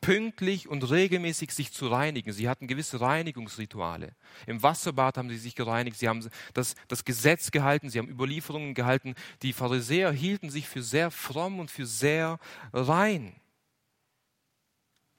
pünktlich 0.00 0.68
und 0.68 0.88
regelmäßig 0.88 1.50
sich 1.50 1.72
zu 1.72 1.88
reinigen. 1.88 2.32
Sie 2.32 2.48
hatten 2.48 2.68
gewisse 2.68 3.00
Reinigungsrituale. 3.00 4.14
Im 4.46 4.62
Wasserbad 4.62 5.18
haben 5.18 5.28
sie 5.30 5.38
sich 5.38 5.54
gereinigt, 5.54 5.98
sie 5.98 6.08
haben 6.08 6.28
das, 6.54 6.76
das 6.88 7.04
Gesetz 7.04 7.50
gehalten, 7.50 7.90
sie 7.90 7.98
haben 7.98 8.08
Überlieferungen 8.08 8.74
gehalten. 8.74 9.14
Die 9.42 9.52
Pharisäer 9.52 10.12
hielten 10.12 10.50
sich 10.50 10.68
für 10.68 10.82
sehr 10.82 11.10
fromm 11.10 11.58
und 11.58 11.70
für 11.70 11.86
sehr 11.86 12.38
rein. 12.72 13.34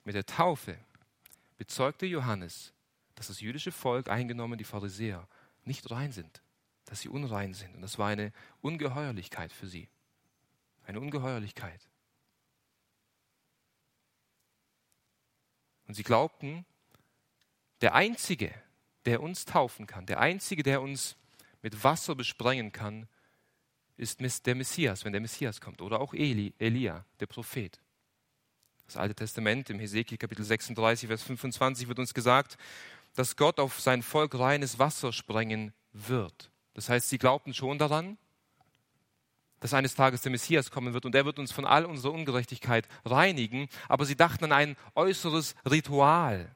Mit 0.04 0.14
der 0.14 0.24
Taufe 0.24 0.78
bezeugte 1.58 2.06
Johannes, 2.06 2.72
dass 3.14 3.26
das 3.26 3.40
jüdische 3.40 3.72
Volk, 3.72 4.08
eingenommen 4.08 4.56
die 4.56 4.64
Pharisäer, 4.64 5.28
nicht 5.64 5.90
rein 5.90 6.12
sind, 6.12 6.40
dass 6.86 7.00
sie 7.00 7.10
unrein 7.10 7.52
sind. 7.52 7.74
Und 7.74 7.82
das 7.82 7.98
war 7.98 8.08
eine 8.08 8.32
Ungeheuerlichkeit 8.62 9.52
für 9.52 9.66
sie. 9.66 9.90
Eine 10.86 11.00
Ungeheuerlichkeit. 11.00 11.90
Und 15.88 15.94
sie 15.94 16.04
glaubten, 16.04 16.64
der 17.80 17.94
Einzige, 17.94 18.54
der 19.06 19.22
uns 19.22 19.44
taufen 19.46 19.86
kann, 19.86 20.06
der 20.06 20.20
Einzige, 20.20 20.62
der 20.62 20.82
uns 20.82 21.16
mit 21.62 21.82
Wasser 21.82 22.14
besprengen 22.14 22.70
kann, 22.70 23.08
ist 23.96 24.46
der 24.46 24.54
Messias, 24.54 25.04
wenn 25.04 25.12
der 25.12 25.20
Messias 25.20 25.60
kommt. 25.60 25.82
Oder 25.82 26.00
auch 26.00 26.14
Eli, 26.14 26.54
Elia, 26.58 27.04
der 27.18 27.26
Prophet. 27.26 27.80
Das 28.86 28.96
Alte 28.96 29.14
Testament 29.14 29.70
im 29.70 29.80
Hesekiel 29.80 30.18
Kapitel 30.18 30.44
36, 30.44 31.08
Vers 31.08 31.22
25 31.24 31.88
wird 31.88 31.98
uns 31.98 32.14
gesagt, 32.14 32.56
dass 33.14 33.36
Gott 33.36 33.58
auf 33.58 33.80
sein 33.80 34.02
Volk 34.02 34.38
reines 34.38 34.78
Wasser 34.78 35.12
sprengen 35.12 35.72
wird. 35.92 36.50
Das 36.74 36.88
heißt, 36.88 37.08
sie 37.08 37.18
glaubten 37.18 37.54
schon 37.54 37.78
daran, 37.78 38.18
dass 39.60 39.74
eines 39.74 39.94
Tages 39.94 40.22
der 40.22 40.32
Messias 40.32 40.70
kommen 40.70 40.94
wird 40.94 41.06
und 41.06 41.14
er 41.14 41.24
wird 41.24 41.38
uns 41.38 41.52
von 41.52 41.66
all 41.66 41.84
unserer 41.84 42.12
Ungerechtigkeit 42.12 42.88
reinigen, 43.04 43.68
aber 43.88 44.04
sie 44.04 44.16
dachten 44.16 44.44
an 44.44 44.52
ein 44.52 44.76
äußeres 44.94 45.54
Ritual. 45.68 46.50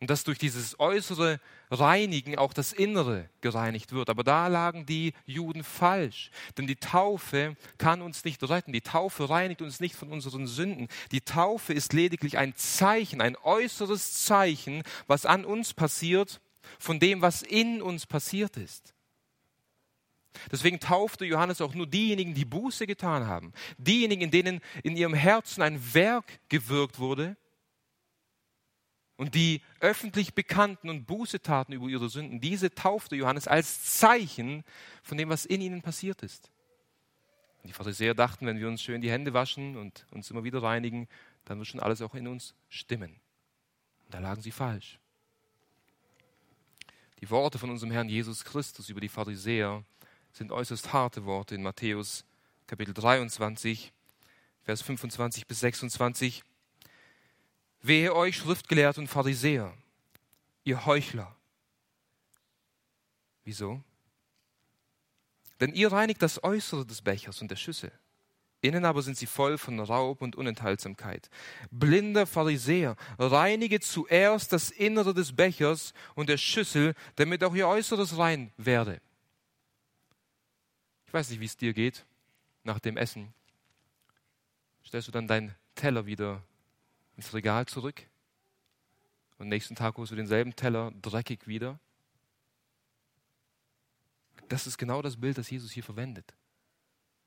Und 0.00 0.10
dass 0.10 0.24
durch 0.24 0.38
dieses 0.38 0.78
äußere 0.78 1.40
Reinigen 1.70 2.36
auch 2.36 2.52
das 2.52 2.74
Innere 2.74 3.30
gereinigt 3.40 3.92
wird. 3.92 4.10
Aber 4.10 4.22
da 4.22 4.48
lagen 4.48 4.84
die 4.84 5.14
Juden 5.24 5.64
falsch. 5.64 6.30
Denn 6.58 6.66
die 6.66 6.76
Taufe 6.76 7.56
kann 7.78 8.02
uns 8.02 8.24
nicht 8.24 8.42
retten. 8.42 8.72
Die 8.72 8.82
Taufe 8.82 9.30
reinigt 9.30 9.62
uns 9.62 9.80
nicht 9.80 9.94
von 9.94 10.10
unseren 10.10 10.46
Sünden. 10.46 10.88
Die 11.10 11.22
Taufe 11.22 11.72
ist 11.72 11.94
lediglich 11.94 12.36
ein 12.36 12.54
Zeichen, 12.54 13.22
ein 13.22 13.36
äußeres 13.36 14.24
Zeichen, 14.24 14.82
was 15.06 15.24
an 15.24 15.44
uns 15.44 15.72
passiert, 15.72 16.40
von 16.78 17.00
dem, 17.00 17.22
was 17.22 17.42
in 17.42 17.80
uns 17.80 18.04
passiert 18.06 18.56
ist. 18.56 18.93
Deswegen 20.50 20.80
taufte 20.80 21.24
Johannes 21.24 21.60
auch 21.60 21.74
nur 21.74 21.86
diejenigen, 21.86 22.34
die 22.34 22.44
Buße 22.44 22.86
getan 22.86 23.26
haben. 23.26 23.52
Diejenigen, 23.78 24.22
in 24.22 24.30
denen 24.30 24.60
in 24.82 24.96
ihrem 24.96 25.14
Herzen 25.14 25.62
ein 25.62 25.94
Werk 25.94 26.40
gewirkt 26.48 26.98
wurde 26.98 27.36
und 29.16 29.34
die 29.34 29.62
öffentlich 29.80 30.34
bekannten 30.34 30.88
und 30.88 31.06
Buße 31.06 31.40
taten 31.40 31.72
über 31.72 31.86
ihre 31.86 32.08
Sünden. 32.08 32.40
Diese 32.40 32.74
taufte 32.74 33.16
Johannes 33.16 33.46
als 33.46 33.98
Zeichen 33.98 34.64
von 35.02 35.16
dem, 35.18 35.28
was 35.28 35.44
in 35.44 35.60
ihnen 35.60 35.82
passiert 35.82 36.22
ist. 36.22 36.50
Die 37.64 37.72
Pharisäer 37.72 38.14
dachten, 38.14 38.46
wenn 38.46 38.58
wir 38.58 38.68
uns 38.68 38.82
schön 38.82 39.00
die 39.00 39.10
Hände 39.10 39.32
waschen 39.32 39.76
und 39.76 40.06
uns 40.10 40.30
immer 40.30 40.44
wieder 40.44 40.62
reinigen, 40.62 41.08
dann 41.44 41.58
wird 41.58 41.68
schon 41.68 41.80
alles 41.80 42.02
auch 42.02 42.14
in 42.14 42.28
uns 42.28 42.54
stimmen. 42.68 43.20
Und 44.04 44.14
da 44.14 44.18
lagen 44.18 44.42
sie 44.42 44.50
falsch. 44.50 44.98
Die 47.20 47.30
Worte 47.30 47.58
von 47.58 47.70
unserem 47.70 47.90
Herrn 47.90 48.08
Jesus 48.08 48.44
Christus 48.44 48.90
über 48.90 49.00
die 49.00 49.08
Pharisäer 49.08 49.82
sind 50.34 50.50
äußerst 50.50 50.92
harte 50.92 51.24
Worte 51.24 51.54
in 51.54 51.62
Matthäus 51.62 52.24
Kapitel 52.66 52.92
23, 52.92 53.92
Vers 54.64 54.82
25 54.82 55.46
bis 55.46 55.60
26. 55.60 56.42
Wehe 57.82 58.14
euch, 58.14 58.38
Schriftgelehrte 58.38 59.00
und 59.00 59.06
Pharisäer, 59.06 59.72
ihr 60.64 60.86
Heuchler. 60.86 61.36
Wieso? 63.44 63.80
Denn 65.60 65.72
ihr 65.72 65.92
reinigt 65.92 66.20
das 66.20 66.42
Äußere 66.42 66.84
des 66.84 67.02
Bechers 67.02 67.40
und 67.40 67.50
der 67.50 67.56
Schüssel. 67.56 67.92
Innen 68.60 68.86
aber 68.86 69.02
sind 69.02 69.16
sie 69.16 69.26
voll 69.26 69.56
von 69.56 69.78
Raub 69.78 70.20
und 70.20 70.34
Unenthaltsamkeit. 70.34 71.28
Blinder 71.70 72.26
Pharisäer, 72.26 72.96
reinige 73.18 73.78
zuerst 73.78 74.52
das 74.52 74.70
Innere 74.70 75.14
des 75.14 75.36
Bechers 75.36 75.92
und 76.14 76.28
der 76.28 76.38
Schüssel, 76.38 76.94
damit 77.16 77.44
auch 77.44 77.54
ihr 77.54 77.68
Äußeres 77.68 78.18
rein 78.18 78.52
werde 78.56 79.00
weiß 81.14 81.30
nicht, 81.30 81.40
wie 81.40 81.46
es 81.46 81.56
dir 81.56 81.72
geht 81.72 82.04
nach 82.64 82.80
dem 82.80 82.96
Essen. 82.96 83.32
Stellst 84.84 85.08
du 85.08 85.12
dann 85.12 85.28
deinen 85.28 85.54
Teller 85.74 86.06
wieder 86.06 86.42
ins 87.16 87.32
Regal 87.32 87.66
zurück 87.66 88.02
und 89.38 89.48
nächsten 89.48 89.76
Tag 89.76 89.96
holst 89.96 90.12
du 90.12 90.16
denselben 90.16 90.56
Teller 90.56 90.92
dreckig 91.00 91.46
wieder? 91.46 91.78
Das 94.48 94.66
ist 94.66 94.76
genau 94.76 95.00
das 95.00 95.20
Bild, 95.20 95.38
das 95.38 95.50
Jesus 95.50 95.70
hier 95.70 95.84
verwendet. 95.84 96.34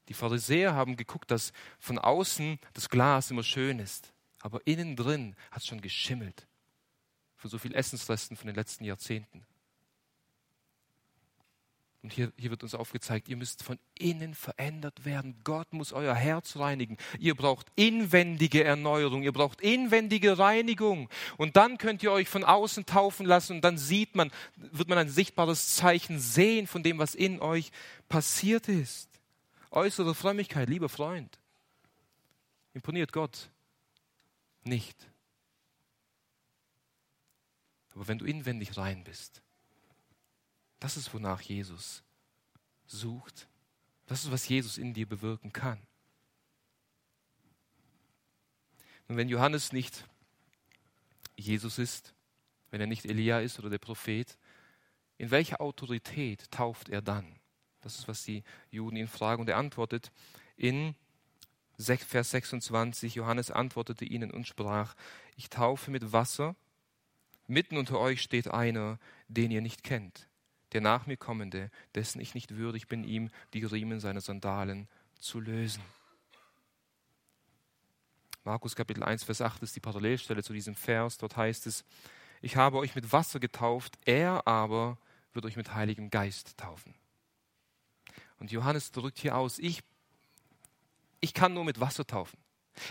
Die 0.07 0.13
Pharisäer 0.13 0.73
haben 0.73 0.95
geguckt, 0.95 1.31
dass 1.31 1.51
von 1.79 1.97
außen 1.97 2.59
das 2.73 2.89
Glas 2.89 3.31
immer 3.31 3.43
schön 3.43 3.79
ist, 3.79 4.13
aber 4.41 4.65
innen 4.65 4.95
drin 4.95 5.35
hat 5.51 5.61
es 5.61 5.67
schon 5.67 5.81
geschimmelt 5.81 6.47
von 7.37 7.49
so 7.49 7.57
viel 7.57 7.73
Essensresten 7.73 8.35
von 8.35 8.47
den 8.47 8.55
letzten 8.55 8.83
Jahrzehnten. 8.83 9.45
Und 12.07 12.13
hier, 12.13 12.31
hier 12.37 12.51
wird 12.51 12.63
uns 12.63 12.73
aufgezeigt, 12.73 13.27
ihr 13.27 13.35
müsst 13.35 13.63
von 13.63 13.77
innen 13.99 14.33
verändert 14.33 15.03
werden. 15.03 15.41
Gott 15.43 15.73
muss 15.73 15.91
euer 15.91 16.15
Herz 16.15 16.55
reinigen. 16.55 16.95
Ihr 17.19 17.35
braucht 17.35 17.67
inwendige 17.75 18.63
Erneuerung, 18.63 19.23
ihr 19.23 19.33
braucht 19.33 19.59
inwendige 19.59 20.37
Reinigung. 20.37 21.09
Und 21.35 21.57
dann 21.57 21.77
könnt 21.77 22.01
ihr 22.03 22.13
euch 22.13 22.29
von 22.29 22.45
außen 22.45 22.85
taufen 22.85 23.25
lassen 23.25 23.57
und 23.57 23.61
dann 23.61 23.77
sieht 23.77 24.15
man, 24.15 24.31
wird 24.55 24.87
man 24.87 24.97
ein 24.97 25.09
sichtbares 25.09 25.75
Zeichen 25.75 26.17
sehen 26.17 26.65
von 26.65 26.81
dem, 26.81 26.97
was 26.97 27.13
in 27.13 27.41
euch 27.41 27.71
passiert 28.07 28.69
ist. 28.69 29.09
Äußere 29.69 30.15
Frömmigkeit, 30.15 30.69
lieber 30.69 30.87
Freund, 30.87 31.37
imponiert 32.73 33.11
Gott 33.11 33.49
nicht. 34.63 34.95
Aber 37.95 38.07
wenn 38.07 38.17
du 38.17 38.23
inwendig 38.23 38.77
rein 38.77 39.03
bist, 39.03 39.41
das 40.79 40.97
ist, 40.97 41.13
wonach 41.13 41.41
Jesus 41.41 42.03
sucht. 42.85 43.47
Das 44.05 44.23
ist, 44.23 44.31
was 44.31 44.47
Jesus 44.47 44.77
in 44.77 44.93
dir 44.93 45.07
bewirken 45.07 45.51
kann. 45.51 45.79
Und 49.07 49.17
wenn 49.17 49.29
Johannes 49.29 49.71
nicht 49.71 50.05
Jesus 51.35 51.77
ist, 51.77 52.13
wenn 52.71 52.81
er 52.81 52.87
nicht 52.87 53.05
Elia 53.05 53.39
ist 53.39 53.59
oder 53.59 53.69
der 53.69 53.77
Prophet, 53.77 54.37
in 55.17 55.31
welcher 55.31 55.61
Autorität 55.61 56.51
tauft 56.51 56.89
er 56.89 57.01
dann? 57.01 57.39
Das 57.81 57.97
ist, 57.97 58.07
was 58.07 58.23
die 58.23 58.43
Juden 58.69 58.97
ihn 58.97 59.07
fragen. 59.07 59.41
Und 59.41 59.49
er 59.49 59.57
antwortet 59.57 60.11
in 60.57 60.95
Vers 61.79 62.31
26, 62.31 63.15
Johannes 63.15 63.51
antwortete 63.51 64.03
ihnen 64.03 64.31
und 64.31 64.47
sprach, 64.47 64.95
ich 65.35 65.49
taufe 65.49 65.91
mit 65.91 66.11
Wasser, 66.11 66.55
mitten 67.45 67.77
unter 67.77 67.99
euch 67.99 68.21
steht 68.21 68.47
einer, 68.49 68.99
den 69.27 69.51
ihr 69.51 69.61
nicht 69.61 69.83
kennt 69.83 70.27
der 70.77 70.81
nach 70.83 71.07
mir 71.07 71.17
kommende, 71.17 71.71
dessen 71.95 72.21
ich 72.21 72.35
nicht 72.35 72.55
würdig 72.55 72.87
bin, 72.87 73.03
ihm 73.03 73.31
die 73.53 73.63
Riemen 73.63 73.99
seiner 73.99 74.21
Sandalen 74.21 74.87
zu 75.17 75.39
lösen. 75.39 75.81
Markus 78.43 78.75
Kapitel 78.75 79.01
1, 79.01 79.23
Vers 79.23 79.41
8 79.41 79.63
ist 79.63 79.75
die 79.75 79.79
Parallelstelle 79.79 80.43
zu 80.43 80.53
diesem 80.53 80.75
Vers. 80.75 81.17
Dort 81.17 81.35
heißt 81.35 81.65
es, 81.65 81.83
ich 82.43 82.57
habe 82.57 82.77
euch 82.77 82.93
mit 82.93 83.11
Wasser 83.11 83.39
getauft, 83.39 83.97
er 84.05 84.45
aber 84.45 84.99
wird 85.33 85.45
euch 85.45 85.55
mit 85.55 85.73
Heiligem 85.73 86.11
Geist 86.11 86.55
taufen. 86.57 86.93
Und 88.39 88.51
Johannes 88.51 88.91
drückt 88.91 89.17
hier 89.17 89.35
aus, 89.35 89.57
ich, 89.57 89.81
ich 91.21 91.33
kann 91.33 91.55
nur 91.55 91.65
mit 91.65 91.79
Wasser 91.79 92.05
taufen. 92.05 92.37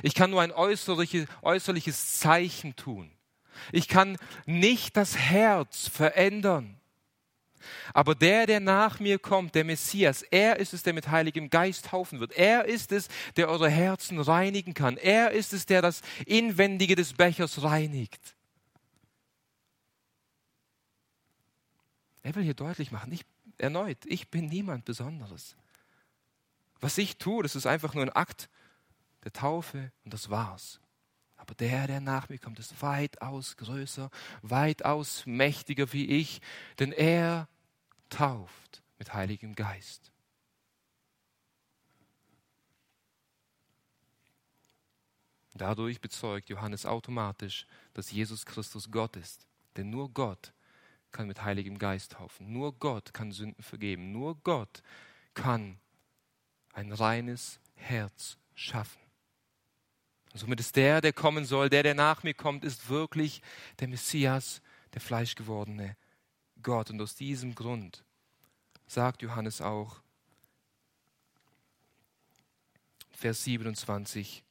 Ich 0.03 0.15
kann 0.15 0.31
nur 0.31 0.43
ein 0.43 0.51
äußerliches, 0.51 1.29
äußerliches 1.41 2.19
Zeichen 2.19 2.75
tun. 2.75 3.13
Ich 3.71 3.87
kann 3.87 4.19
nicht 4.45 4.97
das 4.97 5.17
Herz 5.17 5.87
verändern. 5.87 6.81
Aber 7.95 8.15
der, 8.15 8.47
der 8.47 8.61
nach 8.61 9.01
mir 9.01 9.19
kommt, 9.19 9.55
der 9.55 9.65
Messias, 9.65 10.23
er 10.23 10.59
ist 10.59 10.75
es, 10.75 10.83
der 10.83 10.93
mit 10.93 11.09
Heiligem 11.11 11.51
Geist 11.51 11.87
taufen 11.87 12.21
wird. 12.21 12.33
Er 12.33 12.65
ist 12.65 12.93
es, 12.93 13.09
der 13.37 13.49
eure 13.49 13.69
Herzen 13.69 14.21
reinigen 14.21 14.75
kann. 14.75 14.97
Er 14.97 15.31
ist 15.31 15.53
es, 15.53 15.67
der 15.67 15.83
das 15.83 16.03
Inwendige 16.27 16.95
des 16.97 17.13
Bechers 17.13 17.63
reinigt. 17.63 18.37
Er 22.23 22.35
will 22.35 22.43
hier 22.43 22.55
deutlich 22.55 22.91
machen, 22.91 23.13
ich, 23.13 23.25
erneut, 23.57 23.99
ich 24.05 24.29
bin 24.31 24.47
niemand 24.47 24.85
Besonderes. 24.85 25.57
Was 26.81 26.99
ich 26.99 27.19
tue, 27.19 27.43
das 27.43 27.55
ist 27.55 27.67
einfach 27.67 27.95
nur 27.95 28.03
ein 28.03 28.11
Akt 28.11 28.49
der 29.23 29.33
Taufe 29.33 29.93
und 30.05 30.13
das 30.13 30.29
war's. 30.29 30.81
Aber 31.47 31.55
der, 31.55 31.87
der 31.87 32.01
nach 32.01 32.29
mir 32.29 32.39
kommt, 32.39 32.59
ist 32.59 32.83
weitaus 32.83 33.57
größer, 33.57 34.11
weitaus 34.43 35.25
mächtiger 35.27 35.93
wie 35.93 36.07
ich, 36.07 36.41
denn 36.81 36.91
er 36.91 37.49
tauft 38.09 38.83
mit 38.99 39.15
Heiligem 39.15 39.55
Geist. 39.55 40.11
Dadurch 45.55 46.01
bezeugt 46.01 46.49
Johannes 46.49 46.85
automatisch, 46.85 47.67
dass 47.95 48.11
Jesus 48.11 48.45
Christus 48.45 48.91
Gott 48.91 49.17
ist. 49.17 49.47
Denn 49.77 49.89
nur 49.89 50.11
Gott 50.11 50.53
kann 51.13 51.29
mit 51.29 51.45
Heiligem 51.45 51.79
Geist 51.79 52.13
taufen. 52.13 52.53
Nur 52.53 52.77
Gott 52.77 53.15
kann 53.15 53.31
Sünden 53.31 53.63
vergeben. 53.63 54.11
Nur 54.11 54.35
Gott 54.43 54.83
kann 55.33 55.79
ein 56.73 56.93
reines 56.93 57.61
Herz 57.77 58.37
schaffen. 58.55 59.06
Und 60.37 60.41
somit 60.41 60.61
ist 60.61 60.77
der, 60.77 61.01
der 61.01 61.15
kommen 61.15 61.47
soll, 61.47 61.71
der, 61.71 61.83
der 61.83 61.95
nach 61.95 62.23
mir 62.23 62.35
kommt, 62.35 62.63
ist 62.63 62.91
wirklich 62.91 63.41
der 63.81 63.89
Messias, 63.89 64.61
der 64.93 65.01
fleischgewordene 65.01 65.97
Gott. 66.63 66.91
Und 66.91 67.01
aus 67.01 67.15
diesem 67.15 67.55
Grund 67.55 68.05
sagt 68.87 69.23
Johannes 69.23 69.63
auch, 69.63 70.03
Vers 73.13 73.45
27, 73.45 74.45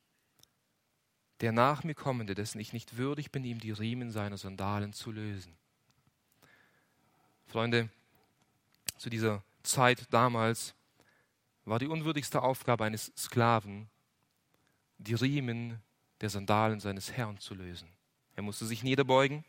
der 1.42 1.52
nach 1.52 1.84
mir 1.84 1.94
kommende, 1.94 2.34
dessen 2.34 2.60
ich 2.60 2.74
nicht 2.74 2.98
würdig 2.98 3.32
bin, 3.32 3.44
ihm 3.44 3.60
die 3.60 3.70
Riemen 3.70 4.10
seiner 4.10 4.40
Sandalen 4.40 4.92
zu 4.92 5.12
lösen. 5.12 5.56
Freunde, 7.46 7.90
zu 8.98 9.12
dieser 9.12 9.44
Zeit 9.62 10.12
damals 10.12 10.74
war 11.64 11.78
die 11.78 11.86
unwürdigste 11.86 12.42
Aufgabe 12.42 12.86
eines 12.86 13.14
Sklaven, 13.16 13.88
die 14.98 15.14
Riemen 15.14 15.82
der 16.22 16.30
Sandalen 16.30 16.80
seines 16.80 17.12
Herrn 17.12 17.38
zu 17.40 17.54
lösen. 17.54 17.90
Er 18.36 18.44
musste 18.44 18.66
sich 18.66 18.84
niederbeugen 18.84 19.44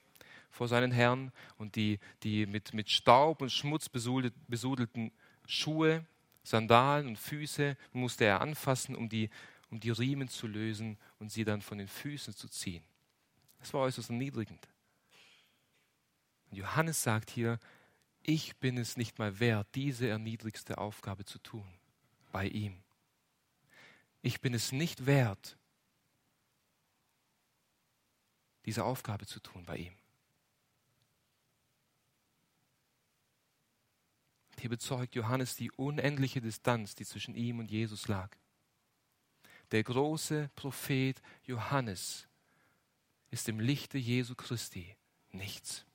vor 0.51 0.69
seinen 0.69 0.93
Herrn 0.93 1.33
und 1.59 1.77
die, 1.77 1.99
die 2.23 2.47
mit, 2.47 2.75
mit 2.75 2.91
Staub 2.91 3.43
und 3.43 3.51
Schmutz 3.51 3.89
besudelten 3.89 5.13
Schuhe, 5.47 6.07
Sandalen 6.43 7.09
und 7.09 7.19
Füße 7.19 7.77
musste 7.93 8.25
er 8.25 8.41
anfassen, 8.41 8.95
um 8.95 9.09
die, 9.09 9.31
um 9.71 9.81
die 9.81 9.91
Riemen 9.91 10.29
zu 10.29 10.47
lösen 10.47 10.97
und 11.19 11.31
sie 11.31 11.45
dann 11.45 11.61
von 11.61 11.79
den 11.79 11.89
Füßen 11.89 12.35
zu 12.35 12.49
ziehen. 12.49 12.85
Das 13.59 13.75
war 13.75 13.83
äußerst 13.83 14.11
erniedrigend. 14.11 14.69
Und 16.51 16.59
Johannes 16.59 17.03
sagt 17.03 17.31
hier, 17.31 17.59
ich 18.23 18.57
bin 18.57 18.79
es 18.79 18.97
nicht 18.97 19.19
mal 19.19 19.41
wert, 19.41 19.67
diese 19.75 20.09
erniedrigste 20.09 20.79
Aufgabe 20.79 21.25
zu 21.25 21.39
tun 21.39 21.67
bei 22.33 22.47
ihm. 22.47 22.83
Ich 24.27 24.41
bin 24.41 24.55
es 24.55 24.73
nicht 24.73 25.07
wert, 25.07 25.57
diese 28.65 28.83
Aufgabe 28.83 29.25
zu 29.25 29.39
tun 29.39 29.65
bei 29.65 29.77
ihm. 29.77 29.95
Hier 34.59 34.69
bezeugt 34.69 35.15
Johannes 35.15 35.55
die 35.55 35.71
unendliche 35.71 36.41
Distanz, 36.41 36.97
die 36.97 37.05
zwischen 37.05 37.37
ihm 37.37 37.61
und 37.61 37.71
Jesus 37.71 38.09
lag. 38.09 38.37
Der 39.71 39.85
große 39.85 40.51
Prophet 40.57 41.23
Johannes 41.45 42.27
ist 43.31 43.49
im 43.49 43.61
Lichte 43.61 43.97
Jesu 43.97 44.35
Christi 44.35 44.97
nichts 45.31 45.87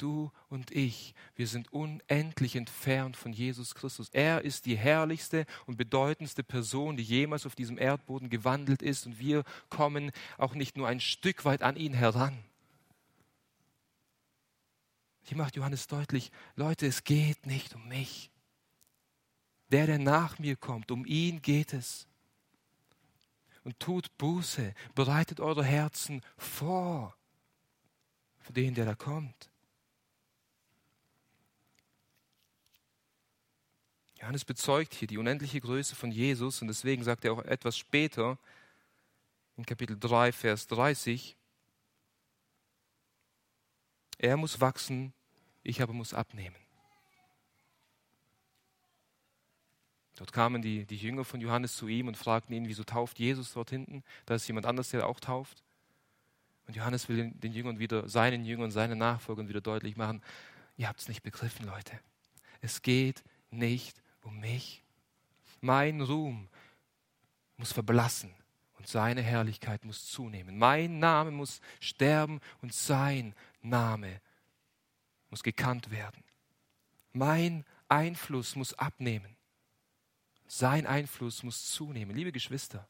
du 0.00 0.30
und 0.48 0.70
ich, 0.70 1.14
wir 1.36 1.46
sind 1.46 1.72
unendlich 1.72 2.56
entfernt 2.56 3.16
von 3.16 3.32
Jesus 3.32 3.74
Christus. 3.74 4.08
Er 4.10 4.42
ist 4.42 4.66
die 4.66 4.76
herrlichste 4.76 5.46
und 5.66 5.76
bedeutendste 5.76 6.42
Person, 6.42 6.96
die 6.96 7.02
jemals 7.02 7.46
auf 7.46 7.54
diesem 7.54 7.78
Erdboden 7.78 8.30
gewandelt 8.30 8.82
ist 8.82 9.06
und 9.06 9.18
wir 9.18 9.44
kommen 9.68 10.12
auch 10.38 10.54
nicht 10.54 10.76
nur 10.76 10.88
ein 10.88 11.00
Stück 11.00 11.44
weit 11.44 11.62
an 11.62 11.76
ihn 11.76 11.94
heran. 11.94 12.38
Hier 15.22 15.36
macht 15.36 15.56
Johannes 15.56 15.86
deutlich, 15.86 16.32
Leute, 16.56 16.86
es 16.86 17.04
geht 17.04 17.46
nicht 17.46 17.74
um 17.74 17.86
mich. 17.88 18.30
Der, 19.70 19.86
der 19.86 19.98
nach 19.98 20.38
mir 20.38 20.56
kommt, 20.56 20.90
um 20.90 21.06
ihn 21.06 21.42
geht 21.42 21.72
es. 21.72 22.08
Und 23.62 23.78
tut 23.78 24.16
Buße, 24.18 24.74
bereitet 24.94 25.38
eure 25.38 25.62
Herzen 25.62 26.22
vor 26.36 27.14
für 28.38 28.52
den, 28.52 28.74
der 28.74 28.86
da 28.86 28.94
kommt. 28.94 29.50
Johannes 34.30 34.44
bezeugt 34.44 34.94
hier 34.94 35.08
die 35.08 35.18
unendliche 35.18 35.60
Größe 35.60 35.96
von 35.96 36.12
Jesus 36.12 36.62
und 36.62 36.68
deswegen 36.68 37.02
sagt 37.02 37.24
er 37.24 37.32
auch 37.32 37.42
etwas 37.42 37.76
später 37.76 38.38
in 39.56 39.66
Kapitel 39.66 39.98
3, 39.98 40.30
Vers 40.30 40.68
30, 40.68 41.36
er 44.18 44.36
muss 44.36 44.60
wachsen, 44.60 45.12
ich 45.64 45.82
aber 45.82 45.92
muss 45.94 46.14
abnehmen. 46.14 46.54
Dort 50.14 50.32
kamen 50.32 50.62
die, 50.62 50.86
die 50.86 50.96
Jünger 50.96 51.24
von 51.24 51.40
Johannes 51.40 51.74
zu 51.74 51.88
ihm 51.88 52.06
und 52.06 52.16
fragten 52.16 52.54
ihn, 52.54 52.68
wieso 52.68 52.84
tauft 52.84 53.18
Jesus 53.18 53.52
dort 53.52 53.70
hinten? 53.70 54.04
Da 54.26 54.36
ist 54.36 54.46
jemand 54.46 54.64
anders, 54.64 54.90
der 54.90 55.08
auch 55.08 55.18
tauft. 55.18 55.64
Und 56.68 56.76
Johannes 56.76 57.08
will 57.08 57.32
den, 57.34 57.52
Jüngern 57.52 57.80
wieder, 57.80 58.08
seinen 58.08 58.44
Jüngern, 58.44 58.70
seinen 58.70 58.98
Nachfolgern 58.98 59.48
wieder 59.48 59.60
deutlich 59.60 59.96
machen, 59.96 60.22
ihr 60.76 60.86
habt 60.86 61.00
es 61.00 61.08
nicht 61.08 61.24
begriffen, 61.24 61.66
Leute. 61.66 61.98
Es 62.60 62.82
geht 62.82 63.24
nicht 63.50 64.00
um 64.22 64.38
mich. 64.40 64.82
Mein 65.60 66.00
Ruhm 66.00 66.48
muss 67.56 67.72
verblassen 67.72 68.34
und 68.78 68.88
seine 68.88 69.22
Herrlichkeit 69.22 69.84
muss 69.84 70.06
zunehmen. 70.06 70.58
Mein 70.58 70.98
Name 70.98 71.30
muss 71.30 71.60
sterben 71.80 72.40
und 72.62 72.74
sein 72.74 73.34
Name 73.60 74.20
muss 75.28 75.42
gekannt 75.42 75.90
werden. 75.90 76.24
Mein 77.12 77.64
Einfluss 77.88 78.56
muss 78.56 78.74
abnehmen. 78.74 79.36
Sein 80.46 80.86
Einfluss 80.86 81.42
muss 81.42 81.70
zunehmen. 81.70 82.16
Liebe 82.16 82.32
Geschwister, 82.32 82.88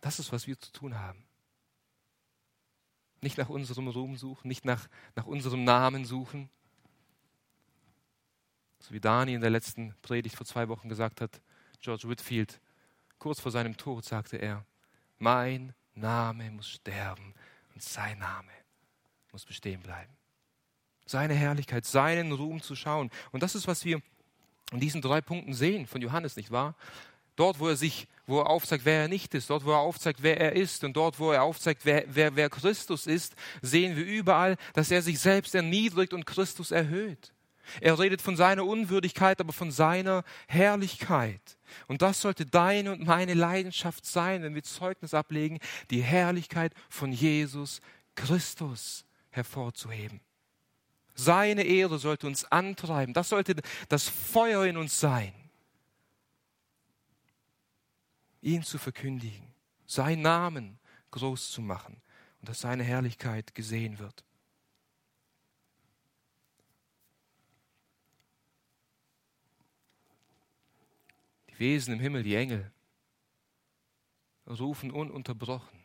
das 0.00 0.18
ist, 0.18 0.32
was 0.32 0.46
wir 0.46 0.58
zu 0.58 0.70
tun 0.70 0.98
haben. 0.98 1.24
Nicht 3.20 3.38
nach 3.38 3.48
unserem 3.48 3.88
Ruhm 3.88 4.16
suchen, 4.16 4.48
nicht 4.48 4.64
nach, 4.64 4.88
nach 5.16 5.26
unserem 5.26 5.64
Namen 5.64 6.04
suchen, 6.04 6.50
so 8.84 8.92
wie 8.92 9.00
Dani 9.00 9.32
in 9.32 9.40
der 9.40 9.48
letzten 9.48 9.94
Predigt 10.02 10.36
vor 10.36 10.44
zwei 10.44 10.68
Wochen 10.68 10.90
gesagt 10.90 11.22
hat, 11.22 11.40
George 11.80 12.06
Whitfield, 12.06 12.60
kurz 13.18 13.40
vor 13.40 13.50
seinem 13.50 13.78
Tod 13.78 14.04
sagte 14.04 14.36
er, 14.36 14.66
mein 15.18 15.72
Name 15.94 16.50
muss 16.50 16.68
sterben 16.68 17.32
und 17.72 17.82
sein 17.82 18.18
Name 18.18 18.50
muss 19.32 19.46
bestehen 19.46 19.80
bleiben. 19.80 20.12
Seine 21.06 21.32
Herrlichkeit, 21.32 21.86
seinen 21.86 22.32
Ruhm 22.32 22.60
zu 22.60 22.76
schauen. 22.76 23.10
Und 23.32 23.42
das 23.42 23.54
ist, 23.54 23.66
was 23.66 23.86
wir 23.86 24.02
in 24.70 24.80
diesen 24.80 25.00
drei 25.00 25.22
Punkten 25.22 25.54
sehen 25.54 25.86
von 25.86 26.02
Johannes, 26.02 26.36
nicht 26.36 26.50
wahr? 26.50 26.74
Dort, 27.36 27.60
wo 27.60 27.68
er 27.68 27.76
sich, 27.76 28.06
wo 28.26 28.40
er 28.40 28.50
aufzeigt, 28.50 28.84
wer 28.84 29.00
er 29.00 29.08
nicht 29.08 29.32
ist, 29.34 29.48
dort, 29.48 29.64
wo 29.64 29.72
er 29.72 29.78
aufzeigt, 29.78 30.22
wer 30.22 30.38
er 30.38 30.52
ist 30.52 30.84
und 30.84 30.94
dort, 30.94 31.18
wo 31.18 31.32
er 31.32 31.42
aufzeigt, 31.42 31.84
wer, 31.84 32.04
wer, 32.06 32.36
wer 32.36 32.50
Christus 32.50 33.06
ist, 33.06 33.34
sehen 33.62 33.96
wir 33.96 34.04
überall, 34.04 34.56
dass 34.74 34.90
er 34.90 35.00
sich 35.00 35.18
selbst 35.18 35.54
erniedrigt 35.54 36.12
und 36.12 36.26
Christus 36.26 36.70
erhöht. 36.70 37.33
Er 37.80 37.98
redet 37.98 38.22
von 38.22 38.36
seiner 38.36 38.64
Unwürdigkeit, 38.64 39.40
aber 39.40 39.52
von 39.52 39.70
seiner 39.70 40.24
Herrlichkeit. 40.48 41.58
Und 41.86 42.02
das 42.02 42.20
sollte 42.20 42.46
deine 42.46 42.92
und 42.92 43.06
meine 43.06 43.34
Leidenschaft 43.34 44.06
sein, 44.06 44.42
wenn 44.42 44.54
wir 44.54 44.62
Zeugnis 44.62 45.14
ablegen, 45.14 45.58
die 45.90 46.02
Herrlichkeit 46.02 46.74
von 46.88 47.12
Jesus 47.12 47.80
Christus 48.14 49.04
hervorzuheben. 49.30 50.20
Seine 51.14 51.62
Ehre 51.62 51.98
sollte 51.98 52.26
uns 52.26 52.44
antreiben. 52.44 53.14
Das 53.14 53.28
sollte 53.28 53.54
das 53.88 54.08
Feuer 54.08 54.64
in 54.66 54.76
uns 54.76 54.98
sein, 54.98 55.32
ihn 58.42 58.62
zu 58.62 58.78
verkündigen, 58.78 59.54
seinen 59.86 60.22
Namen 60.22 60.78
groß 61.12 61.52
zu 61.52 61.62
machen 61.62 62.00
und 62.40 62.48
dass 62.48 62.60
seine 62.60 62.82
Herrlichkeit 62.82 63.54
gesehen 63.54 63.98
wird. 63.98 64.24
Die 71.54 71.60
Wesen 71.60 71.94
im 71.94 72.00
Himmel, 72.00 72.22
die 72.22 72.34
Engel, 72.34 72.70
rufen 74.46 74.90
ununterbrochen. 74.90 75.80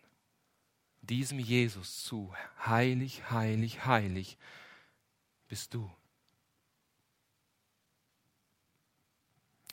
diesem 1.01 1.39
Jesus 1.39 2.03
zu. 2.03 2.33
Heilig, 2.65 3.31
heilig, 3.31 3.85
heilig 3.85 4.37
bist 5.47 5.73
du. 5.73 5.89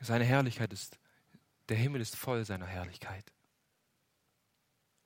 Seine 0.01 0.24
Herrlichkeit 0.24 0.72
ist, 0.72 0.99
der 1.68 1.76
Himmel 1.76 2.01
ist 2.01 2.16
voll 2.16 2.44
seiner 2.44 2.66
Herrlichkeit. 2.66 3.24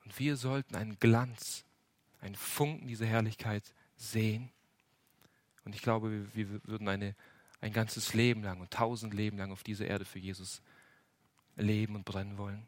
Und 0.04 0.18
wir 0.18 0.36
sollten 0.36 0.76
einen 0.76 0.98
Glanz, 0.98 1.64
einen 2.20 2.34
Funken 2.34 2.86
dieser 2.86 3.06
Herrlichkeit 3.06 3.74
sehen. 3.96 4.50
Und 5.64 5.74
ich 5.74 5.82
glaube, 5.82 6.34
wir 6.34 6.64
würden 6.66 6.88
eine, 6.88 7.14
ein 7.60 7.72
ganzes 7.72 8.12
Leben 8.14 8.42
lang 8.42 8.60
und 8.60 8.70
tausend 8.72 9.14
Leben 9.14 9.38
lang 9.38 9.52
auf 9.52 9.62
dieser 9.62 9.86
Erde 9.86 10.04
für 10.04 10.18
Jesus 10.18 10.60
leben 11.60 11.94
und 11.96 12.04
brennen 12.04 12.38
wollen. 12.38 12.66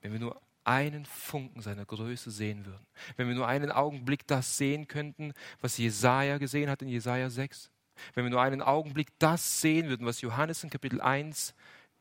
Wenn 0.00 0.12
wir 0.12 0.20
nur 0.20 0.40
einen 0.64 1.04
Funken 1.04 1.60
seiner 1.60 1.84
Größe 1.84 2.30
sehen 2.30 2.64
würden. 2.64 2.86
Wenn 3.16 3.28
wir 3.28 3.34
nur 3.34 3.46
einen 3.46 3.70
Augenblick 3.70 4.26
das 4.26 4.56
sehen 4.56 4.88
könnten, 4.88 5.34
was 5.60 5.76
Jesaja 5.76 6.38
gesehen 6.38 6.70
hat 6.70 6.82
in 6.82 6.88
Jesaja 6.88 7.28
6. 7.28 7.70
Wenn 8.14 8.24
wir 8.24 8.30
nur 8.30 8.42
einen 8.42 8.62
Augenblick 8.62 9.08
das 9.18 9.60
sehen 9.60 9.88
würden, 9.88 10.06
was 10.06 10.20
Johannes 10.22 10.64
in 10.64 10.70
Kapitel 10.70 11.00
1 11.00 11.54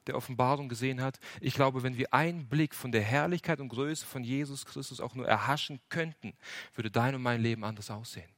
der 0.07 0.15
Offenbarung 0.15 0.69
gesehen 0.69 1.01
hat. 1.01 1.19
Ich 1.39 1.53
glaube, 1.53 1.83
wenn 1.83 1.97
wir 1.97 2.13
einen 2.13 2.47
Blick 2.47 2.75
von 2.75 2.91
der 2.91 3.01
Herrlichkeit 3.01 3.59
und 3.59 3.69
Größe 3.69 4.05
von 4.05 4.23
Jesus 4.23 4.65
Christus 4.65 4.99
auch 4.99 5.15
nur 5.15 5.27
erhaschen 5.27 5.79
könnten, 5.89 6.33
würde 6.73 6.91
dein 6.91 7.15
und 7.15 7.21
mein 7.21 7.41
Leben 7.41 7.63
anders 7.63 7.89
aussehen. 7.89 8.29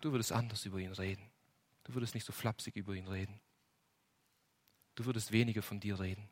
Du 0.00 0.12
würdest 0.12 0.32
anders 0.32 0.64
über 0.66 0.78
ihn 0.78 0.92
reden. 0.92 1.30
Du 1.84 1.94
würdest 1.94 2.14
nicht 2.14 2.24
so 2.24 2.32
flapsig 2.32 2.76
über 2.76 2.94
ihn 2.94 3.08
reden. 3.08 3.40
Du 4.94 5.04
würdest 5.04 5.32
weniger 5.32 5.62
von 5.62 5.80
dir 5.80 5.98
reden. 5.98 6.28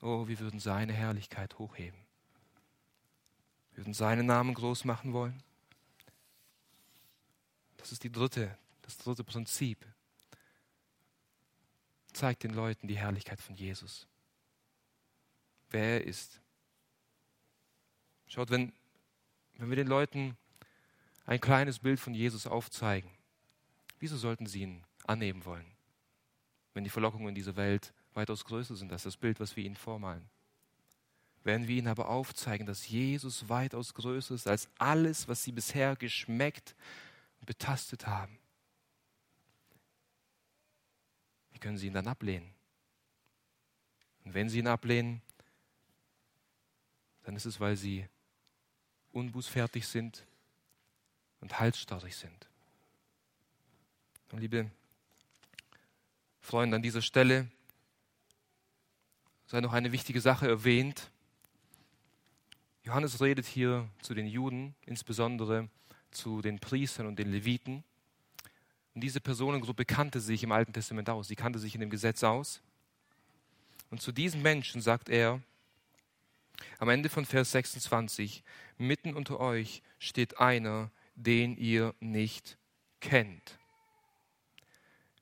Oh, 0.00 0.26
wir 0.26 0.38
würden 0.40 0.60
seine 0.60 0.92
Herrlichkeit 0.92 1.58
hochheben. 1.58 1.98
Wir 3.70 3.78
würden 3.78 3.94
seinen 3.94 4.26
Namen 4.26 4.52
groß 4.54 4.84
machen 4.84 5.12
wollen. 5.12 5.42
Das 7.76 7.92
ist 7.92 8.04
die 8.04 8.12
dritte, 8.12 8.56
das 8.82 8.98
dritte 8.98 9.24
Prinzip. 9.24 9.86
Zeigt 12.12 12.42
den 12.42 12.52
Leuten 12.52 12.88
die 12.88 12.98
Herrlichkeit 12.98 13.40
von 13.40 13.54
Jesus. 13.54 14.06
Wer 15.70 16.00
er 16.00 16.04
ist. 16.04 16.40
Schaut, 18.26 18.50
wenn, 18.50 18.72
wenn 19.54 19.70
wir 19.70 19.76
den 19.76 19.86
Leuten 19.86 20.36
ein 21.24 21.40
kleines 21.40 21.78
Bild 21.78 22.00
von 22.00 22.14
Jesus 22.14 22.46
aufzeigen, 22.46 23.10
wieso 23.98 24.16
sollten 24.16 24.46
sie 24.46 24.62
ihn 24.62 24.84
annehmen 25.06 25.44
wollen, 25.44 25.66
wenn 26.74 26.84
die 26.84 26.90
Verlockungen 26.90 27.34
dieser 27.34 27.56
Welt 27.56 27.92
weitaus 28.14 28.44
größer 28.44 28.76
sind 28.76 28.92
als 28.92 29.02
das 29.02 29.16
Bild, 29.16 29.40
was 29.40 29.56
wir 29.56 29.64
ihnen 29.64 29.76
vormalen. 29.76 30.28
Wenn 31.44 31.66
wir 31.66 31.76
ihnen 31.76 31.88
aber 31.88 32.08
aufzeigen, 32.08 32.66
dass 32.66 32.88
Jesus 32.88 33.48
weitaus 33.48 33.94
größer 33.94 34.34
ist 34.34 34.46
als 34.46 34.68
alles, 34.78 35.26
was 35.26 35.42
sie 35.42 35.52
bisher 35.52 35.96
geschmeckt 35.96 36.74
und 37.40 37.46
betastet 37.46 38.06
haben, 38.06 38.38
wie 41.52 41.58
können 41.58 41.76
sie 41.76 41.88
ihn 41.88 41.94
dann 41.94 42.06
ablehnen? 42.06 42.52
Und 44.24 44.34
wenn 44.34 44.48
sie 44.48 44.60
ihn 44.60 44.68
ablehnen, 44.68 45.20
dann 47.24 47.34
ist 47.34 47.44
es, 47.44 47.58
weil 47.58 47.76
sie 47.76 48.06
unbußfertig 49.12 49.86
sind 49.86 50.24
und 51.40 51.58
halsstarrig 51.58 52.16
sind. 52.16 52.48
Und 54.30 54.40
liebe 54.40 54.70
Freunde, 56.42 56.76
an 56.76 56.82
dieser 56.82 57.02
Stelle 57.02 57.48
sei 59.46 59.60
noch 59.60 59.72
eine 59.72 59.92
wichtige 59.92 60.20
Sache 60.20 60.48
erwähnt. 60.48 61.10
Johannes 62.82 63.20
redet 63.20 63.46
hier 63.46 63.88
zu 64.00 64.12
den 64.12 64.26
Juden, 64.26 64.74
insbesondere 64.84 65.68
zu 66.10 66.42
den 66.42 66.58
Priestern 66.58 67.06
und 67.06 67.18
den 67.18 67.30
Leviten. 67.30 67.84
Und 68.92 69.02
diese 69.02 69.20
Personengruppe 69.20 69.84
kannte 69.84 70.20
sich 70.20 70.42
im 70.42 70.50
Alten 70.50 70.72
Testament 70.72 71.08
aus, 71.08 71.28
sie 71.28 71.36
kannte 71.36 71.60
sich 71.60 71.74
in 71.74 71.80
dem 71.80 71.90
Gesetz 71.90 72.24
aus. 72.24 72.60
Und 73.90 74.02
zu 74.02 74.10
diesen 74.10 74.42
Menschen 74.42 74.80
sagt 74.80 75.08
er 75.08 75.40
am 76.78 76.88
Ende 76.88 77.08
von 77.08 77.24
Vers 77.24 77.52
26, 77.52 78.42
mitten 78.78 79.14
unter 79.14 79.38
euch 79.38 79.82
steht 80.00 80.38
einer, 80.40 80.90
den 81.14 81.56
ihr 81.56 81.94
nicht 82.00 82.58
kennt. 83.00 83.58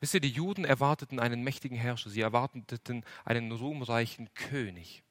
Wisst 0.01 0.15
ihr, 0.15 0.21
die 0.21 0.31
Juden 0.31 0.65
erwarteten 0.65 1.21
einen 1.21 1.43
mächtigen 1.45 1.77
Herrscher, 1.77 2.09
sie 2.09 2.23
erwarteten 2.23 3.05
einen 3.25 3.53
ruhmreichen 3.53 4.33
König. 4.35 5.03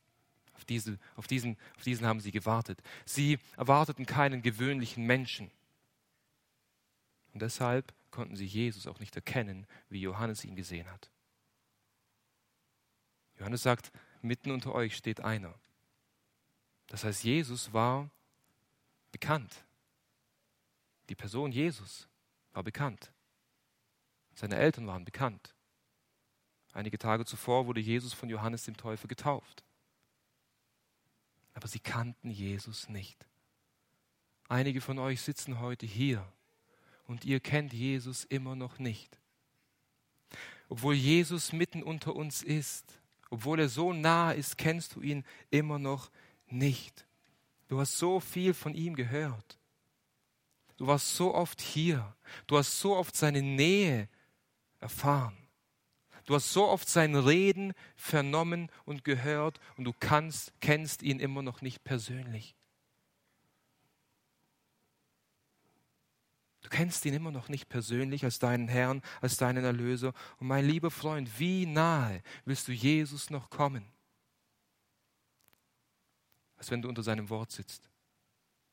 Auf, 0.56 0.66
diese, 0.66 0.98
auf, 1.16 1.28
diesen, 1.28 1.58
auf 1.78 1.84
diesen 1.84 2.08
haben 2.08 2.20
sie 2.20 2.32
gewartet. 2.32 2.82
Sie 3.06 3.40
erwarteten 3.56 4.06
keinen 4.06 4.42
gewöhnlichen 4.42 5.06
Menschen. 5.06 5.52
Und 7.34 7.42
deshalb 7.42 7.94
konnten 8.10 8.36
sie 8.36 8.46
Jesus 8.46 8.88
auch 8.88 9.00
nicht 9.00 9.16
erkennen, 9.16 9.68
wie 9.90 10.02
Johannes 10.02 10.44
ihn 10.44 10.56
gesehen 10.56 10.92
hat. 10.92 11.12
Johannes 13.38 13.62
sagt, 13.62 13.92
mitten 14.22 14.52
unter 14.52 14.74
euch 14.74 14.98
steht 14.98 15.22
einer. 15.22 15.54
Das 16.88 17.04
heißt, 17.04 17.24
Jesus 17.24 17.72
war 17.72 18.10
bekannt. 19.12 19.64
Die 21.08 21.16
Person 21.16 21.52
Jesus 21.52 22.08
war 22.52 22.64
bekannt. 22.64 23.12
Seine 24.40 24.56
Eltern 24.56 24.88
waren 24.88 25.04
bekannt. 25.04 25.54
Einige 26.72 26.98
Tage 26.98 27.26
zuvor 27.26 27.68
wurde 27.68 27.82
Jesus 27.82 28.14
von 28.14 28.30
Johannes 28.30 28.64
dem 28.64 28.78
Täufer 28.78 29.10
getauft. 29.10 29.66
Aber 31.54 31.68
sie 31.68 31.82
kannten 31.82 32.30
Jesus 32.30 32.88
nicht. 32.88 33.28
Einige 34.48 34.80
von 34.80 34.98
euch 34.98 35.20
sitzen 35.22 35.60
heute 35.60 35.86
hier 35.86 36.26
und 37.06 37.26
ihr 37.26 37.42
kennt 37.42 37.74
Jesus 37.74 38.24
immer 38.24 38.56
noch 38.56 38.80
nicht. 38.80 39.20
Obwohl 40.70 40.94
Jesus 40.94 41.52
mitten 41.52 41.84
unter 41.84 42.16
uns 42.16 42.42
ist, 42.42 42.98
obwohl 43.30 43.60
er 43.60 43.68
so 43.68 43.92
nah 43.92 44.32
ist, 44.32 44.58
kennst 44.58 44.96
du 44.96 45.02
ihn 45.02 45.26
immer 45.50 45.80
noch 45.80 46.12
nicht. 46.48 47.06
Du 47.68 47.78
hast 47.78 47.98
so 47.98 48.22
viel 48.22 48.54
von 48.54 48.74
ihm 48.74 48.96
gehört. 48.96 49.60
Du 50.78 50.88
warst 50.88 51.14
so 51.14 51.36
oft 51.36 51.60
hier. 51.60 52.16
Du 52.48 52.58
hast 52.58 52.80
so 52.80 52.96
oft 52.96 53.18
seine 53.18 53.42
Nähe 53.42 54.08
erfahren. 54.80 55.38
Du 56.26 56.36
hast 56.36 56.54
so 56.54 56.68
oft 56.68 56.88
sein 56.88 57.16
Reden 57.16 57.74
vernommen 57.96 58.70
und 58.86 59.04
gehört 59.04 59.60
und 59.78 59.86
du 59.86 59.94
kannst, 60.00 60.54
kennst 60.62 61.02
ihn 61.02 61.20
immer 61.20 61.42
noch 61.42 61.62
nicht 61.62 61.84
persönlich. 61.84 62.56
Du 66.62 66.70
kennst 66.70 67.04
ihn 67.06 67.16
immer 67.16 67.32
noch 67.32 67.50
nicht 67.50 67.68
persönlich 67.68 68.24
als 68.26 68.38
deinen 68.38 68.68
Herrn, 68.68 69.02
als 69.22 69.38
deinen 69.38 69.64
Erlöser. 69.64 70.14
Und 70.38 70.46
mein 70.46 70.66
lieber 70.66 70.92
Freund, 70.92 71.40
wie 71.40 71.66
nahe 71.66 72.22
willst 72.46 72.68
du 72.68 72.74
Jesus 72.74 73.32
noch 73.32 73.50
kommen? 73.50 73.92
Als 76.58 76.70
wenn 76.70 76.84
du 76.84 76.90
unter 76.90 77.02
seinem 77.02 77.30
Wort 77.30 77.52
sitzt. 77.52 77.90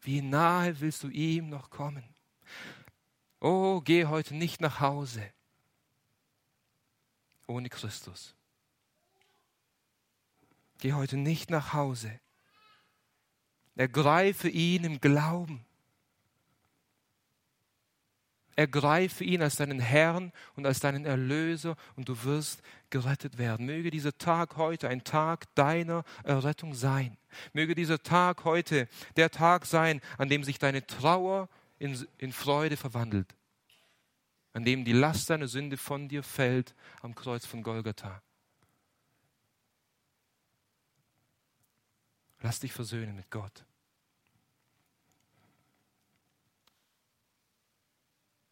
Wie 0.03 0.21
nahe 0.21 0.79
willst 0.81 1.05
du 1.05 1.09
ihm 1.09 1.49
noch 1.49 1.71
kommen? 1.71 2.05
Oh, 3.41 3.81
geh 3.81 4.05
heute 4.05 4.35
nicht 4.35 4.61
nach 4.61 4.81
Hause 4.81 5.33
ohne 7.47 7.69
Christus. 7.69 8.35
Geh 10.79 10.93
heute 10.93 11.17
nicht 11.17 11.51
nach 11.51 11.73
Hause. 11.73 12.21
Ergreife 13.77 14.49
ihn 14.49 14.85
im 14.85 15.01
Glauben. 15.01 15.65
Ergreife 18.57 19.23
ihn 19.23 19.43
als 19.43 19.57
deinen 19.57 19.81
Herrn 19.81 20.33
und 20.55 20.65
als 20.67 20.81
deinen 20.81 21.05
Erlöser 21.05 21.77
und 21.95 22.09
du 22.09 22.25
wirst 22.25 22.63
gerettet 22.89 23.37
werden. 23.37 23.67
Möge 23.67 23.91
dieser 23.91 24.17
Tag 24.17 24.57
heute 24.57 24.89
ein 24.89 25.05
Tag 25.05 25.55
deiner 25.55 26.05
Errettung 26.25 26.73
sein. 26.73 27.19
Möge 27.53 27.75
dieser 27.75 28.03
Tag 28.03 28.45
heute 28.45 28.89
der 29.17 29.31
Tag 29.31 29.67
sein, 29.67 30.01
an 30.17 30.31
dem 30.31 30.43
sich 30.43 30.59
deine 30.59 30.87
Trauer 30.87 31.51
in, 31.79 32.07
in 32.17 32.33
Freude 32.33 32.79
verwandelt 32.79 33.35
an 34.57 34.65
dem 34.65 34.87
die 34.87 34.93
Last 34.93 35.29
deiner 35.29 35.49
Sünde 35.49 35.77
von 35.77 36.09
dir 36.09 36.23
fällt 36.23 36.75
am 37.03 37.15
Kreuz 37.15 37.45
von 37.45 37.63
Golgatha. 37.63 38.23
Lass 42.41 42.61
dich 42.61 42.73
versöhnen 42.73 43.15
mit 43.17 43.31
Gott. 43.31 43.67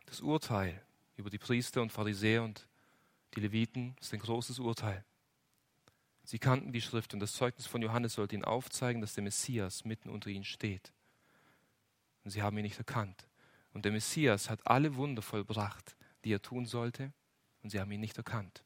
Das 0.05 0.21
Urteil 0.21 0.79
über 1.17 1.31
die 1.31 1.39
Priester 1.39 1.81
und 1.81 1.91
Pharisäer 1.91 2.43
und 2.43 2.69
die 3.35 3.41
Leviten 3.41 3.97
ist 3.99 4.13
ein 4.13 4.21
großes 4.21 4.59
Urteil. 4.59 5.07
Sie 6.25 6.39
kannten 6.39 6.73
die 6.73 6.83
Schrift 6.83 7.15
und 7.15 7.21
das 7.21 7.33
Zeugnis 7.33 7.67
von 7.67 7.81
Johannes 7.81 8.13
sollte 8.13 8.35
ihnen 8.35 8.45
aufzeigen, 8.45 9.01
dass 9.01 9.15
der 9.15 9.25
Messias 9.25 9.87
mitten 9.87 10.11
unter 10.11 10.29
ihnen 10.29 10.45
steht. 10.45 10.93
Und 12.25 12.31
sie 12.31 12.43
haben 12.43 12.59
ihn 12.59 12.65
nicht 12.65 12.77
erkannt. 12.77 13.27
Und 13.75 13.85
der 13.85 13.93
Messias 13.93 14.49
hat 14.49 14.67
alle 14.67 14.95
Wunder 14.95 15.21
vollbracht, 15.21 15.97
die 16.25 16.33
er 16.33 16.41
tun 16.41 16.65
sollte, 16.65 17.13
und 17.63 17.71
sie 17.71 17.81
haben 17.81 17.91
ihn 17.91 18.01
nicht 18.01 18.17
erkannt. 18.17 18.65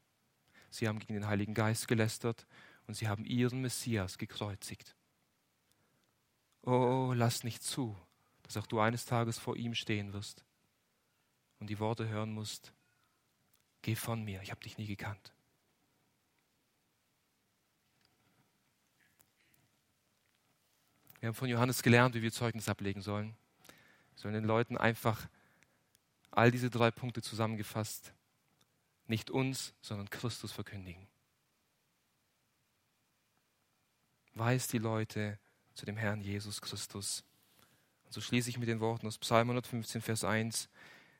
Sie 0.71 0.87
haben 0.87 0.99
gegen 0.99 1.15
den 1.15 1.27
Heiligen 1.27 1.55
Geist 1.55 1.89
gelästert 1.89 2.47
und 2.87 2.95
sie 2.95 3.09
haben 3.09 3.25
ihren 3.25 3.63
Messias 3.63 4.19
gekreuzigt. 4.19 4.95
Oh, 6.63 7.13
lass 7.17 7.43
nicht 7.43 7.63
zu, 7.63 7.97
dass 8.43 8.59
auch 8.59 8.67
du 8.67 8.81
eines 8.81 9.07
Tages 9.07 9.39
vor 9.39 9.57
ihm 9.57 9.75
stehen 9.75 10.13
wirst 10.13 10.45
und 11.59 11.71
die 11.71 11.79
Worte 11.79 12.07
hören 12.09 12.33
musst, 12.33 12.75
geh 13.81 13.95
von 13.95 14.23
mir, 14.23 14.43
ich 14.43 14.51
habe 14.51 14.61
dich 14.61 14.77
nie 14.77 14.87
gekannt. 14.87 15.33
Wir 21.21 21.29
haben 21.29 21.35
von 21.35 21.49
Johannes 21.49 21.83
gelernt, 21.83 22.15
wie 22.15 22.23
wir 22.23 22.31
Zeugnis 22.31 22.69
ablegen 22.69 23.01
sollen. 23.01 23.35
Sollen 24.19 24.35
den 24.35 24.45
Leuten 24.45 24.77
einfach 24.77 25.29
all 26.33 26.51
diese 26.51 26.71
drei 26.71 26.91
Punkte 26.91 27.23
zusammengefasst 27.23 28.13
nicht 29.07 29.31
uns, 29.31 29.75
sondern 29.81 30.11
Christus 30.11 30.51
verkündigen. 30.51 31.07
Weist 34.35 34.73
die 34.73 34.79
Leute 34.79 35.39
zu 35.73 35.87
dem 35.87 35.97
Herrn 35.97 36.21
Jesus 36.21 36.61
Christus. 36.61 37.25
Und 38.07 38.13
so 38.13 38.21
schließe 38.21 38.51
ich 38.51 38.59
mit 38.59 38.69
den 38.69 38.81
Worten 38.81 39.07
aus 39.07 39.19
Psalm 39.19 39.51
115, 39.51 40.03
Vers 40.03 40.25
1. 40.25 40.69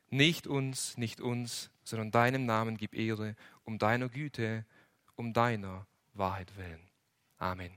Nicht 0.09 0.45
uns, 0.45 0.97
nicht 0.97 1.21
uns, 1.21 1.71
sondern 1.85 2.11
deinem 2.11 2.45
Namen 2.45 2.75
gib 2.75 2.93
Ehre, 2.93 3.37
um 3.63 3.79
deiner 3.79 4.09
Güte, 4.09 4.65
um 5.15 5.31
deiner 5.31 5.87
Wahrheit 6.13 6.57
willen. 6.57 6.85
Amen. 7.37 7.71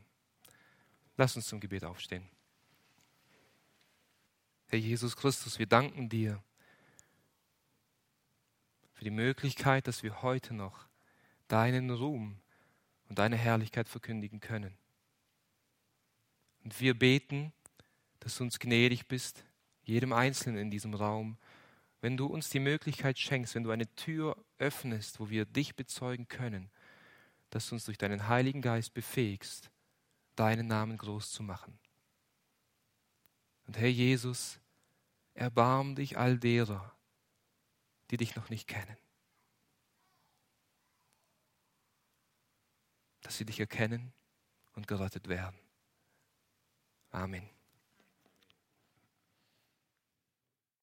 Lass 1.16 1.36
uns 1.36 1.46
zum 1.46 1.60
Gebet 1.60 1.84
aufstehen. 1.84 2.28
Herr 4.72 4.78
Jesus 4.78 5.16
Christus, 5.16 5.58
wir 5.58 5.66
danken 5.66 6.08
dir 6.08 6.42
für 8.94 9.04
die 9.04 9.10
Möglichkeit, 9.10 9.86
dass 9.86 10.02
wir 10.02 10.22
heute 10.22 10.54
noch 10.54 10.88
deinen 11.46 11.90
Ruhm 11.90 12.40
und 13.10 13.18
deine 13.18 13.36
Herrlichkeit 13.36 13.86
verkündigen 13.86 14.40
können. 14.40 14.74
Und 16.64 16.80
wir 16.80 16.98
beten, 16.98 17.52
dass 18.20 18.38
du 18.38 18.44
uns 18.44 18.58
gnädig 18.58 19.08
bist, 19.08 19.44
jedem 19.82 20.14
Einzelnen 20.14 20.62
in 20.62 20.70
diesem 20.70 20.94
Raum, 20.94 21.36
wenn 22.00 22.16
du 22.16 22.24
uns 22.24 22.48
die 22.48 22.58
Möglichkeit 22.58 23.18
schenkst, 23.18 23.54
wenn 23.54 23.64
du 23.64 23.72
eine 23.72 23.94
Tür 23.94 24.42
öffnest, 24.56 25.20
wo 25.20 25.28
wir 25.28 25.44
dich 25.44 25.76
bezeugen 25.76 26.28
können, 26.28 26.70
dass 27.50 27.68
du 27.68 27.74
uns 27.74 27.84
durch 27.84 27.98
deinen 27.98 28.26
Heiligen 28.26 28.62
Geist 28.62 28.94
befähigst, 28.94 29.70
deinen 30.34 30.66
Namen 30.66 30.96
groß 30.96 31.30
zu 31.30 31.42
machen. 31.42 31.78
Und 33.66 33.76
Herr 33.76 33.90
Jesus, 33.90 34.58
erbarm 35.34 35.94
dich 35.94 36.18
all 36.18 36.38
derer, 36.38 36.96
die 38.10 38.16
dich 38.16 38.36
noch 38.36 38.50
nicht 38.50 38.68
kennen. 38.68 38.96
Dass 43.22 43.36
sie 43.36 43.46
dich 43.46 43.60
erkennen 43.60 44.12
und 44.72 44.86
gerettet 44.86 45.28
werden. 45.28 45.58
Amen. 47.10 47.48